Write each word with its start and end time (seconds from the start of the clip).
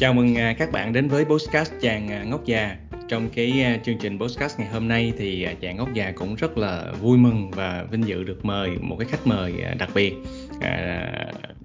Chào 0.00 0.12
mừng 0.12 0.38
à, 0.38 0.54
các 0.58 0.72
bạn 0.72 0.92
đến 0.92 1.08
với 1.08 1.24
podcast 1.24 1.72
chàng 1.80 2.08
à, 2.08 2.24
ngốc 2.24 2.44
già. 2.44 2.76
Trong 3.08 3.28
cái 3.34 3.62
à, 3.62 3.78
chương 3.84 3.98
trình 3.98 4.18
podcast 4.18 4.58
ngày 4.58 4.68
hôm 4.68 4.88
nay 4.88 5.12
thì 5.18 5.46
chàng 5.60 5.76
ngốc 5.76 5.94
già 5.94 6.12
cũng 6.12 6.34
rất 6.34 6.58
là 6.58 6.92
vui 7.00 7.18
mừng 7.18 7.50
và 7.50 7.84
vinh 7.90 8.06
dự 8.06 8.24
được 8.24 8.44
mời 8.44 8.70
một 8.80 8.96
cái 8.98 9.08
khách 9.10 9.26
mời 9.26 9.52
đặc 9.78 9.90
biệt 9.94 10.14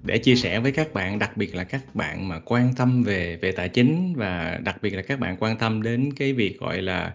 để 0.02 0.18
chia 0.18 0.36
sẻ 0.36 0.60
với 0.60 0.72
các 0.72 0.94
bạn, 0.94 1.18
đặc 1.18 1.36
biệt 1.36 1.54
là 1.54 1.64
các 1.64 1.94
bạn 1.94 2.28
mà 2.28 2.40
quan 2.44 2.74
tâm 2.76 3.02
về 3.02 3.36
về 3.36 3.52
tài 3.52 3.68
chính 3.68 4.14
và 4.16 4.58
đặc 4.64 4.82
biệt 4.82 4.94
là 4.94 5.02
các 5.02 5.20
bạn 5.20 5.36
quan 5.40 5.58
tâm 5.58 5.82
đến 5.82 6.12
cái 6.16 6.32
việc 6.32 6.58
gọi 6.58 6.82
là 6.82 7.12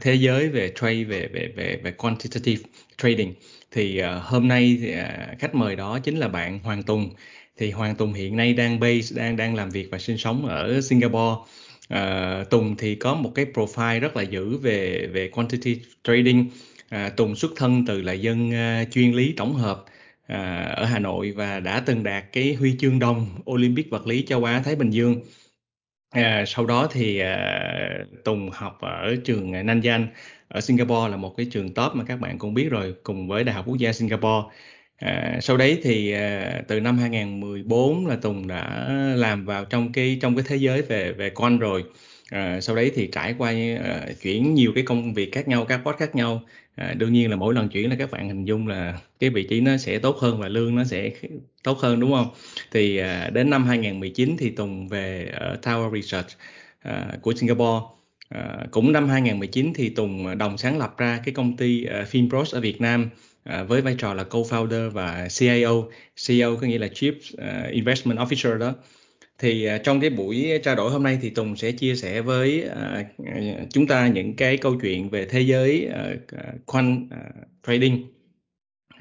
thế 0.00 0.14
giới 0.14 0.48
về 0.48 0.72
trade 0.74 1.04
về 1.04 1.28
về 1.32 1.52
về 1.56 1.80
về 1.82 1.90
quantitative 1.90 2.62
trading. 2.96 3.34
Thì 3.70 4.00
hôm 4.22 4.48
nay 4.48 4.78
thì, 4.80 4.94
khách 5.38 5.54
mời 5.54 5.76
đó 5.76 5.98
chính 5.98 6.16
là 6.16 6.28
bạn 6.28 6.58
Hoàng 6.58 6.82
Tùng 6.82 7.10
thì 7.56 7.70
Hoàng 7.70 7.94
Tùng 7.96 8.12
hiện 8.12 8.36
nay 8.36 8.54
đang 8.54 8.80
base 8.80 9.16
đang 9.16 9.36
đang 9.36 9.54
làm 9.54 9.70
việc 9.70 9.88
và 9.90 9.98
sinh 9.98 10.18
sống 10.18 10.46
ở 10.46 10.80
Singapore. 10.80 11.52
À, 11.88 12.44
Tùng 12.50 12.76
thì 12.76 12.94
có 12.94 13.14
một 13.14 13.32
cái 13.34 13.46
profile 13.54 14.00
rất 14.00 14.16
là 14.16 14.22
dữ 14.22 14.56
về 14.56 15.06
về 15.12 15.28
quantity 15.28 15.80
trading. 16.04 16.50
À, 16.88 17.08
Tùng 17.16 17.36
xuất 17.36 17.50
thân 17.56 17.84
từ 17.86 18.02
là 18.02 18.12
dân 18.12 18.50
uh, 18.50 18.92
chuyên 18.92 19.12
lý 19.12 19.34
tổng 19.36 19.54
hợp 19.54 19.84
à, 20.26 20.72
ở 20.76 20.84
Hà 20.84 20.98
Nội 20.98 21.32
và 21.32 21.60
đã 21.60 21.82
từng 21.86 22.02
đạt 22.02 22.24
cái 22.32 22.54
huy 22.54 22.76
chương 22.78 22.98
đồng 22.98 23.26
Olympic 23.50 23.90
vật 23.90 24.06
lý 24.06 24.24
châu 24.26 24.44
Á 24.44 24.62
Thái 24.64 24.76
Bình 24.76 24.90
Dương. 24.90 25.20
À, 26.10 26.44
sau 26.46 26.66
đó 26.66 26.88
thì 26.92 27.18
à, 27.18 28.04
Tùng 28.24 28.50
học 28.50 28.78
ở 28.80 29.16
trường 29.24 29.66
Nanyang 29.66 30.06
ở 30.48 30.60
Singapore 30.60 31.10
là 31.10 31.16
một 31.16 31.34
cái 31.36 31.46
trường 31.50 31.74
top 31.74 31.94
mà 31.94 32.04
các 32.04 32.16
bạn 32.16 32.38
cũng 32.38 32.54
biết 32.54 32.68
rồi 32.70 32.94
cùng 33.02 33.28
với 33.28 33.44
Đại 33.44 33.54
học 33.54 33.64
Quốc 33.68 33.78
gia 33.78 33.92
Singapore 33.92 34.48
À, 35.02 35.38
sau 35.42 35.56
đấy 35.56 35.80
thì 35.82 36.12
à, 36.12 36.62
từ 36.68 36.80
năm 36.80 36.98
2014 36.98 38.06
là 38.06 38.16
Tùng 38.16 38.48
đã 38.48 38.88
làm 39.16 39.44
vào 39.44 39.64
trong 39.64 39.92
cái 39.92 40.18
trong 40.20 40.36
cái 40.36 40.44
thế 40.48 40.56
giới 40.56 40.82
về 40.82 41.12
về 41.12 41.30
con 41.30 41.58
rồi. 41.58 41.84
À, 42.30 42.60
sau 42.60 42.76
đấy 42.76 42.92
thì 42.94 43.08
trải 43.12 43.34
qua 43.38 43.50
à, 43.84 44.06
chuyển 44.22 44.54
nhiều 44.54 44.72
cái 44.74 44.84
công 44.84 45.14
việc 45.14 45.32
khác 45.32 45.48
nhau, 45.48 45.64
các 45.64 45.80
post 45.84 45.96
khác 45.96 46.14
nhau. 46.14 46.42
À, 46.74 46.94
đương 46.98 47.12
nhiên 47.12 47.30
là 47.30 47.36
mỗi 47.36 47.54
lần 47.54 47.68
chuyển 47.68 47.90
là 47.90 47.96
các 47.98 48.10
bạn 48.10 48.28
hình 48.28 48.44
dung 48.44 48.68
là 48.68 48.98
cái 49.20 49.30
vị 49.30 49.46
trí 49.50 49.60
nó 49.60 49.76
sẽ 49.76 49.98
tốt 49.98 50.16
hơn 50.18 50.40
và 50.40 50.48
lương 50.48 50.76
nó 50.76 50.84
sẽ 50.84 51.10
tốt 51.62 51.78
hơn 51.78 52.00
đúng 52.00 52.12
không? 52.12 52.28
Thì 52.70 52.96
à, 52.96 53.30
đến 53.32 53.50
năm 53.50 53.66
2019 53.66 54.36
thì 54.38 54.50
Tùng 54.50 54.88
về 54.88 55.30
ở 55.34 55.58
Tower 55.62 55.94
Research 55.94 56.28
à, 56.82 57.06
của 57.22 57.34
Singapore. 57.34 57.86
À, 58.28 58.66
cũng 58.70 58.92
năm 58.92 59.08
2019 59.08 59.72
thì 59.74 59.88
Tùng 59.88 60.26
à, 60.26 60.34
đồng 60.34 60.58
sáng 60.58 60.78
lập 60.78 60.94
ra 60.98 61.20
cái 61.24 61.34
công 61.34 61.56
ty 61.56 61.86
uh, 61.86 62.08
Finpros 62.08 62.56
ở 62.56 62.60
Việt 62.60 62.80
Nam 62.80 63.10
à, 63.44 63.62
với 63.62 63.80
vai 63.80 63.94
trò 63.98 64.14
là 64.14 64.24
co-founder 64.30 64.90
và 64.90 65.28
CIO. 65.38 65.82
CEO 66.28 66.56
có 66.56 66.66
nghĩa 66.66 66.78
là 66.78 66.86
Chief 66.86 67.12
uh, 67.12 67.72
Investment 67.72 68.18
Officer 68.18 68.58
đó. 68.58 68.74
Thì 69.38 69.68
uh, 69.74 69.82
trong 69.84 70.00
cái 70.00 70.10
buổi 70.10 70.60
trao 70.64 70.74
đổi 70.74 70.90
hôm 70.90 71.02
nay 71.02 71.18
thì 71.22 71.30
Tùng 71.30 71.56
sẽ 71.56 71.72
chia 71.72 71.94
sẻ 71.94 72.20
với 72.20 72.64
uh, 72.66 73.06
chúng 73.70 73.86
ta 73.86 74.08
những 74.08 74.36
cái 74.36 74.56
câu 74.56 74.76
chuyện 74.82 75.10
về 75.10 75.26
thế 75.26 75.40
giới 75.40 75.88
uh, 75.90 76.66
quant 76.66 77.02
uh, 77.04 77.46
trading. 77.66 78.06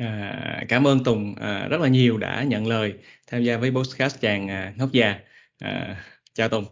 À, 0.02 0.64
cảm 0.70 0.88
ơn 0.88 1.04
Tùng 1.04 1.36
à, 1.36 1.68
rất 1.70 1.82
là 1.82 1.88
nhiều 1.88 2.18
đã 2.18 2.44
nhận 2.44 2.68
lời 2.68 2.94
tham 3.28 3.44
gia 3.44 3.58
với 3.58 3.72
podcast 3.72 4.22
chàng 4.22 4.48
à, 4.48 4.74
ngốc 4.78 4.92
già. 4.92 5.20
À, 5.60 5.96
chào 6.34 6.50
Tùng. 6.50 6.66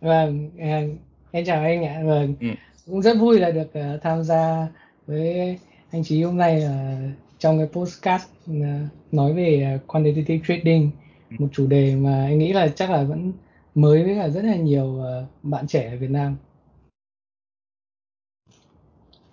Vâng, 0.00 0.50
à, 0.58 0.82
em 1.30 1.44
chào 1.44 1.62
anh 1.62 1.84
ạ. 1.84 2.00
Vâng, 2.04 2.34
ừ. 2.40 2.46
cũng 2.86 3.02
rất 3.02 3.16
vui 3.18 3.40
là 3.40 3.50
được 3.50 3.68
uh, 3.78 4.02
tham 4.02 4.22
gia 4.22 4.66
với 5.06 5.58
anh 5.90 6.04
Chí 6.04 6.22
hôm 6.22 6.36
nay 6.36 6.60
là 6.60 6.98
trong 7.38 7.58
cái 7.58 7.66
postcard 7.66 8.24
uh, 8.50 8.56
nói 9.12 9.32
về 9.32 9.76
uh, 9.76 9.86
quantitative 9.86 10.40
trading 10.48 10.90
ừ. 11.30 11.36
một 11.38 11.48
chủ 11.52 11.66
đề 11.66 11.96
mà 11.96 12.24
anh 12.24 12.38
nghĩ 12.38 12.52
là 12.52 12.68
chắc 12.68 12.90
là 12.90 13.02
vẫn 13.02 13.32
mới 13.74 14.04
với 14.04 14.14
cả 14.14 14.28
rất 14.28 14.44
là 14.44 14.56
nhiều 14.56 15.02
bạn 15.42 15.66
trẻ 15.66 15.90
ở 15.90 15.96
Việt 15.96 16.10
Nam 16.10 16.36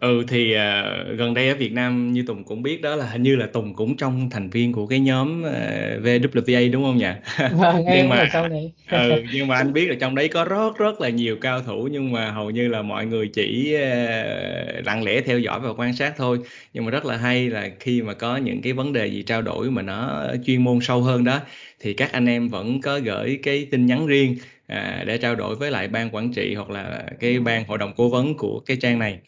Ừ 0.05 0.23
thì 0.27 0.55
uh, 0.55 1.17
gần 1.17 1.33
đây 1.33 1.49
ở 1.49 1.55
Việt 1.55 1.73
Nam 1.73 2.13
như 2.13 2.23
Tùng 2.27 2.43
cũng 2.43 2.63
biết 2.63 2.81
đó 2.81 2.95
là 2.95 3.05
hình 3.05 3.23
như 3.23 3.35
là 3.35 3.47
Tùng 3.47 3.73
cũng 3.73 3.97
trong 3.97 4.29
thành 4.29 4.49
viên 4.49 4.73
của 4.73 4.87
cái 4.87 4.99
nhóm 4.99 5.41
uh, 5.41 6.03
VWA 6.03 6.71
đúng 6.71 6.83
không 6.83 6.97
nhỉ? 6.97 7.05
Vâng, 7.51 7.75
nhưng 7.85 7.93
em 7.93 8.09
mà 8.09 8.29
trong 8.33 8.49
đấy. 8.49 8.71
ừ, 8.91 9.23
nhưng 9.33 9.47
mà 9.47 9.55
anh 9.55 9.73
biết 9.73 9.89
là 9.89 9.95
trong 9.99 10.15
đấy 10.15 10.27
có 10.27 10.45
rất 10.45 10.77
rất 10.77 11.01
là 11.01 11.09
nhiều 11.09 11.37
cao 11.41 11.61
thủ 11.61 11.87
nhưng 11.91 12.11
mà 12.11 12.31
hầu 12.31 12.49
như 12.49 12.67
là 12.67 12.81
mọi 12.81 13.05
người 13.05 13.27
chỉ 13.27 13.75
uh, 13.75 14.85
lặng 14.85 15.03
lẽ 15.03 15.21
theo 15.21 15.39
dõi 15.39 15.59
và 15.59 15.69
quan 15.77 15.93
sát 15.93 16.13
thôi. 16.17 16.39
Nhưng 16.73 16.85
mà 16.85 16.91
rất 16.91 17.05
là 17.05 17.17
hay 17.17 17.49
là 17.49 17.69
khi 17.79 18.01
mà 18.01 18.13
có 18.13 18.37
những 18.37 18.61
cái 18.61 18.73
vấn 18.73 18.93
đề 18.93 19.07
gì 19.07 19.23
trao 19.23 19.41
đổi 19.41 19.71
mà 19.71 19.81
nó 19.81 20.27
chuyên 20.45 20.63
môn 20.63 20.79
sâu 20.81 21.01
hơn 21.01 21.23
đó 21.23 21.39
thì 21.79 21.93
các 21.93 22.11
anh 22.11 22.25
em 22.25 22.49
vẫn 22.49 22.81
có 22.81 22.99
gửi 22.99 23.39
cái 23.43 23.67
tin 23.71 23.85
nhắn 23.85 24.07
riêng 24.07 24.37
à, 24.67 25.03
để 25.07 25.17
trao 25.17 25.35
đổi 25.35 25.55
với 25.55 25.71
lại 25.71 25.87
ban 25.87 26.15
quản 26.15 26.33
trị 26.33 26.55
hoặc 26.55 26.69
là 26.69 27.05
cái 27.19 27.39
ban 27.39 27.65
hội 27.67 27.77
đồng 27.77 27.93
cố 27.97 28.09
vấn 28.09 28.37
của 28.37 28.59
cái 28.65 28.77
trang 28.81 28.99
này 28.99 29.19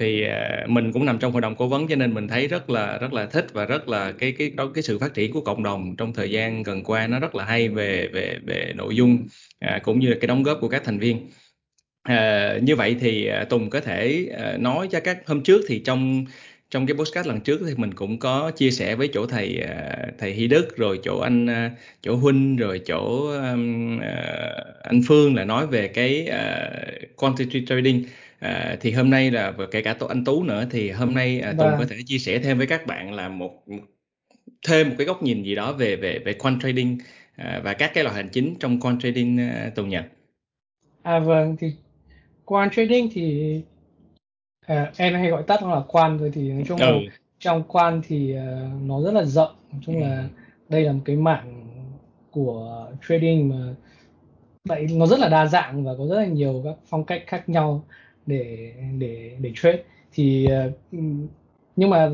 thì 0.00 0.22
à, 0.22 0.64
mình 0.68 0.92
cũng 0.92 1.04
nằm 1.06 1.18
trong 1.18 1.32
hội 1.32 1.40
đồng 1.42 1.56
cố 1.56 1.68
vấn 1.68 1.88
cho 1.88 1.96
nên 1.96 2.14
mình 2.14 2.28
thấy 2.28 2.48
rất 2.48 2.70
là 2.70 2.98
rất 2.98 3.12
là 3.12 3.26
thích 3.26 3.46
và 3.52 3.64
rất 3.64 3.88
là 3.88 4.12
cái 4.12 4.32
cái 4.32 4.50
đó 4.50 4.70
cái 4.74 4.82
sự 4.82 4.98
phát 4.98 5.14
triển 5.14 5.32
của 5.32 5.40
cộng 5.40 5.62
đồng 5.62 5.96
trong 5.96 6.12
thời 6.12 6.30
gian 6.30 6.62
gần 6.62 6.84
qua 6.84 7.06
nó 7.06 7.20
rất 7.20 7.34
là 7.34 7.44
hay 7.44 7.68
về 7.68 8.08
về 8.12 8.38
về 8.46 8.72
nội 8.76 8.96
dung 8.96 9.26
à, 9.58 9.80
cũng 9.82 10.00
như 10.00 10.08
là 10.08 10.16
cái 10.20 10.26
đóng 10.28 10.42
góp 10.42 10.58
của 10.60 10.68
các 10.68 10.84
thành 10.84 10.98
viên. 10.98 11.28
À, 12.02 12.58
như 12.62 12.76
vậy 12.76 12.96
thì 13.00 13.26
à, 13.26 13.44
Tùng 13.44 13.70
có 13.70 13.80
thể 13.80 14.28
à, 14.38 14.56
nói 14.58 14.88
cho 14.90 15.00
các 15.00 15.26
hôm 15.26 15.42
trước 15.42 15.60
thì 15.68 15.78
trong 15.78 16.24
trong 16.70 16.86
cái 16.86 16.96
podcast 16.96 17.26
lần 17.26 17.40
trước 17.40 17.60
thì 17.66 17.74
mình 17.76 17.94
cũng 17.94 18.18
có 18.18 18.50
chia 18.56 18.70
sẻ 18.70 18.94
với 18.94 19.08
chỗ 19.12 19.26
thầy 19.26 19.64
thầy 20.18 20.32
Hy 20.32 20.46
Đức 20.46 20.76
rồi 20.76 21.00
chỗ 21.02 21.18
anh 21.20 21.70
chỗ 22.02 22.16
Huynh 22.16 22.56
rồi 22.56 22.80
chỗ 22.86 23.28
um, 23.28 23.98
anh 24.82 25.00
Phương 25.08 25.34
là 25.34 25.44
nói 25.44 25.66
về 25.66 25.88
cái 25.88 26.28
uh, 27.18 27.66
trading. 27.66 28.04
À, 28.38 28.76
thì 28.80 28.92
hôm 28.92 29.10
nay 29.10 29.30
là 29.30 29.52
kể 29.70 29.82
cả 29.82 29.94
anh 30.08 30.24
Tú 30.24 30.42
nữa 30.42 30.64
thì 30.70 30.90
hôm 30.90 31.14
nay 31.14 31.40
à, 31.40 31.50
Tùng 31.58 31.70
có 31.70 31.76
vâng. 31.76 31.88
thể 31.88 31.96
chia 32.06 32.18
sẻ 32.18 32.38
thêm 32.38 32.58
với 32.58 32.66
các 32.66 32.86
bạn 32.86 33.14
là 33.14 33.28
một, 33.28 33.64
thêm 34.66 34.88
một 34.88 34.94
cái 34.98 35.06
góc 35.06 35.22
nhìn 35.22 35.42
gì 35.42 35.54
đó 35.54 35.72
về 35.72 35.96
về 35.96 36.18
về 36.18 36.34
quant 36.34 36.62
trading 36.62 36.98
à, 37.36 37.60
và 37.64 37.74
các 37.74 37.90
cái 37.94 38.04
loại 38.04 38.16
hình 38.16 38.28
chính 38.32 38.54
trong 38.60 38.80
quant 38.80 39.00
trading 39.02 39.40
à, 39.40 39.70
Tùng 39.74 39.88
nhỉ? 39.88 39.98
À 41.02 41.18
vâng 41.18 41.56
thì 41.60 41.72
quant 42.44 42.72
trading 42.72 43.08
thì 43.12 43.54
à, 44.66 44.92
em 44.96 45.14
hay 45.14 45.30
gọi 45.30 45.42
tắt 45.42 45.62
là 45.62 45.80
quant 45.88 46.20
rồi 46.20 46.30
thì 46.34 46.48
nói 46.48 46.64
chung 46.68 46.78
ừ. 46.78 46.84
là 46.84 46.98
trong 47.38 47.62
quant 47.62 48.02
thì 48.08 48.34
uh, 48.34 48.82
nó 48.82 49.02
rất 49.02 49.14
là 49.14 49.24
rộng 49.24 49.56
nói 49.72 49.80
chung 49.86 50.00
là 50.00 50.16
ừ. 50.16 50.24
đây 50.68 50.82
là 50.82 50.92
một 50.92 51.02
cái 51.04 51.16
mảng 51.16 51.66
của 52.30 52.86
trading 53.08 53.48
mà 53.48 53.74
vậy 54.64 54.86
nó 54.92 55.06
rất 55.06 55.18
là 55.18 55.28
đa 55.28 55.46
dạng 55.46 55.84
và 55.84 55.92
có 55.98 56.06
rất 56.06 56.16
là 56.16 56.26
nhiều 56.26 56.62
các 56.64 56.74
phong 56.86 57.04
cách 57.04 57.22
khác 57.26 57.48
nhau 57.48 57.84
để 58.26 58.72
để 58.98 59.36
để 59.40 59.52
trade. 59.54 59.82
Thì 60.12 60.48
uh, 60.66 60.98
nhưng 61.76 61.90
mà 61.90 62.10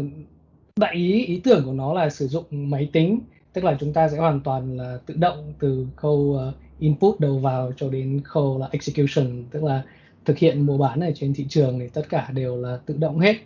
đại 0.76 0.94
ý 0.94 1.26
ý 1.26 1.40
tưởng 1.44 1.64
của 1.64 1.72
nó 1.72 1.92
là 1.92 2.10
sử 2.10 2.28
dụng 2.28 2.44
máy 2.50 2.88
tính 2.92 3.20
tức 3.52 3.64
là 3.64 3.76
chúng 3.80 3.92
ta 3.92 4.08
sẽ 4.08 4.18
hoàn 4.18 4.40
toàn 4.40 4.76
là 4.76 4.98
tự 5.06 5.14
động 5.16 5.52
từ 5.58 5.86
khâu 5.96 6.16
uh, 6.18 6.54
input 6.78 7.20
đầu 7.20 7.38
vào 7.38 7.72
cho 7.76 7.90
đến 7.90 8.20
khâu 8.24 8.58
là 8.58 8.68
execution 8.72 9.44
tức 9.50 9.64
là 9.64 9.82
thực 10.24 10.38
hiện 10.38 10.66
mua 10.66 10.78
bán 10.78 11.00
ở 11.00 11.10
trên 11.14 11.34
thị 11.34 11.46
trường 11.48 11.78
thì 11.78 11.88
tất 11.88 12.02
cả 12.08 12.28
đều 12.32 12.56
là 12.56 12.78
tự 12.86 12.96
động 12.98 13.18
hết. 13.18 13.36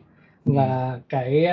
Ừ. 0.47 0.53
và 0.54 1.00
cái 1.09 1.47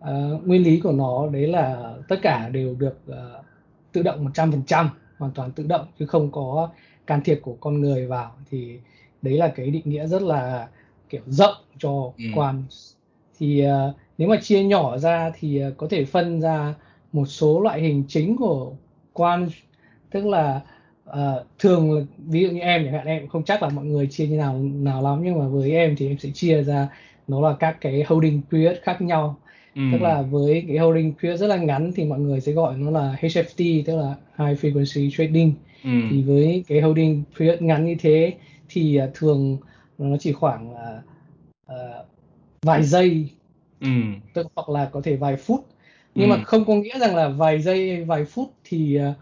uh, 0.00 0.46
nguyên 0.46 0.62
lý 0.62 0.80
của 0.80 0.92
nó 0.92 1.28
đấy 1.32 1.46
là 1.46 1.94
tất 2.08 2.16
cả 2.22 2.48
đều 2.48 2.74
được 2.74 3.00
uh, 3.10 3.44
tự 3.92 4.02
động 4.02 4.26
100% 4.34 4.86
hoàn 5.18 5.32
toàn 5.32 5.52
tự 5.52 5.66
động 5.66 5.86
chứ 5.98 6.06
không 6.06 6.32
có 6.32 6.70
can 7.06 7.20
thiệp 7.24 7.38
của 7.42 7.56
con 7.60 7.80
người 7.80 8.06
vào. 8.06 8.36
Thì 8.50 8.78
đấy 9.22 9.36
là 9.36 9.48
cái 9.48 9.70
định 9.70 9.82
nghĩa 9.84 10.06
rất 10.06 10.22
là 10.22 10.68
kiểu 11.10 11.22
rộng 11.26 11.54
cho 11.78 12.12
ừ. 12.18 12.24
quan 12.34 12.64
thì 13.38 13.66
uh, 13.66 13.94
nếu 14.18 14.28
mà 14.28 14.36
chia 14.42 14.62
nhỏ 14.62 14.98
ra 14.98 15.30
thì 15.40 15.66
uh, 15.66 15.76
có 15.76 15.86
thể 15.90 16.04
phân 16.04 16.40
ra 16.40 16.74
một 17.12 17.26
số 17.26 17.60
loại 17.60 17.80
hình 17.80 18.04
chính 18.08 18.36
của 18.36 18.72
quan 19.12 19.48
tức 20.10 20.26
là 20.26 20.60
uh, 21.10 21.46
thường 21.58 21.92
là 21.92 22.04
ví 22.18 22.42
dụ 22.42 22.50
như 22.50 22.60
em 22.60 22.84
chẳng 22.84 22.94
hạn 22.94 23.06
em 23.06 23.28
không 23.28 23.44
chắc 23.44 23.62
là 23.62 23.68
mọi 23.68 23.84
người 23.84 24.06
chia 24.06 24.26
như 24.26 24.36
nào 24.36 24.58
nào 24.58 25.02
lắm 25.02 25.20
nhưng 25.24 25.38
mà 25.38 25.48
với 25.48 25.70
em 25.70 25.96
thì 25.96 26.08
em 26.08 26.18
sẽ 26.18 26.30
chia 26.34 26.62
ra 26.62 26.88
nó 27.28 27.40
là 27.40 27.56
các 27.60 27.76
cái 27.80 28.04
holding 28.06 28.40
period 28.50 28.76
khác 28.82 29.02
nhau 29.02 29.36
ừ. 29.74 29.82
tức 29.92 30.02
là 30.02 30.22
với 30.22 30.64
cái 30.68 30.78
holding 30.78 31.12
period 31.22 31.40
rất 31.40 31.46
là 31.46 31.56
ngắn 31.56 31.92
thì 31.96 32.04
mọi 32.04 32.18
người 32.18 32.40
sẽ 32.40 32.52
gọi 32.52 32.76
nó 32.76 32.90
là 32.90 33.16
HFT 33.20 33.82
tức 33.86 33.96
là 33.96 34.14
high 34.38 34.64
frequency 34.64 35.10
trading 35.10 35.52
ừ. 35.84 35.90
thì 36.10 36.22
với 36.22 36.64
cái 36.68 36.80
holding 36.80 37.22
period 37.38 37.60
ngắn 37.62 37.86
như 37.86 37.96
thế 38.00 38.34
thì 38.72 39.00
uh, 39.04 39.10
thường 39.14 39.58
nó 39.98 40.16
chỉ 40.20 40.32
khoảng 40.32 40.74
uh, 41.66 42.06
vài 42.62 42.82
giây 42.82 43.28
ừ. 43.80 43.88
tức 44.34 44.46
hoặc 44.54 44.68
là 44.68 44.88
có 44.92 45.00
thể 45.04 45.16
vài 45.16 45.36
phút 45.36 45.66
nhưng 46.14 46.30
ừ. 46.30 46.36
mà 46.36 46.44
không 46.44 46.64
có 46.64 46.74
nghĩa 46.74 46.98
rằng 46.98 47.16
là 47.16 47.28
vài 47.28 47.62
giây 47.62 48.04
vài 48.04 48.24
phút 48.24 48.52
thì 48.64 48.98
uh, 49.10 49.16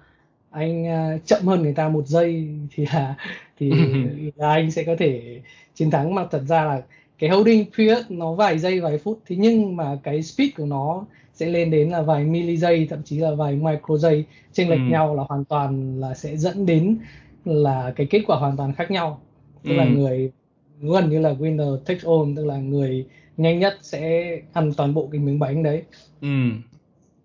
anh 0.50 0.84
uh, 0.84 1.26
chậm 1.26 1.46
hơn 1.46 1.62
người 1.62 1.74
ta 1.74 1.88
một 1.88 2.06
giây 2.06 2.48
thì 2.74 2.86
là 2.92 3.14
thì 3.58 3.72
là 4.36 4.52
anh 4.52 4.70
sẽ 4.70 4.84
có 4.84 4.96
thể 4.98 5.40
chiến 5.74 5.90
thắng 5.90 6.14
mà 6.14 6.26
thật 6.30 6.42
ra 6.48 6.64
là 6.64 6.82
cái 7.18 7.30
holding 7.30 7.64
period 7.76 8.04
nó 8.08 8.32
vài 8.32 8.58
giây 8.58 8.80
vài 8.80 8.98
phút 8.98 9.20
thế 9.26 9.36
nhưng 9.36 9.76
mà 9.76 9.98
cái 10.02 10.22
speed 10.22 10.50
của 10.56 10.66
nó 10.66 11.04
sẽ 11.34 11.46
lên 11.46 11.70
đến 11.70 11.90
là 11.90 12.02
vài 12.02 12.24
milli 12.24 12.56
giây 12.56 12.86
thậm 12.90 13.02
chí 13.02 13.18
là 13.18 13.34
vài 13.34 13.52
micro 13.52 13.96
giây 13.96 14.24
chênh 14.52 14.70
lệch 14.70 14.78
ừ. 14.78 14.90
nhau 14.90 15.16
là 15.16 15.22
hoàn 15.28 15.44
toàn 15.44 16.00
là 16.00 16.14
sẽ 16.14 16.36
dẫn 16.36 16.66
đến 16.66 16.98
là 17.44 17.92
cái 17.96 18.06
kết 18.10 18.22
quả 18.26 18.36
hoàn 18.36 18.56
toàn 18.56 18.72
khác 18.74 18.90
nhau 18.90 19.20
tức 19.64 19.70
ừ. 19.70 19.76
là 19.76 19.84
người 19.84 20.30
gần 20.80 21.10
như 21.10 21.18
là 21.18 21.32
winner 21.32 21.76
takes 21.76 22.04
all 22.04 22.36
tức 22.36 22.46
là 22.46 22.56
người 22.56 23.06
nhanh 23.36 23.58
nhất 23.58 23.78
sẽ 23.82 24.36
ăn 24.52 24.72
toàn 24.76 24.94
bộ 24.94 25.08
cái 25.12 25.20
miếng 25.20 25.38
bánh 25.38 25.62
đấy 25.62 25.82
ừ. 26.20 26.28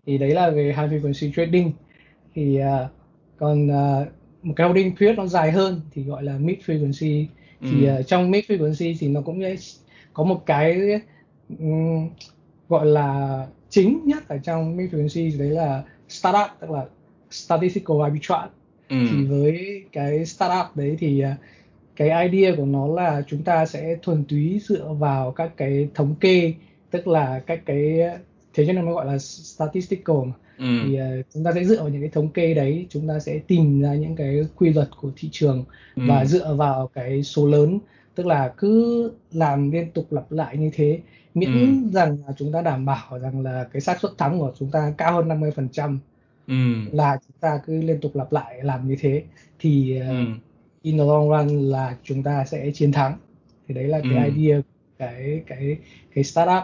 thì 0.06 0.18
đấy 0.18 0.30
là 0.30 0.50
về 0.50 0.64
high 0.64 0.92
frequency 0.92 1.32
trading 1.36 1.72
thì 2.36 2.60
uh, 2.62 2.92
còn 3.38 3.68
uh, 3.68 4.08
một 4.44 4.54
cái 4.56 4.68
holding 4.68 4.96
period 4.96 5.18
nó 5.18 5.28
dài 5.28 5.52
hơn 5.52 5.82
thì 5.92 6.04
gọi 6.04 6.24
là 6.24 6.38
mid 6.38 6.58
frequency 6.66 7.26
thì 7.62 7.86
ừ. 7.86 8.00
uh, 8.00 8.08
trong 8.08 8.32
mid 8.32 8.46
frequency 8.46 8.96
thì 9.00 9.08
nó 9.08 9.22
cũng 9.22 9.42
có 10.14 10.24
một 10.24 10.46
cái 10.46 11.02
um, 11.60 12.10
gọi 12.70 12.86
là 12.86 13.48
chính 13.70 14.02
nhất 14.06 14.28
ở 14.28 14.38
trong 14.38 14.78
mid 14.78 14.90
frequency 14.90 15.40
đấy 15.40 15.50
là 15.50 15.84
startup 16.10 16.50
tức 16.60 16.72
là 16.72 16.86
statistical 17.32 17.98
arbitrage 18.04 18.52
ừ. 18.90 18.96
thì 19.12 19.24
với 19.26 19.84
cái 19.92 20.26
startup 20.26 20.76
đấy 20.76 20.96
thì 21.00 21.24
uh, 21.24 21.30
cái 21.96 22.30
idea 22.30 22.56
của 22.56 22.66
nó 22.66 22.88
là 22.88 23.22
chúng 23.28 23.44
ta 23.44 23.66
sẽ 23.66 23.96
thuần 24.02 24.24
túy 24.24 24.62
dựa 24.68 24.88
vào 25.00 25.32
các 25.32 25.52
cái 25.58 25.88
thống 25.96 26.16
kê 26.20 26.54
tức 26.92 27.08
là 27.08 27.40
các 27.40 27.62
cái 27.66 28.00
thế 28.54 28.66
cho 28.68 28.74
nên 28.74 28.86
mới 28.86 28.94
gọi 28.94 29.06
là 29.06 29.18
statistical 29.18 30.16
mà. 30.26 30.34
Ừ. 30.58 30.66
thì 30.86 31.00
uh, 31.02 31.26
chúng 31.34 31.44
ta 31.44 31.52
sẽ 31.56 31.64
dựa 31.64 31.80
vào 31.80 31.90
những 31.90 32.02
cái 32.02 32.10
thống 32.10 32.30
kê 32.30 32.54
đấy 32.54 32.88
chúng 32.90 33.08
ta 33.08 33.20
sẽ 33.20 33.40
tìm 33.48 33.82
ra 33.82 33.94
những 33.94 34.16
cái 34.16 34.42
quy 34.56 34.70
luật 34.70 34.90
của 35.02 35.12
thị 35.18 35.30
trường 35.32 35.66
ừ. 35.96 36.04
và 36.08 36.26
dựa 36.26 36.54
vào 36.54 36.90
cái 36.94 37.24
số 37.24 37.48
lớn 37.48 37.80
tức 38.16 38.26
là 38.26 38.54
cứ 38.58 39.12
làm 39.32 39.72
liên 39.72 39.92
tục 39.92 40.14
lặp 40.14 40.32
lại 40.32 40.58
như 40.58 40.70
thế 40.74 41.00
miễn 41.34 41.54
ừ. 41.54 41.92
rằng 41.92 42.18
là 42.28 42.34
chúng 42.38 42.52
ta 42.52 42.62
đảm 42.62 42.86
bảo 42.86 43.20
rằng 43.20 43.42
là 43.42 43.68
cái 43.74 43.82
xác 43.82 44.00
suất 44.00 44.12
thắng 44.18 44.40
của 44.40 44.54
chúng 44.60 44.72
ta 44.72 44.94
cao 44.98 45.14
hơn 45.14 45.28
50 45.28 45.52
phần 45.52 45.70
trăm 45.72 46.00
ừ. 46.48 46.54
là 46.92 47.18
chúng 47.28 47.38
ta 47.40 47.60
cứ 47.66 47.82
liên 47.82 48.02
tục 48.02 48.16
lặp 48.16 48.32
lại 48.32 48.64
làm 48.64 48.88
như 48.88 48.96
thế 49.00 49.24
thì 49.60 50.02
uh, 50.02 50.10
ừ. 50.10 50.26
In 50.86 50.98
the 50.98 51.04
long 51.04 51.30
run 51.30 51.72
là 51.72 51.98
chúng 52.04 52.24
ta 52.24 52.46
sẽ 52.46 52.72
chiến 52.72 52.92
thắng 52.92 53.18
thì 53.68 53.76
đấy 53.76 53.84
là 53.84 54.00
cái 54.00 54.30
ừ. 54.30 54.34
idea 54.36 54.62
cái 54.98 55.44
cái 55.48 55.78
cái 56.16 56.24
startup 56.24 56.64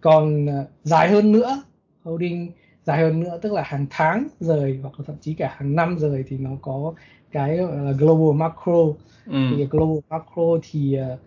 còn 0.00 0.44
uh, 0.44 0.68
dài 0.82 1.08
hơn 1.08 1.32
nữa 1.32 1.62
holding 2.02 2.50
dài 2.84 3.00
hơn 3.00 3.20
nữa 3.20 3.38
tức 3.42 3.52
là 3.52 3.62
hàng 3.62 3.86
tháng 3.90 4.28
rời 4.40 4.78
hoặc 4.82 4.94
là 4.98 5.04
thậm 5.06 5.16
chí 5.20 5.34
cả 5.34 5.54
hàng 5.56 5.76
năm 5.76 5.98
rời 5.98 6.24
thì 6.28 6.38
nó 6.38 6.50
có 6.62 6.94
cái 7.32 7.56
gọi 7.56 7.76
là 7.76 7.92
global 7.92 8.36
macro 8.36 8.82
ừ. 9.26 9.56
thì 9.56 9.66
global 9.70 9.98
macro 10.08 10.42
thì 10.70 10.98
uh, 11.12 11.18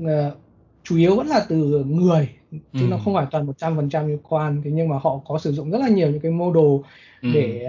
uh, 0.00 0.36
chủ 0.82 0.96
yếu 0.96 1.16
vẫn 1.16 1.26
là 1.26 1.46
từ 1.48 1.84
người 1.84 2.28
chứ 2.52 2.60
ừ. 2.72 2.86
nó 2.90 2.98
không 3.04 3.14
phải 3.14 3.26
toàn 3.30 3.46
100% 3.46 4.06
như 4.06 4.18
quan 4.28 4.62
thế 4.64 4.70
nhưng 4.70 4.88
mà 4.88 4.98
họ 5.02 5.20
có 5.26 5.38
sử 5.38 5.52
dụng 5.52 5.70
rất 5.70 5.78
là 5.78 5.88
nhiều 5.88 6.10
những 6.10 6.20
cái 6.20 6.32
model 6.32 6.80
ừ. 7.22 7.28
để 7.34 7.66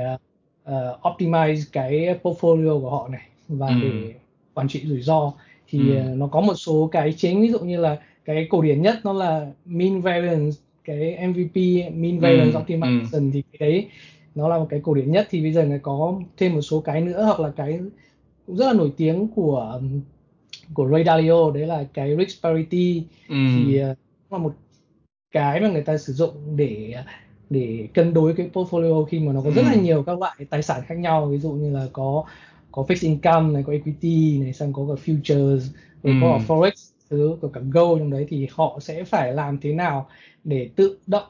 uh, 0.70 1.02
optimize 1.02 1.62
cái 1.72 2.20
portfolio 2.24 2.82
của 2.82 2.90
họ 2.90 3.08
này 3.08 3.22
và 3.58 3.68
ừ. 3.68 3.74
để 3.82 4.14
quản 4.54 4.68
trị 4.68 4.82
rủi 4.86 5.02
ro 5.02 5.34
thì 5.68 5.80
ừ. 5.80 6.12
uh, 6.12 6.18
nó 6.18 6.28
có 6.28 6.42
một 6.42 6.54
số 6.54 6.90
cái 6.92 7.14
chính 7.14 7.42
ví 7.42 7.50
dụ 7.50 7.60
như 7.60 7.80
là 7.80 7.98
cái 8.26 8.48
cổ 8.50 8.62
điển 8.62 8.82
nhất 8.82 9.00
nó 9.04 9.14
là 9.14 9.52
mean 9.66 10.02
variance 10.02 10.58
cái 10.84 11.28
MVP 11.28 11.56
mean 11.94 12.20
variance 12.20 12.54
ừ, 12.54 12.60
optimization 12.60 13.12
ừ. 13.12 13.30
thì 13.34 13.44
cái 13.60 13.70
đấy 13.70 13.88
nó 14.36 14.48
là 14.48 14.58
một 14.58 14.68
cái 14.70 14.80
cổ 14.84 14.94
điển 14.94 15.12
nhất 15.12 15.28
thì 15.30 15.42
bây 15.42 15.54
giờ 15.54 15.66
nó 15.66 15.76
có 15.82 16.22
thêm 16.38 16.54
một 16.54 16.62
số 16.62 16.80
cái 16.80 17.02
nữa 17.02 17.24
hoặc 17.24 17.40
là 17.40 17.52
cái 17.56 17.80
cũng 18.48 18.58
rất 18.58 18.68
là 18.68 18.74
nổi 18.74 18.92
tiếng 18.98 19.28
của 19.36 19.82
của 20.74 20.90
Ray 20.92 21.04
Dalio 21.04 21.52
đấy 21.52 21.68
là 21.68 21.84
cái 21.94 22.16
risk 22.18 22.44
parity 22.44 23.04
ừ. 23.30 23.36
thì 23.36 23.82
uh, 23.92 23.98
là 24.32 24.38
một 24.38 24.54
cái 25.32 25.62
mà 25.62 25.70
người 25.70 25.82
ta 25.82 25.98
sử 25.98 26.14
dụng 26.14 26.34
để 26.56 26.94
để 27.50 27.88
cân 27.94 28.14
đối 28.14 28.34
cái 28.34 28.50
portfolio 28.54 29.06
khi 29.06 29.20
mà 29.20 29.34
nó 29.34 29.42
có 29.42 29.52
rất 29.52 29.62
là 29.66 29.74
ừ. 29.74 29.82
nhiều 29.82 30.04
các 30.04 30.20
loại 30.20 30.36
tài 30.50 30.64
sản 30.64 30.82
khác 30.88 30.98
nhau 30.98 31.26
ví 31.26 31.38
dụ 31.38 31.52
như 31.52 31.74
là 31.74 31.88
có 31.94 32.24
có 32.74 32.86
fixed 32.88 33.08
income 33.08 33.54
này 33.54 33.64
có 33.64 33.74
equity 33.74 34.38
này 34.38 34.54
xong 34.54 34.74
có 34.74 34.86
cả 34.88 35.02
futures 35.06 35.60
rồi 36.04 36.14
ừ. 36.14 36.20
có 36.22 36.38
cả 36.38 36.46
forex 36.48 36.72
thứ 37.10 37.38
có 37.42 37.48
cả 37.54 37.62
gold 37.74 38.00
trong 38.00 38.12
đấy 38.12 38.26
thì 38.30 38.48
họ 38.52 38.80
sẽ 38.82 39.04
phải 39.04 39.34
làm 39.34 39.60
thế 39.62 39.74
nào 39.74 40.08
để 40.44 40.70
tự 40.76 40.98
động 41.08 41.28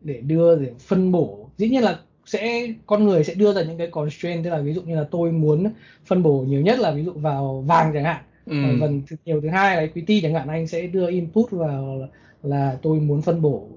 để 0.00 0.20
đưa 0.20 0.56
để 0.56 0.72
phân 0.78 1.12
bổ 1.12 1.48
dĩ 1.56 1.68
nhiên 1.68 1.82
là 1.82 1.98
sẽ 2.26 2.72
con 2.86 3.04
người 3.04 3.24
sẽ 3.24 3.34
đưa 3.34 3.52
ra 3.52 3.62
những 3.62 3.78
cái 3.78 3.86
constraint 3.86 4.44
tức 4.44 4.50
là 4.50 4.58
ví 4.58 4.72
dụ 4.72 4.82
như 4.82 4.96
là 4.96 5.04
tôi 5.10 5.32
muốn 5.32 5.72
phân 6.06 6.22
bổ 6.22 6.44
nhiều 6.48 6.60
nhất 6.60 6.78
là 6.78 6.92
ví 6.92 7.04
dụ 7.04 7.12
vào 7.12 7.64
vàng 7.66 7.90
chẳng 7.94 8.04
hạn 8.04 8.22
ừ. 8.46 8.56
phần 8.80 9.02
nhiều 9.24 9.40
thứ 9.40 9.48
hai 9.48 9.76
là 9.76 9.80
equity 9.80 10.20
chẳng 10.20 10.34
hạn 10.34 10.48
anh 10.48 10.66
sẽ 10.66 10.86
đưa 10.86 11.10
input 11.10 11.50
vào 11.50 11.98
là, 11.98 12.06
là 12.42 12.78
tôi 12.82 13.00
muốn 13.00 13.22
phân 13.22 13.42
bổ 13.42 13.68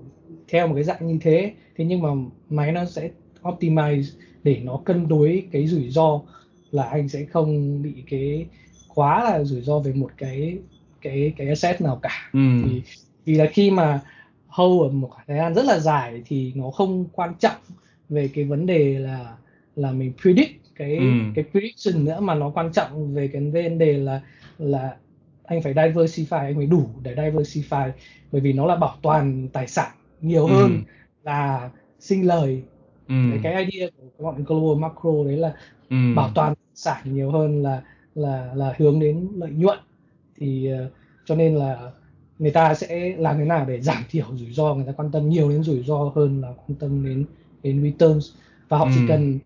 theo 0.47 0.67
một 0.67 0.75
cái 0.75 0.83
dạng 0.83 1.07
như 1.07 1.17
thế 1.21 1.53
thế 1.77 1.85
nhưng 1.85 2.01
mà 2.01 2.09
máy 2.49 2.71
nó 2.71 2.85
sẽ 2.85 3.09
optimize 3.43 4.03
để 4.43 4.61
nó 4.63 4.81
cân 4.85 5.07
đối 5.07 5.43
cái 5.51 5.67
rủi 5.67 5.89
ro 5.89 6.21
là 6.71 6.83
anh 6.83 7.09
sẽ 7.09 7.25
không 7.25 7.81
bị 7.81 8.03
cái 8.09 8.45
quá 8.95 9.23
là 9.23 9.43
rủi 9.43 9.61
ro 9.61 9.79
về 9.79 9.93
một 9.93 10.11
cái 10.17 10.57
cái 11.01 11.33
cái 11.37 11.47
asset 11.47 11.81
nào 11.81 11.99
cả 12.01 12.29
ừ. 12.33 12.39
thì 12.65 12.81
vì 13.25 13.35
là 13.35 13.45
khi 13.45 13.71
mà 13.71 14.01
hold 14.47 14.81
ở 14.81 14.89
một 14.89 15.09
thời 15.27 15.37
gian 15.37 15.53
rất 15.53 15.65
là 15.65 15.79
dài 15.79 16.21
thì 16.25 16.53
nó 16.55 16.71
không 16.71 17.05
quan 17.11 17.33
trọng 17.39 17.61
về 18.09 18.29
cái 18.33 18.45
vấn 18.45 18.65
đề 18.65 18.99
là 18.99 19.35
là 19.75 19.91
mình 19.91 20.13
predict 20.21 20.51
cái 20.75 20.97
ừ. 20.97 21.05
cái 21.35 21.45
prediction 21.51 22.05
nữa 22.05 22.19
mà 22.19 22.35
nó 22.35 22.49
quan 22.49 22.71
trọng 22.71 23.13
về 23.13 23.27
cái 23.27 23.41
vấn 23.41 23.77
đề 23.77 23.93
là 23.93 24.21
là 24.57 24.95
anh 25.43 25.61
phải 25.61 25.73
diversify 25.73 26.37
anh 26.37 26.55
phải 26.55 26.65
đủ 26.65 26.89
để 27.03 27.15
diversify 27.15 27.91
bởi 28.31 28.41
vì 28.41 28.53
nó 28.53 28.65
là 28.65 28.75
bảo 28.75 28.97
toàn 29.01 29.47
tài 29.53 29.67
sản 29.67 29.91
nhiều 30.21 30.45
ừ. 30.45 30.53
hơn 30.53 30.83
là 31.23 31.69
sinh 31.99 32.27
lời 32.27 32.61
ừ. 33.07 33.15
cái 33.43 33.65
idea 33.65 33.89
của 34.17 34.23
bọn 34.23 34.43
global 34.43 34.81
macro 34.81 35.23
đấy 35.25 35.37
là 35.37 35.53
ừ. 35.89 35.95
bảo 36.15 36.31
toàn 36.35 36.53
sản 36.75 37.15
nhiều 37.15 37.31
hơn 37.31 37.63
là 37.63 37.81
là 38.15 38.51
là 38.55 38.73
hướng 38.77 38.99
đến 38.99 39.27
lợi 39.35 39.51
nhuận 39.51 39.79
thì 40.35 40.69
uh, 40.85 40.91
cho 41.25 41.35
nên 41.35 41.55
là 41.55 41.91
người 42.39 42.51
ta 42.51 42.73
sẽ 42.73 43.15
làm 43.17 43.37
thế 43.37 43.45
nào 43.45 43.65
để 43.65 43.81
giảm 43.81 44.03
thiểu 44.09 44.25
rủi 44.33 44.53
ro 44.53 44.75
người 44.75 44.85
ta 44.85 44.91
quan 44.91 45.11
tâm 45.11 45.29
nhiều 45.29 45.49
đến 45.49 45.63
rủi 45.63 45.83
ro 45.83 46.11
hơn 46.15 46.41
là 46.41 46.47
quan 46.47 46.79
tâm 46.79 47.05
đến 47.05 47.25
đến 47.63 47.83
returns 47.83 48.31
và 48.69 48.77
họ 48.77 48.85
ừ. 48.85 48.91
chỉ 48.95 49.01
cần 49.07 49.39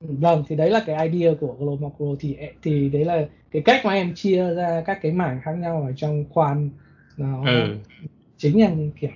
vâng 0.00 0.44
thì 0.48 0.56
đấy 0.56 0.70
là 0.70 0.82
cái 0.86 1.08
idea 1.08 1.34
của 1.40 1.54
global 1.58 1.82
macro 1.82 2.06
thì 2.20 2.36
thì 2.62 2.88
đấy 2.88 3.04
là 3.04 3.26
cái 3.50 3.62
cách 3.62 3.84
mà 3.84 3.92
em 3.92 4.14
chia 4.14 4.54
ra 4.54 4.82
các 4.86 4.98
cái 5.02 5.12
mảng 5.12 5.40
khác 5.44 5.52
nhau 5.52 5.82
ở 5.86 5.92
trong 5.96 6.24
khoan 6.30 6.70
nó 7.16 7.46
ừ. 7.46 7.76
chính 8.38 8.60
là 8.60 8.70
kiểu 9.00 9.10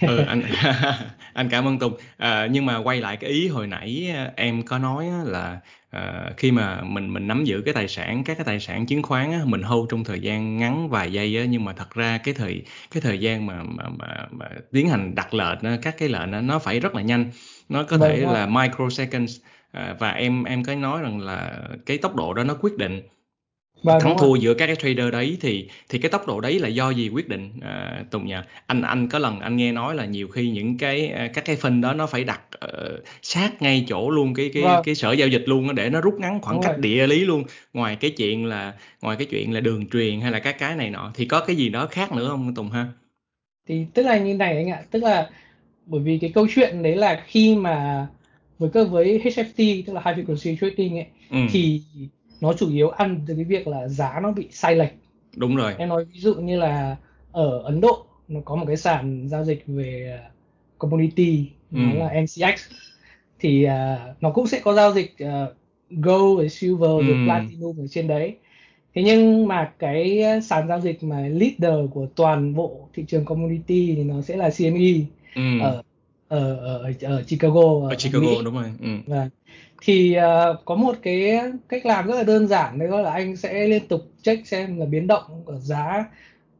ừ, 0.00 0.18
anh 0.26 0.42
anh 1.32 1.48
cảm 1.50 1.68
ơn 1.68 1.78
Tùng 1.78 1.92
à, 2.16 2.48
nhưng 2.50 2.66
mà 2.66 2.76
quay 2.76 3.00
lại 3.00 3.16
cái 3.16 3.30
ý 3.30 3.48
hồi 3.48 3.66
nãy 3.66 4.14
em 4.36 4.62
có 4.62 4.78
nói 4.78 5.06
là 5.24 5.60
à, 5.94 6.32
khi 6.36 6.50
mà 6.52 6.82
mình 6.82 7.12
mình 7.12 7.26
nắm 7.28 7.44
giữ 7.44 7.62
cái 7.64 7.74
tài 7.74 7.88
sản 7.88 8.24
các 8.24 8.34
cái 8.38 8.44
tài 8.44 8.60
sản 8.60 8.86
chứng 8.86 9.02
khoán 9.02 9.32
á, 9.32 9.40
mình 9.44 9.62
hold 9.62 9.90
trong 9.90 10.04
thời 10.04 10.20
gian 10.20 10.56
ngắn 10.56 10.88
vài 10.88 11.12
giây 11.12 11.38
á, 11.38 11.44
nhưng 11.44 11.64
mà 11.64 11.72
thật 11.72 11.94
ra 11.94 12.18
cái 12.18 12.34
thời 12.34 12.62
cái 12.90 13.00
thời 13.00 13.20
gian 13.20 13.46
mà 13.46 13.62
mà, 13.62 13.84
mà, 13.98 14.26
mà 14.30 14.48
tiến 14.72 14.88
hành 14.88 15.14
đặt 15.14 15.34
lệnh 15.34 15.58
á, 15.62 15.78
các 15.82 15.94
cái 15.98 16.08
lệnh 16.08 16.32
á, 16.32 16.40
nó 16.40 16.58
phải 16.58 16.80
rất 16.80 16.94
là 16.94 17.02
nhanh. 17.02 17.30
Nó 17.68 17.82
có 17.82 17.98
thể 17.98 18.16
là 18.26 18.46
microseconds. 18.46 19.36
À, 19.72 19.96
và 19.98 20.10
em 20.10 20.44
em 20.44 20.64
có 20.64 20.74
nói 20.74 21.02
rằng 21.02 21.20
là 21.20 21.68
cái 21.86 21.98
tốc 21.98 22.16
độ 22.16 22.34
đó 22.34 22.44
nó 22.44 22.54
quyết 22.60 22.76
định 22.78 23.02
Vâng, 23.84 24.00
thắng 24.00 24.18
thua 24.18 24.34
giữa 24.34 24.54
các 24.54 24.66
cái 24.66 24.76
trader 24.76 25.12
đấy 25.12 25.36
thì 25.40 25.68
thì 25.88 25.98
cái 25.98 26.10
tốc 26.10 26.26
độ 26.26 26.40
đấy 26.40 26.58
là 26.58 26.68
do 26.68 26.90
gì 26.90 27.08
quyết 27.08 27.28
định 27.28 27.50
à, 27.62 28.04
Tùng 28.10 28.26
nhỉ? 28.26 28.34
Anh 28.66 28.82
anh 28.82 29.08
có 29.08 29.18
lần 29.18 29.40
anh 29.40 29.56
nghe 29.56 29.72
nói 29.72 29.94
là 29.94 30.04
nhiều 30.04 30.28
khi 30.28 30.50
những 30.50 30.78
cái 30.78 31.08
à, 31.08 31.28
các 31.34 31.44
cái 31.44 31.56
phân 31.56 31.80
đó 31.80 31.92
nó 31.92 32.06
phải 32.06 32.24
đặt 32.24 32.40
uh, 32.64 32.70
sát 33.22 33.62
ngay 33.62 33.84
chỗ 33.88 34.10
luôn 34.10 34.34
cái 34.34 34.50
cái 34.54 34.62
vâng. 34.62 34.82
cái 34.84 34.94
sở 34.94 35.12
giao 35.12 35.28
dịch 35.28 35.42
luôn 35.46 35.74
để 35.74 35.90
nó 35.90 36.00
rút 36.00 36.14
ngắn 36.14 36.40
khoảng 36.40 36.56
Đúng 36.56 36.62
cách 36.62 36.72
rồi. 36.72 36.80
địa 36.80 37.06
lý 37.06 37.20
luôn. 37.20 37.44
Ngoài 37.72 37.96
cái 37.96 38.10
chuyện 38.10 38.46
là 38.46 38.72
ngoài 39.02 39.16
cái 39.16 39.26
chuyện 39.30 39.52
là 39.52 39.60
đường 39.60 39.86
truyền 39.86 40.20
hay 40.20 40.32
là 40.32 40.38
các 40.38 40.58
cái 40.58 40.76
này 40.76 40.90
nọ 40.90 41.12
thì 41.14 41.24
có 41.24 41.40
cái 41.40 41.56
gì 41.56 41.68
đó 41.68 41.86
khác 41.86 42.12
nữa 42.12 42.28
không 42.28 42.54
Tùng 42.54 42.70
ha? 42.70 42.86
Thì 43.68 43.86
tức 43.94 44.02
là 44.02 44.18
như 44.18 44.34
này 44.34 44.56
anh 44.56 44.70
ạ, 44.70 44.82
tức 44.90 45.02
là 45.02 45.30
bởi 45.86 46.00
vì 46.00 46.18
cái 46.18 46.30
câu 46.34 46.46
chuyện 46.54 46.82
đấy 46.82 46.96
là 46.96 47.22
khi 47.26 47.54
mà 47.54 48.06
với 48.58 48.70
cơ 48.70 48.84
với 48.84 49.20
HFT 49.24 49.82
tức 49.86 49.92
là 49.92 50.02
high 50.04 50.18
frequency 50.18 50.56
trading 50.60 50.98
ấy 50.98 51.06
ừ. 51.30 51.38
thì 51.50 51.82
nó 52.40 52.52
chủ 52.52 52.70
yếu 52.70 52.88
ăn 52.88 53.20
từ 53.26 53.34
cái 53.34 53.44
việc 53.44 53.68
là 53.68 53.88
giá 53.88 54.20
nó 54.22 54.32
bị 54.32 54.48
sai 54.50 54.76
lệch 54.76 54.92
đúng 55.36 55.56
rồi 55.56 55.74
em 55.78 55.88
nói 55.88 56.04
ví 56.04 56.20
dụ 56.20 56.34
như 56.34 56.58
là 56.58 56.96
ở 57.32 57.58
Ấn 57.58 57.80
Độ 57.80 58.06
nó 58.28 58.40
có 58.44 58.56
một 58.56 58.64
cái 58.66 58.76
sàn 58.76 59.28
giao 59.28 59.44
dịch 59.44 59.64
về 59.66 60.20
community 60.78 61.50
nó 61.70 61.92
ừ. 61.92 61.98
là 61.98 62.22
MCX 62.22 62.60
thì 63.38 63.66
uh, 63.66 64.22
nó 64.22 64.30
cũng 64.30 64.46
sẽ 64.46 64.60
có 64.60 64.74
giao 64.74 64.92
dịch 64.92 65.14
uh, 65.24 65.56
gold 65.90 66.38
và 66.38 66.48
silver 66.48 66.90
ừ. 66.90 67.02
rồi 67.02 67.16
platinum 67.26 67.80
ở 67.80 67.86
trên 67.90 68.08
đấy 68.08 68.36
thế 68.94 69.02
nhưng 69.02 69.48
mà 69.48 69.72
cái 69.78 70.22
sàn 70.42 70.68
giao 70.68 70.80
dịch 70.80 71.02
mà 71.02 71.20
leader 71.20 71.90
của 71.90 72.06
toàn 72.16 72.54
bộ 72.54 72.88
thị 72.94 73.04
trường 73.08 73.24
community 73.24 73.94
thì 73.96 74.04
nó 74.04 74.22
sẽ 74.22 74.36
là 74.36 74.50
CME 74.58 74.92
ừ. 75.34 75.60
ở 75.62 75.82
ở 76.28 76.56
ở 76.56 76.92
ở 77.02 77.22
Chicago 77.22 77.88
ở, 77.88 77.94
Chicago 77.98 78.26
Mỹ. 78.26 78.38
đúng 78.44 78.54
rồi 78.54 78.72
ừ. 78.80 78.88
và 79.06 79.28
thì 79.82 80.16
uh, 80.18 80.64
có 80.64 80.74
một 80.74 80.96
cái 81.02 81.40
cách 81.68 81.86
làm 81.86 82.06
rất 82.06 82.14
là 82.16 82.22
đơn 82.22 82.46
giản 82.48 82.78
đấy 82.78 82.88
là 82.88 83.10
anh 83.12 83.36
sẽ 83.36 83.66
liên 83.68 83.86
tục 83.88 84.00
check 84.22 84.46
xem 84.46 84.76
là 84.78 84.86
biến 84.86 85.06
động 85.06 85.42
ở 85.46 85.58
giá 85.58 86.04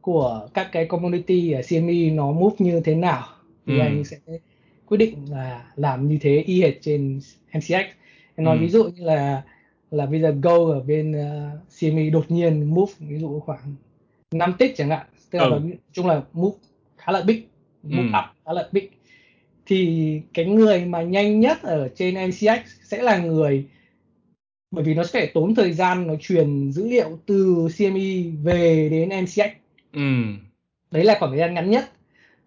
của 0.01 0.47
các 0.53 0.69
cái 0.71 0.85
community 0.85 1.51
ở 1.51 1.61
CME 1.69 2.09
nó 2.09 2.31
move 2.31 2.55
như 2.59 2.81
thế 2.85 2.95
nào 2.95 3.27
thì 3.65 3.73
ừ. 3.73 3.79
anh 3.79 4.03
sẽ 4.03 4.17
quyết 4.85 4.97
định 4.97 5.15
là 5.31 5.65
làm 5.75 6.07
như 6.07 6.17
thế 6.21 6.43
y 6.45 6.61
hệt 6.61 6.73
trên 6.81 7.19
MCX 7.53 7.71
em 8.35 8.45
nói 8.45 8.57
ừ. 8.57 8.61
ví 8.61 8.69
dụ 8.69 8.83
như 8.83 9.03
là 9.03 9.41
là 9.91 10.05
bây 10.05 10.21
giờ 10.21 10.35
Go 10.41 10.57
ở 10.73 10.79
bên 10.79 11.11
uh, 11.11 11.59
CME 11.79 12.09
đột 12.09 12.25
nhiên 12.31 12.63
move 12.63 12.93
ví 12.99 13.19
dụ 13.19 13.39
khoảng 13.39 13.75
5 14.31 14.53
tích 14.59 14.73
chẳng 14.77 14.89
hạn 14.89 15.05
tức 15.31 15.39
là 15.39 15.45
Ừ. 15.45 15.49
nói 15.49 15.61
chung 15.93 16.07
là 16.07 16.21
move 16.33 16.57
khá 16.97 17.11
là 17.11 17.21
big 17.21 17.41
move 17.83 17.97
Ừ. 17.97 18.07
up 18.07 18.45
khá 18.45 18.53
là 18.53 18.69
big 18.71 18.87
thì 19.65 20.21
cái 20.33 20.45
người 20.45 20.85
mà 20.85 21.01
nhanh 21.01 21.39
nhất 21.39 21.63
ở 21.63 21.89
trên 21.95 22.15
MCX 22.15 22.69
sẽ 22.83 23.03
là 23.03 23.17
người 23.17 23.65
bởi 24.71 24.83
vì 24.83 24.93
nó 24.93 25.03
sẽ 25.03 25.19
phải 25.19 25.31
tốn 25.33 25.55
thời 25.55 25.73
gian 25.73 26.07
nó 26.07 26.13
truyền 26.19 26.71
dữ 26.71 26.87
liệu 26.87 27.19
từ 27.25 27.67
CME 27.77 28.31
về 28.43 28.89
đến 28.89 29.09
MCX 29.09 29.49
ừ. 29.93 30.01
Đấy 30.91 31.03
là 31.03 31.15
khoảng 31.19 31.31
thời 31.31 31.39
gian 31.39 31.53
ngắn 31.53 31.69
nhất. 31.71 31.91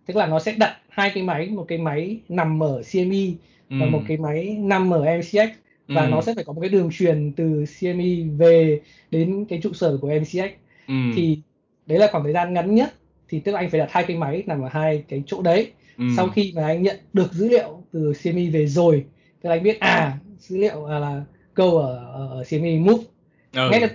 Tức 0.07 0.17
là 0.17 0.27
nó 0.27 0.41
sẽ 0.41 0.53
đặt 0.59 0.77
hai 0.89 1.11
cái 1.15 1.23
máy 1.23 1.49
một 1.51 1.65
cái 1.69 1.79
máy 1.79 2.21
nằm 2.29 2.63
ở 2.63 2.83
CME 2.93 3.33
và 3.69 3.87
Ừ. 3.87 3.91
một 3.91 4.03
cái 4.09 4.17
máy 4.17 4.57
nằm 4.61 4.91
ở 4.91 5.05
MCX 5.05 5.49
và 5.89 6.03
Ừ. 6.05 6.09
nó 6.11 6.23
sẽ 6.23 6.35
phải 6.35 6.45
có 6.45 6.53
một 6.53 6.61
cái 6.61 6.71
đường 6.71 6.91
truyền 6.93 7.33
từ 7.37 7.65
CME 7.81 8.25
về 8.39 8.81
đến 9.11 9.45
cái 9.49 9.61
trụ 9.63 9.73
sở 9.73 9.99
của 10.01 10.09
MCX 10.09 10.51
ừ. 10.89 10.95
Thì 11.17 11.39
đấy 11.87 11.99
là 11.99 12.09
khoảng 12.13 12.25
thời 12.25 12.33
gian 12.33 12.55
ngắn 12.55 12.75
nhất. 12.75 12.95
Thì 13.29 13.41
tức 13.41 13.53
là 13.53 13.59
anh 13.61 13.71
phải 13.71 13.81
đặt 13.81 13.89
hai 13.93 14.05
cái 14.05 14.17
máy 14.17 14.43
nằm 14.47 14.63
ở 14.63 14.69
hai 14.73 15.05
cái 15.09 15.23
chỗ 15.27 15.43
đấy 15.43 15.73
Ừ. 15.99 16.05
sau 16.17 16.29
khi 16.29 16.53
mà 16.57 16.67
anh 16.67 16.83
nhận 16.83 16.97
được 17.13 17.33
dữ 17.33 17.49
liệu 17.49 17.83
từ 17.93 18.13
CME 18.23 18.51
về 18.51 18.67
rồi 18.67 19.05
là 19.43 19.55
anh 19.55 19.63
biết 19.63 19.81
à 19.81 20.19
dữ 20.39 20.57
liệu 20.57 20.85
à, 20.85 20.99
là 20.99 21.25
câu 21.55 21.79
ở, 21.79 21.97
ở, 22.31 22.45
CME 22.51 22.79
move 22.79 23.05
ừ. 23.53 23.69
ngay 23.71 23.81
lập 23.81 23.91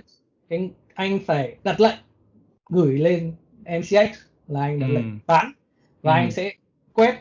cái 0.48 0.70
anh 0.94 1.18
phải 1.26 1.56
đặt 1.64 1.80
lệnh 1.80 1.96
gửi 2.68 2.98
lên 2.98 3.34
MCX 3.64 4.18
là 4.48 4.60
anh 4.60 4.78
đặt 4.80 4.86
Ừ. 4.86 4.92
lệnh 4.94 5.18
bán 5.26 5.52
và 6.02 6.14
Ừ. 6.14 6.16
anh 6.18 6.30
sẽ 6.32 6.52
quét 6.92 7.14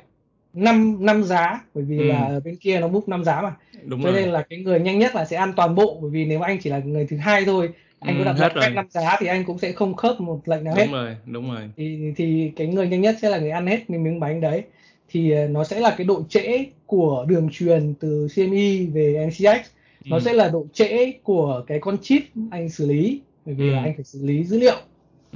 năm 0.53 1.05
năm 1.05 1.23
giá 1.23 1.65
bởi 1.73 1.83
vì 1.83 1.97
Ừ. 1.97 2.03
là 2.03 2.39
bên 2.45 2.55
kia 2.55 2.79
nó 2.79 2.87
move 2.87 3.05
năm 3.07 3.23
giá 3.23 3.41
mà 3.41 3.55
đúng 3.85 4.03
cho 4.03 4.11
rồi 4.11 4.21
nên 4.21 4.29
là 4.29 4.41
cái 4.49 4.59
người 4.59 4.79
nhanh 4.79 4.99
nhất 4.99 5.15
là 5.15 5.25
sẽ 5.25 5.37
ăn 5.37 5.53
toàn 5.55 5.75
bộ 5.75 5.99
bởi 6.01 6.11
vì 6.11 6.25
nếu 6.25 6.39
mà 6.39 6.45
anh 6.47 6.57
chỉ 6.61 6.69
là 6.69 6.79
người 6.79 7.07
thứ 7.07 7.17
hai 7.17 7.45
thôi 7.45 7.69
anh 8.03 8.15
Ừ, 8.17 8.19
có 8.19 8.25
đặt 8.25 8.39
hết 8.39 8.55
lệnh 8.55 8.63
quét 8.63 8.69
năm 8.75 8.85
giá 8.89 9.15
thì 9.19 9.27
anh 9.27 9.45
cũng 9.45 9.57
sẽ 9.59 9.71
không 9.71 9.93
khớp 9.95 10.21
một 10.21 10.41
lệnh 10.45 10.63
nào 10.63 10.75
hết. 10.75 10.83
Đúng 10.85 10.93
rồi 10.93 11.15
đúng 11.25 11.51
rồi. 11.51 11.61
Thì 11.77 12.13
thì 12.15 12.51
cái 12.55 12.67
người 12.67 12.87
nhanh 12.87 13.01
nhất 13.01 13.15
sẽ 13.21 13.29
là 13.29 13.39
người 13.39 13.49
ăn 13.51 13.67
hết 13.67 13.89
miếng 13.89 14.03
miếng 14.03 14.19
bánh 14.19 14.41
đấy. 14.41 14.63
Thì 15.09 15.31
ờ, 15.31 15.47
nó 15.47 15.63
sẽ 15.63 15.79
là 15.79 15.95
cái 15.97 16.05
độ 16.07 16.23
trễ 16.29 16.65
của 16.85 17.25
đường 17.27 17.49
truyền 17.51 17.93
từ 17.99 18.27
CME 18.35 18.85
về 18.93 19.15
MCX 19.15 19.67
nó 20.05 20.17
Ừ. 20.17 20.21
sẽ 20.25 20.33
là 20.33 20.49
độ 20.49 20.65
trễ 20.73 21.11
của 21.23 21.63
cái 21.67 21.79
con 21.79 21.97
chip 22.01 22.21
anh 22.51 22.69
xử 22.69 22.85
lý 22.87 23.21
bởi 23.45 23.55
vì 23.55 23.67
Ừ. 23.67 23.71
là 23.73 23.81
anh 23.81 23.93
phải 23.95 24.03
xử 24.03 24.25
lý 24.25 24.43
dữ 24.43 24.59
liệu. 24.59 24.75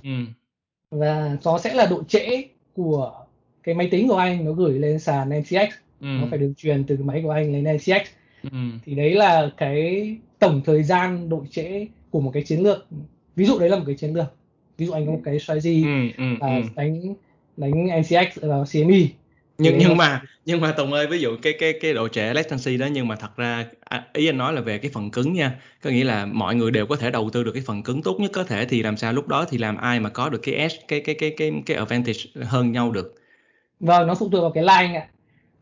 Ừ. 0.03 0.09
Và 0.91 1.37
nó 1.45 1.57
sẽ 1.59 1.73
là 1.73 1.85
độ 1.85 2.03
trễ 2.03 2.43
của 2.75 3.13
cái 3.63 3.75
máy 3.75 3.87
tính 3.91 4.07
của 4.07 4.15
anh 4.15 4.45
nó 4.45 4.51
gửi 4.51 4.79
lên 4.79 4.99
sàn 4.99 5.29
MCX 5.29 5.69
Ừ. 6.01 6.07
nó 6.21 6.27
phải 6.29 6.39
đường 6.39 6.53
truyền 6.57 6.83
từ 6.83 6.95
cái 6.95 7.05
máy 7.05 7.21
của 7.23 7.29
anh 7.31 7.53
lên 7.53 7.63
MCX 7.63 8.01
ừ. 8.43 8.57
Thì 8.85 8.95
đấy 8.95 9.11
là 9.15 9.51
cái 9.57 10.15
tổng 10.39 10.61
thời 10.65 10.83
gian 10.83 11.29
độ 11.29 11.45
trễ 11.51 11.85
của 12.11 12.19
một 12.21 12.31
cái 12.33 12.43
chiến 12.43 12.59
lược. 12.63 12.87
Ví 13.35 13.45
dụ 13.45 13.59
đấy 13.59 13.69
là 13.69 13.77
một 13.77 13.83
cái 13.87 13.95
chiến 13.95 14.13
lược. 14.13 14.33
Ví 14.77 14.85
dụ 14.85 14.91
anh 14.91 15.05
có 15.05 15.11
một 15.11 15.21
cái 15.23 15.39
strategy 15.39 15.83
ừ 15.83 16.07
ừ 16.17 16.23
là 16.39 16.55
ừ. 16.55 16.61
đánh 16.75 17.13
đánh 17.57 17.87
MCX 17.87 18.39
vào 18.41 18.65
CME 18.71 19.07
nhưng 19.57 19.77
nhưng 19.77 19.97
mà 19.97 20.21
nhưng 20.45 20.61
mà 20.61 20.71
Tùng 20.71 20.93
ơi 20.93 21.07
ví 21.07 21.19
dụ 21.19 21.37
cái 21.41 21.53
cái 21.59 21.73
cái 21.81 21.93
độ 21.93 22.07
trễ 22.07 22.33
latency 22.33 22.77
đó 22.77 22.87
nhưng 22.91 23.07
mà 23.07 23.15
thật 23.15 23.37
ra 23.37 23.65
à, 23.79 24.07
ý 24.13 24.29
anh 24.29 24.37
nói 24.37 24.53
là 24.53 24.61
về 24.61 24.77
cái 24.77 24.91
phần 24.93 25.11
cứng 25.11 25.33
nha. 25.33 25.59
Có 25.81 25.89
nghĩa 25.89 26.03
là 26.03 26.25
mọi 26.25 26.55
người 26.55 26.71
đều 26.71 26.85
có 26.85 26.95
thể 26.95 27.11
đầu 27.11 27.29
tư 27.33 27.43
được 27.43 27.51
cái 27.51 27.63
phần 27.65 27.83
cứng 27.83 28.01
tốt 28.03 28.19
nhất 28.19 28.31
có 28.33 28.43
thể 28.43 28.65
thì 28.65 28.83
làm 28.83 28.97
sao 28.97 29.13
lúc 29.13 29.27
đó 29.27 29.45
thì 29.49 29.57
làm 29.57 29.77
ai 29.77 29.99
mà 29.99 30.09
có 30.09 30.29
được 30.29 30.39
cái 30.43 30.55
edge 30.55 30.75
cái 30.87 31.01
cái 31.01 31.15
cái 31.15 31.33
cái 31.37 31.51
cái 31.65 31.77
advantage 31.77 32.19
hơn 32.43 32.71
nhau 32.71 32.91
được? 32.91 33.15
Vâng 33.79 34.07
nó 34.07 34.15
phụ 34.15 34.29
thuộc 34.29 34.41
vào 34.41 34.51
cái 34.51 34.63
line 34.63 34.99
ạ. 34.99 35.07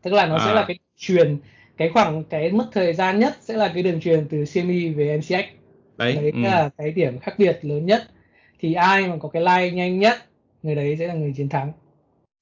Tức 0.02 0.12
là 0.12 0.26
nó 0.26 0.38
sẽ 0.38 0.50
À. 0.50 0.54
là 0.54 0.64
cái 0.68 0.78
truyền 0.96 1.38
cái 1.76 1.88
khoảng 1.88 2.24
cái 2.24 2.52
mất 2.52 2.68
thời 2.72 2.94
gian 2.94 3.18
nhất 3.18 3.36
sẽ 3.40 3.56
là 3.56 3.70
cái 3.74 3.82
đường 3.82 4.00
truyền 4.00 4.26
từ 4.30 4.44
CME 4.54 4.88
về 4.88 5.18
MCX 5.18 5.55
đấy 5.96 6.14
đấy 6.14 6.30
ừ. 6.34 6.38
là 6.42 6.70
cái 6.78 6.90
điểm 6.90 7.18
khác 7.18 7.34
biệt 7.38 7.58
lớn 7.62 7.86
nhất 7.86 8.02
thì 8.60 8.74
ai 8.74 9.08
mà 9.08 9.16
có 9.20 9.28
cái 9.28 9.42
line 9.42 9.70
nhanh 9.70 9.98
nhất 9.98 10.16
người 10.62 10.74
đấy 10.74 10.96
sẽ 10.98 11.06
là 11.06 11.14
người 11.14 11.32
chiến 11.36 11.48
thắng 11.48 11.72